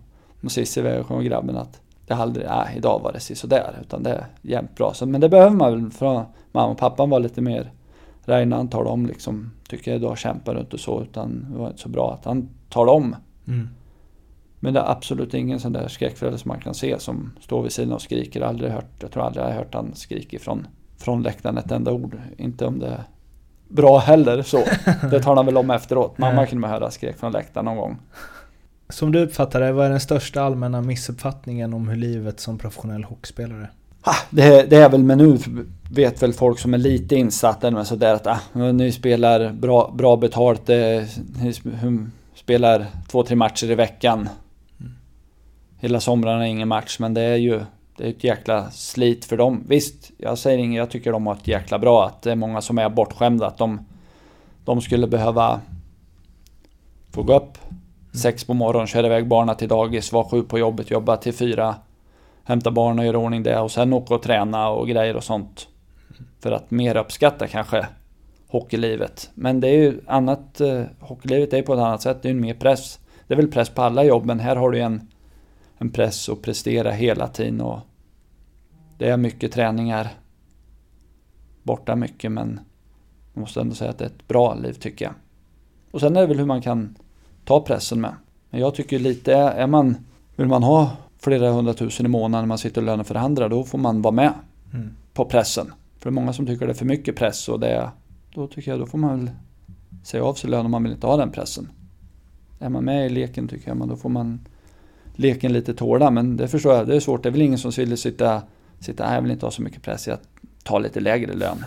och 0.44 0.52
Cissi 0.52 0.80
iväg 0.80 1.10
och 1.10 1.24
grabben 1.24 1.56
att 1.56 1.80
det 2.06 2.14
har 2.14 2.22
aldrig, 2.22 2.46
nej 2.46 2.74
idag 2.76 3.00
var 3.02 3.12
det 3.12 3.20
sådär 3.20 3.78
utan 3.80 4.02
det 4.02 4.10
är 4.10 4.26
jämt 4.42 4.76
bra. 4.76 4.94
Så, 4.94 5.06
men 5.06 5.20
det 5.20 5.28
behöver 5.28 5.56
man 5.56 5.72
väl 5.72 5.90
från 5.90 6.24
mamma 6.52 6.72
och 6.72 6.78
pappan 6.78 7.10
var 7.10 7.20
lite 7.20 7.40
mer 7.40 7.70
Reine 8.24 8.56
han 8.56 8.68
talade 8.68 8.90
om 8.90 9.06
liksom, 9.06 9.50
tycker 9.68 9.90
jag 9.90 9.98
idag 9.98 10.18
kämpar 10.18 10.54
du 10.54 10.60
inte 10.60 10.78
så 10.78 11.02
utan 11.02 11.46
det 11.52 11.58
var 11.58 11.66
inte 11.66 11.80
så 11.80 11.88
bra 11.88 12.12
att 12.12 12.24
han 12.24 12.48
talade 12.68 12.96
om. 12.96 13.16
Mm. 13.48 13.68
Men 14.60 14.74
det 14.74 14.80
är 14.80 14.90
absolut 14.90 15.34
ingen 15.34 15.60
sån 15.60 15.72
där 15.72 15.88
skräckförälder 15.88 16.38
som 16.38 16.48
man 16.48 16.60
kan 16.60 16.74
se 16.74 16.98
som 16.98 17.32
står 17.40 17.62
vid 17.62 17.72
sidan 17.72 17.92
och 17.92 18.02
skriker. 18.02 18.40
Aldrig 18.40 18.72
hört, 18.72 18.90
jag 19.00 19.10
tror 19.10 19.22
aldrig 19.22 19.44
jag 19.44 19.50
har 19.50 19.56
hört 19.56 19.74
han 19.74 19.94
skrika 19.94 20.38
från, 20.38 20.66
från 20.98 21.22
läktaren 21.22 21.58
ett 21.58 21.70
enda 21.70 21.92
ord. 21.92 22.18
Inte 22.36 22.66
om 22.66 22.78
det 22.78 22.86
är 22.86 23.04
bra 23.68 23.98
heller 23.98 24.42
så. 24.42 24.64
Det 25.10 25.20
tar 25.20 25.36
han 25.36 25.46
väl 25.46 25.56
om 25.56 25.70
efteråt. 25.70 26.18
Mamma 26.18 26.46
kunde 26.46 26.60
man 26.60 26.70
höra 26.70 26.90
skrek 26.90 27.18
från 27.18 27.32
läktaren 27.32 27.64
någon 27.64 27.76
gång. 27.76 27.98
Som 28.88 29.12
du 29.12 29.20
uppfattar 29.20 29.60
det, 29.60 29.72
vad 29.72 29.86
är 29.86 29.90
den 29.90 30.00
största 30.00 30.42
allmänna 30.42 30.82
missuppfattningen 30.82 31.74
om 31.74 31.88
hur 31.88 31.96
livet 31.96 32.40
som 32.40 32.58
professionell 32.58 33.04
hockeyspelare? 33.04 33.68
Ah, 34.02 34.16
det, 34.30 34.70
det 34.70 34.76
är 34.76 34.88
väl, 34.88 35.02
men 35.02 35.18
nu 35.18 35.38
vet 35.90 36.22
väl 36.22 36.32
folk 36.32 36.58
som 36.58 36.74
är 36.74 36.78
lite 36.78 37.16
insatta 37.16 37.70
med 37.70 37.86
sådär 37.86 38.14
att 38.14 38.26
ah, 38.26 38.72
ni 38.72 38.92
spelar 38.92 39.52
bra, 39.52 39.94
bra 39.94 40.16
betalt, 40.16 40.68
eh, 40.68 40.76
ni 40.76 41.50
sp- 41.50 42.10
spelar 42.34 42.86
två, 43.08 43.22
tre 43.22 43.36
matcher 43.36 43.70
i 43.70 43.74
veckan. 43.74 44.28
Hela 45.78 46.00
somrarna 46.00 46.46
är 46.46 46.50
ingen 46.50 46.68
match, 46.68 46.96
men 46.98 47.14
det 47.14 47.20
är 47.22 47.36
ju 47.36 47.60
det 47.96 48.04
är 48.04 48.10
ett 48.10 48.24
jäkla 48.24 48.70
slit 48.70 49.24
för 49.24 49.36
dem. 49.36 49.64
Visst, 49.68 50.10
jag 50.18 50.38
säger 50.38 50.58
inget, 50.58 50.78
jag 50.78 50.90
tycker 50.90 51.12
de 51.12 51.26
har 51.26 51.34
ett 51.34 51.48
jäkla 51.48 51.78
bra, 51.78 52.06
att 52.06 52.22
det 52.22 52.30
är 52.30 52.36
många 52.36 52.60
som 52.60 52.78
är 52.78 52.88
bortskämda, 52.88 53.46
att 53.46 53.58
de, 53.58 53.86
de 54.64 54.80
skulle 54.80 55.06
behöva 55.06 55.60
få 57.10 57.22
gå 57.22 57.36
upp 57.36 57.58
sex 58.16 58.44
på 58.44 58.54
morgonen, 58.54 58.86
köra 58.86 59.06
iväg 59.06 59.28
barnen 59.28 59.56
till 59.56 59.68
dagis, 59.68 60.12
vara 60.12 60.24
sju 60.24 60.42
på 60.42 60.58
jobbet, 60.58 60.90
jobba 60.90 61.16
till 61.16 61.34
fyra, 61.34 61.74
hämta 62.44 62.70
barnen 62.70 62.98
och 62.98 63.04
göra 63.04 63.18
ordning 63.18 63.42
det 63.42 63.60
och 63.60 63.70
sen 63.70 63.92
åka 63.92 64.14
och 64.14 64.22
träna 64.22 64.68
och 64.68 64.88
grejer 64.88 65.16
och 65.16 65.24
sånt. 65.24 65.68
För 66.40 66.52
att 66.52 66.70
mer 66.70 66.96
uppskatta 66.96 67.46
kanske 67.46 67.86
hockeylivet. 68.48 69.30
Men 69.34 69.60
det 69.60 69.68
är 69.68 69.76
ju 69.76 70.00
annat, 70.06 70.60
eh, 70.60 70.82
hockeylivet 71.00 71.52
är 71.52 71.56
ju 71.56 71.62
på 71.62 71.74
ett 71.74 71.80
annat 71.80 72.02
sätt, 72.02 72.22
det 72.22 72.28
är 72.28 72.32
ju 72.32 72.40
mer 72.40 72.54
press. 72.54 73.00
Det 73.26 73.34
är 73.34 73.36
väl 73.36 73.52
press 73.52 73.68
på 73.68 73.82
alla 73.82 74.04
jobb, 74.04 74.24
men 74.24 74.40
här 74.40 74.56
har 74.56 74.70
du 74.70 74.80
en, 74.80 75.08
en 75.78 75.90
press 75.90 76.28
att 76.28 76.42
prestera 76.42 76.90
hela 76.90 77.28
tiden 77.28 77.60
och 77.60 77.80
det 78.98 79.08
är 79.08 79.16
mycket 79.16 79.52
träningar. 79.52 80.08
Borta 81.62 81.96
mycket, 81.96 82.32
men 82.32 82.60
jag 83.34 83.40
måste 83.40 83.60
ändå 83.60 83.74
säga 83.74 83.90
att 83.90 83.98
det 83.98 84.04
är 84.04 84.08
ett 84.08 84.28
bra 84.28 84.54
liv 84.54 84.72
tycker 84.72 85.04
jag. 85.04 85.14
Och 85.90 86.00
sen 86.00 86.16
är 86.16 86.20
det 86.20 86.26
väl 86.26 86.38
hur 86.38 86.46
man 86.46 86.62
kan 86.62 86.96
ta 87.44 87.60
pressen 87.60 88.00
med. 88.00 88.14
Men 88.50 88.60
jag 88.60 88.74
tycker 88.74 88.98
lite, 88.98 89.34
är 89.34 89.50
är 89.50 89.66
man, 89.66 89.96
vill 90.36 90.48
man 90.48 90.62
ha 90.62 90.90
flera 91.18 91.50
hundratusen 91.50 92.06
i 92.06 92.08
månaden 92.08 92.42
när 92.42 92.48
man 92.48 92.58
sitter 92.58 92.80
och 92.80 92.86
löneförhandlar, 92.86 93.48
då 93.48 93.64
får 93.64 93.78
man 93.78 94.02
vara 94.02 94.14
med 94.14 94.32
Mm. 94.72 94.90
på 95.14 95.24
pressen. 95.24 95.72
För 95.98 96.10
det 96.10 96.12
är 96.12 96.20
många 96.20 96.32
som 96.32 96.46
tycker 96.46 96.66
det 96.66 96.72
är 96.72 96.74
för 96.74 96.84
mycket 96.84 97.16
press 97.16 97.48
och 97.48 97.60
det, 97.60 97.90
då 98.34 98.46
tycker 98.46 98.70
jag 98.70 98.80
då 98.80 98.86
får 98.86 98.98
man 98.98 99.18
väl 99.18 99.30
säga 100.04 100.24
av 100.24 100.34
sig 100.34 100.50
lön 100.50 100.64
om 100.64 100.70
man 100.70 100.82
vill 100.82 100.92
inte 100.92 101.06
ha 101.06 101.16
den 101.16 101.30
pressen. 101.30 101.68
Är 102.58 102.68
man 102.68 102.84
med 102.84 103.06
i 103.06 103.08
leken 103.08 103.48
tycker 103.48 103.68
jag, 103.68 103.76
men 103.76 103.88
då 103.88 103.96
får 103.96 104.08
man 104.08 104.40
leken 105.16 105.52
lite 105.52 105.74
tåla. 105.74 106.10
Men 106.10 106.36
det 106.36 106.48
förstår 106.48 106.74
jag, 106.74 106.86
det 106.86 106.96
är 106.96 107.00
svårt. 107.00 107.22
Det 107.22 107.28
är 107.28 107.30
väl 107.30 107.42
ingen 107.42 107.58
som 107.58 107.70
vill 107.70 107.96
sitta, 107.98 108.42
sitta 108.80 109.04
"Nej, 109.06 109.14
jag 109.14 109.22
vill 109.22 109.30
inte 109.32 109.46
ha 109.46 109.50
så 109.50 109.62
mycket 109.62 109.82
press, 109.82 110.06
jag 110.08 110.18
tar 110.64 110.80
lite 110.80 111.00
lägre 111.00 111.32
lön. 111.34 111.64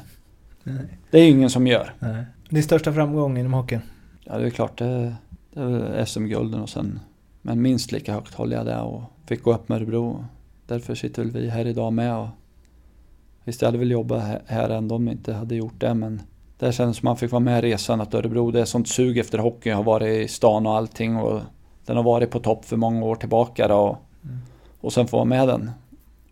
Nej. 0.64 0.98
Det 1.12 1.20
är 1.20 1.24
ju 1.24 1.30
ingen 1.30 1.50
som 1.50 1.68
gör. 1.68 1.94
Nej. 2.00 2.24
Din 2.50 2.64
största 2.64 2.94
framgång 2.94 3.38
inom 3.38 3.54
hockeyn? 3.54 3.82
Ja, 4.24 4.38
det 4.38 4.46
är 4.46 4.50
klart, 4.50 4.78
det, 4.78 5.16
det 5.54 5.62
är 5.62 6.06
SM-gulden 6.06 6.62
och 6.62 6.70
sen, 6.70 7.00
men 7.42 7.62
minst 7.62 7.92
lika 7.92 8.14
högt 8.14 8.34
håller 8.34 8.58
jag 8.58 8.66
det 8.66 8.80
och 8.80 9.02
fick 9.26 9.44
gå 9.44 9.54
upp 9.54 9.70
med 9.70 9.76
Örebro. 9.76 10.26
Därför 10.68 10.96
sitter 10.96 11.24
väl 11.24 11.32
vi 11.32 11.50
här 11.50 11.68
idag 11.68 11.94
med 11.94 12.16
och 12.18 12.28
visst, 13.44 13.62
jag 13.62 13.68
hade 13.68 13.78
väl 13.78 13.92
jobbat 13.92 14.24
här- 14.24 14.42
här 14.46 14.70
ändå 14.70 14.96
om 14.96 15.08
jag 15.08 15.14
inte 15.16 15.34
hade 15.34 15.56
gjort 15.56 15.74
det, 15.80 15.94
men 15.94 16.22
det 16.60 16.72
kändes 16.72 16.98
som 16.98 17.06
man 17.06 17.18
fick 17.18 17.32
vara 17.32 17.40
med 17.40 17.66
i 17.66 17.72
resan 17.72 18.02
att 18.02 18.14
Örebro, 18.14 18.52
det 18.52 18.62
är 18.62 18.66
sånt 18.66 18.88
sug 18.88 19.18
efter 19.18 19.38
hockey, 19.38 19.70
jag 19.70 19.76
har 19.78 19.84
varit 19.84 20.26
i 20.26 20.28
stan 20.28 20.66
och 20.68 20.76
allting 20.78 21.16
och 21.18 21.42
den 21.90 21.98
har 21.98 22.04
varit 22.04 22.32
på 22.32 22.40
topp 22.40 22.66
för 22.66 22.78
många 22.78 23.06
år 23.06 23.16
tillbaka 23.16 23.68
då, 23.68 23.78
och, 23.78 23.98
och 24.82 24.94
sen 24.94 25.08
få 25.08 25.26
med 25.26 25.48
den. 25.48 25.72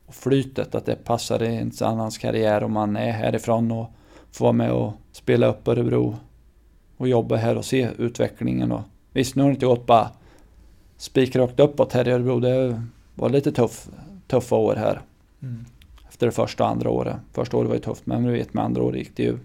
Och 0.05 0.15
flytet, 0.15 0.75
att 0.75 0.85
det 0.85 0.95
passar 0.95 1.43
i 1.43 1.55
en 1.55 1.71
annans 1.81 2.17
karriär 2.17 2.63
om 2.63 2.73
man 2.73 2.95
är 2.95 3.11
härifrån 3.11 3.71
och 3.71 3.91
får 4.31 4.45
vara 4.45 4.53
med 4.53 4.71
och 4.71 4.93
spela 5.11 5.47
upp 5.47 5.67
Örebro 5.67 6.15
och 6.97 7.07
jobba 7.07 7.35
här 7.35 7.57
och 7.57 7.65
se 7.65 7.89
utvecklingen. 7.97 8.71
Och 8.71 8.81
visst, 9.13 9.35
nu 9.35 9.43
har 9.43 9.49
det 9.49 9.53
inte 9.53 9.65
gått 9.65 9.85
bara 9.85 10.09
spikrakt 10.97 11.59
uppåt 11.59 11.93
här 11.93 12.07
i 12.07 12.11
Örebro. 12.11 12.39
Det 12.39 12.83
var 13.15 13.29
lite 13.29 13.51
tuff, 13.51 13.87
tuffa 14.27 14.55
år 14.55 14.75
här 14.75 15.01
Mm. 15.41 15.65
efter 16.09 16.25
det 16.25 16.31
första 16.31 16.63
och 16.63 16.69
andra 16.69 16.89
året. 16.89 17.15
Första 17.33 17.57
året 17.57 17.67
var 17.67 17.75
ju 17.75 17.81
tufft, 17.81 18.05
men 18.05 18.27
vi 18.27 18.37
vet 18.37 18.53
med 18.53 18.63
andra 18.63 18.83
året 18.83 18.99
gick 18.99 19.15
det 19.15 19.23
ju 19.23 19.37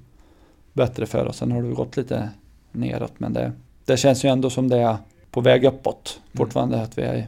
bättre 0.72 1.06
för 1.06 1.26
oss. 1.26 1.36
Sen 1.36 1.52
har 1.52 1.62
det 1.62 1.74
gått 1.74 1.96
lite 1.96 2.30
neråt, 2.72 3.12
men 3.18 3.32
det, 3.32 3.52
det 3.84 3.96
känns 3.96 4.24
ju 4.24 4.28
ändå 4.28 4.50
som 4.50 4.68
det 4.68 4.78
är 4.78 4.96
på 5.32 5.40
väg 5.40 5.64
uppåt. 5.64 6.20
Fortfarande 6.34 6.82
att 6.82 6.98
vi 6.98 7.02
är, 7.02 7.26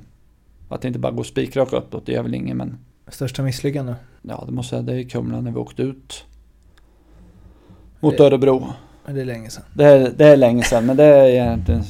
att 0.69 0.81
det 0.83 0.89
inte 0.89 0.99
bara 1.01 1.13
går 1.13 1.25
spikrakt 1.25 1.73
uppåt, 1.73 2.07
det 2.07 2.13
gör 2.13 2.23
väl 2.23 2.35
ingen, 2.35 2.57
men 2.57 2.79
Största 3.09 3.43
misslyckande? 3.43 3.95
ja, 4.23 4.45
det 4.47 4.53
måste 4.53 4.77
jag 4.77 4.85
säga, 4.85 4.97
det 4.97 5.03
är 5.03 5.09
Kumla 5.09 5.41
när 5.41 5.51
vi 5.51 5.57
åkte 5.59 5.83
ut 5.83 6.25
mot 8.01 8.17
Det- 8.19 8.25
Örebro. 8.25 8.73
Det 9.07 9.21
är 9.21 9.25
länge 9.25 9.51
sedan. 9.51 9.63
Det 9.75 9.85
är, 9.85 10.11
det 10.17 10.25
är 10.27 10.37
länge 10.37 10.63
sedan, 10.63 10.87
men 10.87 10.97
det 10.97 11.05
är 11.05 11.27
egentligen 11.29 11.83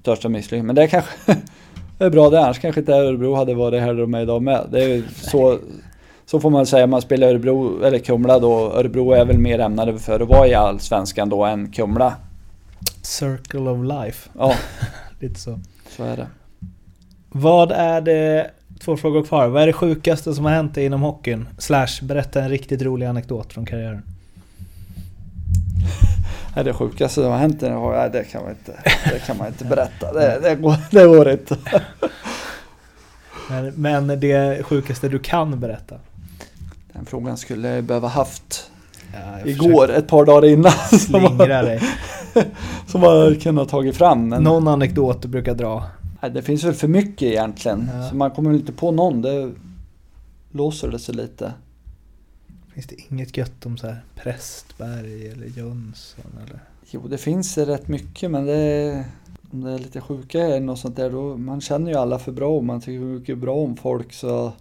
största 0.00 0.28
misslyckandet. 0.28 0.66
Men 0.66 0.74
det 0.74 0.82
är 0.82 0.86
kanske... 0.86 1.10
det 1.98 2.04
är 2.04 2.10
bra 2.10 2.30
det, 2.30 2.40
annars 2.40 2.58
kanske 2.58 2.80
inte 2.80 2.92
Örebro 2.92 3.34
hade 3.34 3.54
varit 3.54 3.80
här 3.82 3.94
de 3.94 4.14
är 4.14 4.20
idag 4.22 4.42
med. 4.42 4.66
Det 4.70 4.84
är 4.84 5.02
så, 5.12 5.58
så 6.26 6.40
får 6.40 6.50
man 6.50 6.66
säga, 6.66 6.86
man 6.86 7.02
spelar 7.02 7.28
Örebro, 7.28 7.82
eller 7.82 7.98
Kumla 7.98 8.38
då. 8.38 8.72
Örebro 8.72 9.12
är 9.12 9.24
väl 9.24 9.38
mer 9.38 9.58
ämnade 9.58 9.98
för 9.98 10.20
att 10.20 10.28
vara 10.28 10.46
i 10.46 10.54
Allsvenskan 10.54 11.28
då 11.28 11.44
än 11.44 11.72
Kumla. 11.72 12.16
Circle 13.02 13.60
of 13.70 13.84
life. 13.84 14.30
Ja, 14.38 14.54
Lite 15.20 15.40
så. 15.40 15.60
så 15.96 16.04
är 16.04 16.16
det. 16.16 16.26
Vad 17.28 17.72
är 17.72 18.00
det, 18.00 18.50
två 18.80 18.96
frågor 18.96 19.22
kvar. 19.22 19.48
Vad 19.48 19.62
är 19.62 19.66
det 19.66 19.72
sjukaste 19.72 20.34
som 20.34 20.44
har 20.44 20.52
hänt 20.52 20.74
dig 20.74 20.84
inom 20.84 21.02
hockeyn? 21.02 21.48
Slash, 21.58 21.88
berätta 22.02 22.42
en 22.42 22.48
riktigt 22.48 22.82
rolig 22.82 23.06
anekdot 23.06 23.52
från 23.52 23.66
karriären. 23.66 24.02
Nej, 26.56 26.64
det 26.64 26.72
sjukaste 26.72 27.14
som 27.22 27.30
har 27.32 27.38
hänt, 27.38 27.62
har- 27.62 27.96
nej, 27.96 28.10
det, 28.12 28.24
kan 28.24 28.42
man 28.42 28.50
inte, 28.50 28.72
det 29.12 29.18
kan 29.26 29.36
man 29.36 29.46
inte 29.46 29.64
berätta. 29.64 30.12
Det, 30.12 30.38
det, 30.42 30.54
går, 30.54 30.74
det 30.90 31.04
går 31.06 31.30
inte. 31.30 31.56
Men, 33.50 33.72
men 33.76 34.20
det 34.20 34.66
sjukaste 34.66 35.08
du 35.08 35.18
kan 35.18 35.60
berätta? 35.60 35.94
Den 36.92 37.06
frågan 37.06 37.36
skulle 37.36 37.68
jag 37.68 37.84
behöva 37.84 38.08
haft 38.08 38.70
Ja, 39.12 39.38
jag 39.38 39.48
igår, 39.48 39.90
ett 39.90 40.08
par 40.08 40.24
dagar 40.24 40.48
innan. 40.48 40.72
Slingra 40.72 41.62
dig. 41.62 41.80
som 42.90 43.00
man 43.00 43.36
kunnat 43.36 43.68
tagit 43.68 43.96
fram. 43.96 44.28
Men 44.28 44.42
Någon 44.42 44.68
anekdot 44.68 45.22
du 45.22 45.28
brukar 45.28 45.54
dra? 45.54 45.84
nej, 46.22 46.30
det 46.30 46.42
finns 46.42 46.64
väl 46.64 46.74
för 46.74 46.88
mycket 46.88 47.22
egentligen. 47.22 47.90
Ja. 47.94 48.08
Så 48.08 48.16
man 48.16 48.30
kommer 48.30 48.52
inte 48.52 48.72
på 48.72 48.90
någon. 48.90 49.22
Det 49.22 49.52
låser 50.50 50.88
det 50.88 50.98
sig 50.98 51.14
lite. 51.14 51.52
Finns 52.74 52.86
det 52.86 52.96
inget 53.10 53.36
gött 53.36 53.66
om 53.66 53.76
så 53.78 53.86
här 53.86 54.00
Prästberg 54.14 55.28
eller 55.28 55.46
Jönsson 55.46 56.24
eller? 56.46 56.60
Jo, 56.90 57.08
det 57.08 57.18
finns 57.18 57.58
rätt 57.58 57.88
mycket 57.88 58.30
men 58.30 58.46
det 58.46 58.56
är, 58.56 59.04
om 59.52 59.60
det 59.60 59.70
är 59.70 59.78
lite 59.78 60.00
sjuka 60.00 60.40
eller 60.40 60.60
något 60.60 60.78
sånt 60.78 60.96
där 60.96 61.10
då, 61.10 61.36
man 61.36 61.60
känner 61.60 61.90
ju 61.90 61.96
alla 61.96 62.18
för 62.18 62.32
bra 62.32 62.56
och 62.56 62.64
man 62.64 62.80
tycker 62.80 63.00
mycket 63.00 63.38
bra 63.38 63.54
om 63.54 63.76
folk 63.76 64.12
så 64.12 64.52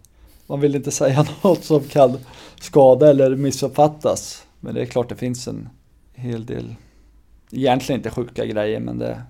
man 0.47 0.59
vill 0.59 0.75
inte 0.75 0.91
säga 1.01 1.25
något 1.43 1.63
som 1.63 1.83
kan 1.83 2.17
skada 2.61 3.09
eller 3.09 3.35
missuppfattas. 3.35 4.43
Men 4.59 4.75
det 4.75 4.81
är 4.81 4.85
klart 4.85 5.09
det 5.09 5.15
finns 5.15 5.47
en 5.47 5.69
hel 6.13 6.45
del, 6.45 6.75
egentligen 7.51 7.99
inte 7.99 8.09
sjuka 8.09 8.45
grejer 8.45 8.79
men 8.79 8.97
det 8.99 9.21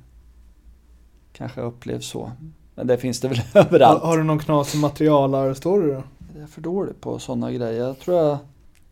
kanske 1.34 1.62
upplevs 1.62 2.06
så. 2.08 2.32
Men 2.76 2.88
det 2.88 2.98
finns 2.98 3.20
det 3.20 3.28
väl 3.28 3.42
Har, 3.54 3.62
överallt. 3.62 4.04
har 4.04 4.18
du 4.18 4.24
någon 4.24 4.40
knasig 4.40 4.80
materialarstory 4.80 5.88
då? 5.92 6.04
Jag 6.34 6.44
är 6.44 6.48
för 6.48 6.62
dålig 6.62 7.02
på 7.02 7.20
sådana 7.20 7.52
grejer. 7.52 7.84
Jag 7.84 8.00
tror 8.00 8.18
jag, 8.18 8.38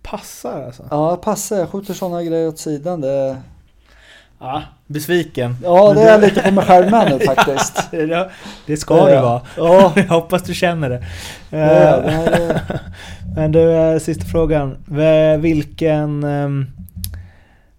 Passar 0.03 0.63
alltså? 0.65 0.83
ja 0.91 1.15
passar, 1.15 1.57
jag 1.57 1.69
skjuter 1.69 1.93
sådana 1.93 2.23
grejer 2.23 2.47
åt 2.47 2.59
sidan. 2.59 3.01
Det, 3.01 3.37
Ja, 4.39 4.63
besviken. 4.87 5.55
ja 5.63 5.93
det 5.93 6.01
är 6.01 6.11
jag 6.11 6.21
lite 6.21 6.41
på 6.41 6.51
mig 6.51 6.65
själv 6.65 6.91
med 6.91 7.11
nu 7.19 7.25
faktiskt. 7.25 7.89
Ja, 7.91 8.29
det 8.65 8.77
ska 8.77 9.05
du 9.05 9.15
vara. 9.21 9.41
Ja, 9.57 9.93
Jag 9.95 10.03
hoppas 10.03 10.43
du 10.43 10.53
känner 10.53 10.89
det. 10.89 11.03
Ja, 11.49 11.57
det 12.01 12.11
här 12.11 12.31
är- 12.31 12.49
Eh, 12.49 12.79
Men 13.35 13.51
du, 13.51 13.71
eh, 13.71 13.99
sista 13.99 14.25
frågan. 14.25 14.77
Vilken 15.39 16.23
ehm, 16.23 16.65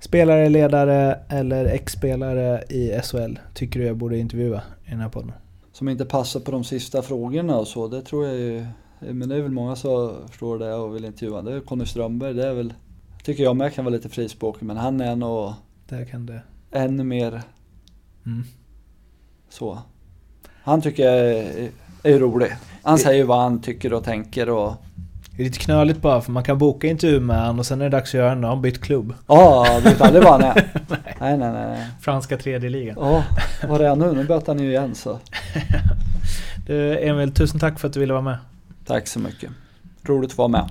spelare, 0.01 0.49
ledare 0.49 1.19
eller 1.29 1.65
ex-spelare 1.65 2.63
i 2.69 3.01
SHL 3.03 3.39
tycker 3.55 3.81
du 3.81 3.87
jag 3.87 3.97
borde 3.97 4.19
intervjua 4.19 4.63
i 4.87 4.91
den 4.91 5.01
här 5.01 5.09
podden? 5.09 5.33
som 5.79 5.89
inte 5.89 6.05
passar 6.05 6.41
på 6.41 6.51
de 6.51 6.65
sista 6.65 7.03
frågorna 7.03 7.57
och 7.57 7.69
så. 7.69 7.89
Det 7.89 8.03
tror 8.03 8.27
jag 8.27 8.37
ju. 8.37 8.67
Men 9.01 9.29
det 9.29 9.37
är 9.37 9.43
väl 9.43 9.51
många 9.51 9.77
som 9.77 10.15
förstår 10.29 10.59
det 10.59 10.75
och 10.75 10.95
vill 10.95 11.05
intervjua. 11.05 11.43
Det 11.43 11.53
är 11.53 11.61
Conny 11.61 11.87
Strömberg. 11.87 12.35
Det 12.35 12.47
är 12.47 12.55
väl, 12.55 12.75
tycker 13.23 13.43
jag 13.43 13.57
med 13.57 13.75
kan 13.75 13.85
vara 13.85 13.95
lite 13.95 14.09
frispråkig 14.09 14.67
men 14.67 14.77
han 14.77 15.01
är 15.01 15.17
nog 15.17 15.53
Där 15.89 16.05
kan 16.05 16.27
det... 16.27 16.43
ännu 16.71 17.05
mer 17.05 17.43
Mm. 18.27 18.45
så. 19.49 19.79
Han 20.63 20.83
tycker 20.83 21.03
jag 21.03 21.31
är, 21.31 21.71
är 22.03 22.19
rolig. 22.19 22.51
Han 22.83 22.99
säger 22.99 23.25
vad 23.25 23.41
han 23.41 23.61
tycker 23.61 23.93
och 23.93 24.05
tänker 24.05 24.49
och 24.49 24.73
Det 25.39 25.43
är 25.43 25.45
lite 25.45 25.59
knöligt 25.59 26.03
bara 26.03 26.21
för 26.21 26.33
man 26.33 26.45
kan 26.45 26.59
boka 26.59 26.87
intervju 26.87 27.21
med 27.21 27.37
han 27.37 27.59
och 27.59 27.67
sen 27.67 27.81
är 27.81 27.85
det 27.85 27.91
dags 27.97 28.11
att 28.11 28.19
göra 28.19 28.29
den. 28.29 28.41
Då 28.41 28.49
har 28.49 28.55
han 28.55 28.63
bytt 28.63 28.81
klubb. 28.81 29.15
ja, 29.27 29.81
vet 29.85 30.01
aldrig 30.01 30.25
vad 30.25 30.33
han 30.33 30.43
är. 30.43 30.55
nej, 31.21 31.39
nej, 31.39 31.53
nej. 31.53 31.87
Franska 32.01 32.37
tredje 32.37 32.71
ligan. 32.71 32.97
Ja, 33.01 33.25
vad 33.69 33.81
är 33.81 33.89
han 33.89 33.99
nu? 33.99 34.13
Nu 34.13 34.25
böt 34.25 34.47
han 34.47 34.59
ju 34.59 34.69
igen 34.71 34.95
så. 34.95 35.19
Du 36.67 36.99
Emil, 37.09 37.35
tusen 37.35 37.61
tack 37.61 37.81
för 37.81 37.89
att 37.89 37.95
du 37.95 38.01
ville 38.01 38.13
vara 38.13 38.23
med. 38.23 38.39
Tack 38.87 39.07
så 39.07 39.19
mycket. 39.19 39.51
Roligt 40.03 40.31
att 40.31 40.39
vara 40.39 40.49
med. 40.49 40.69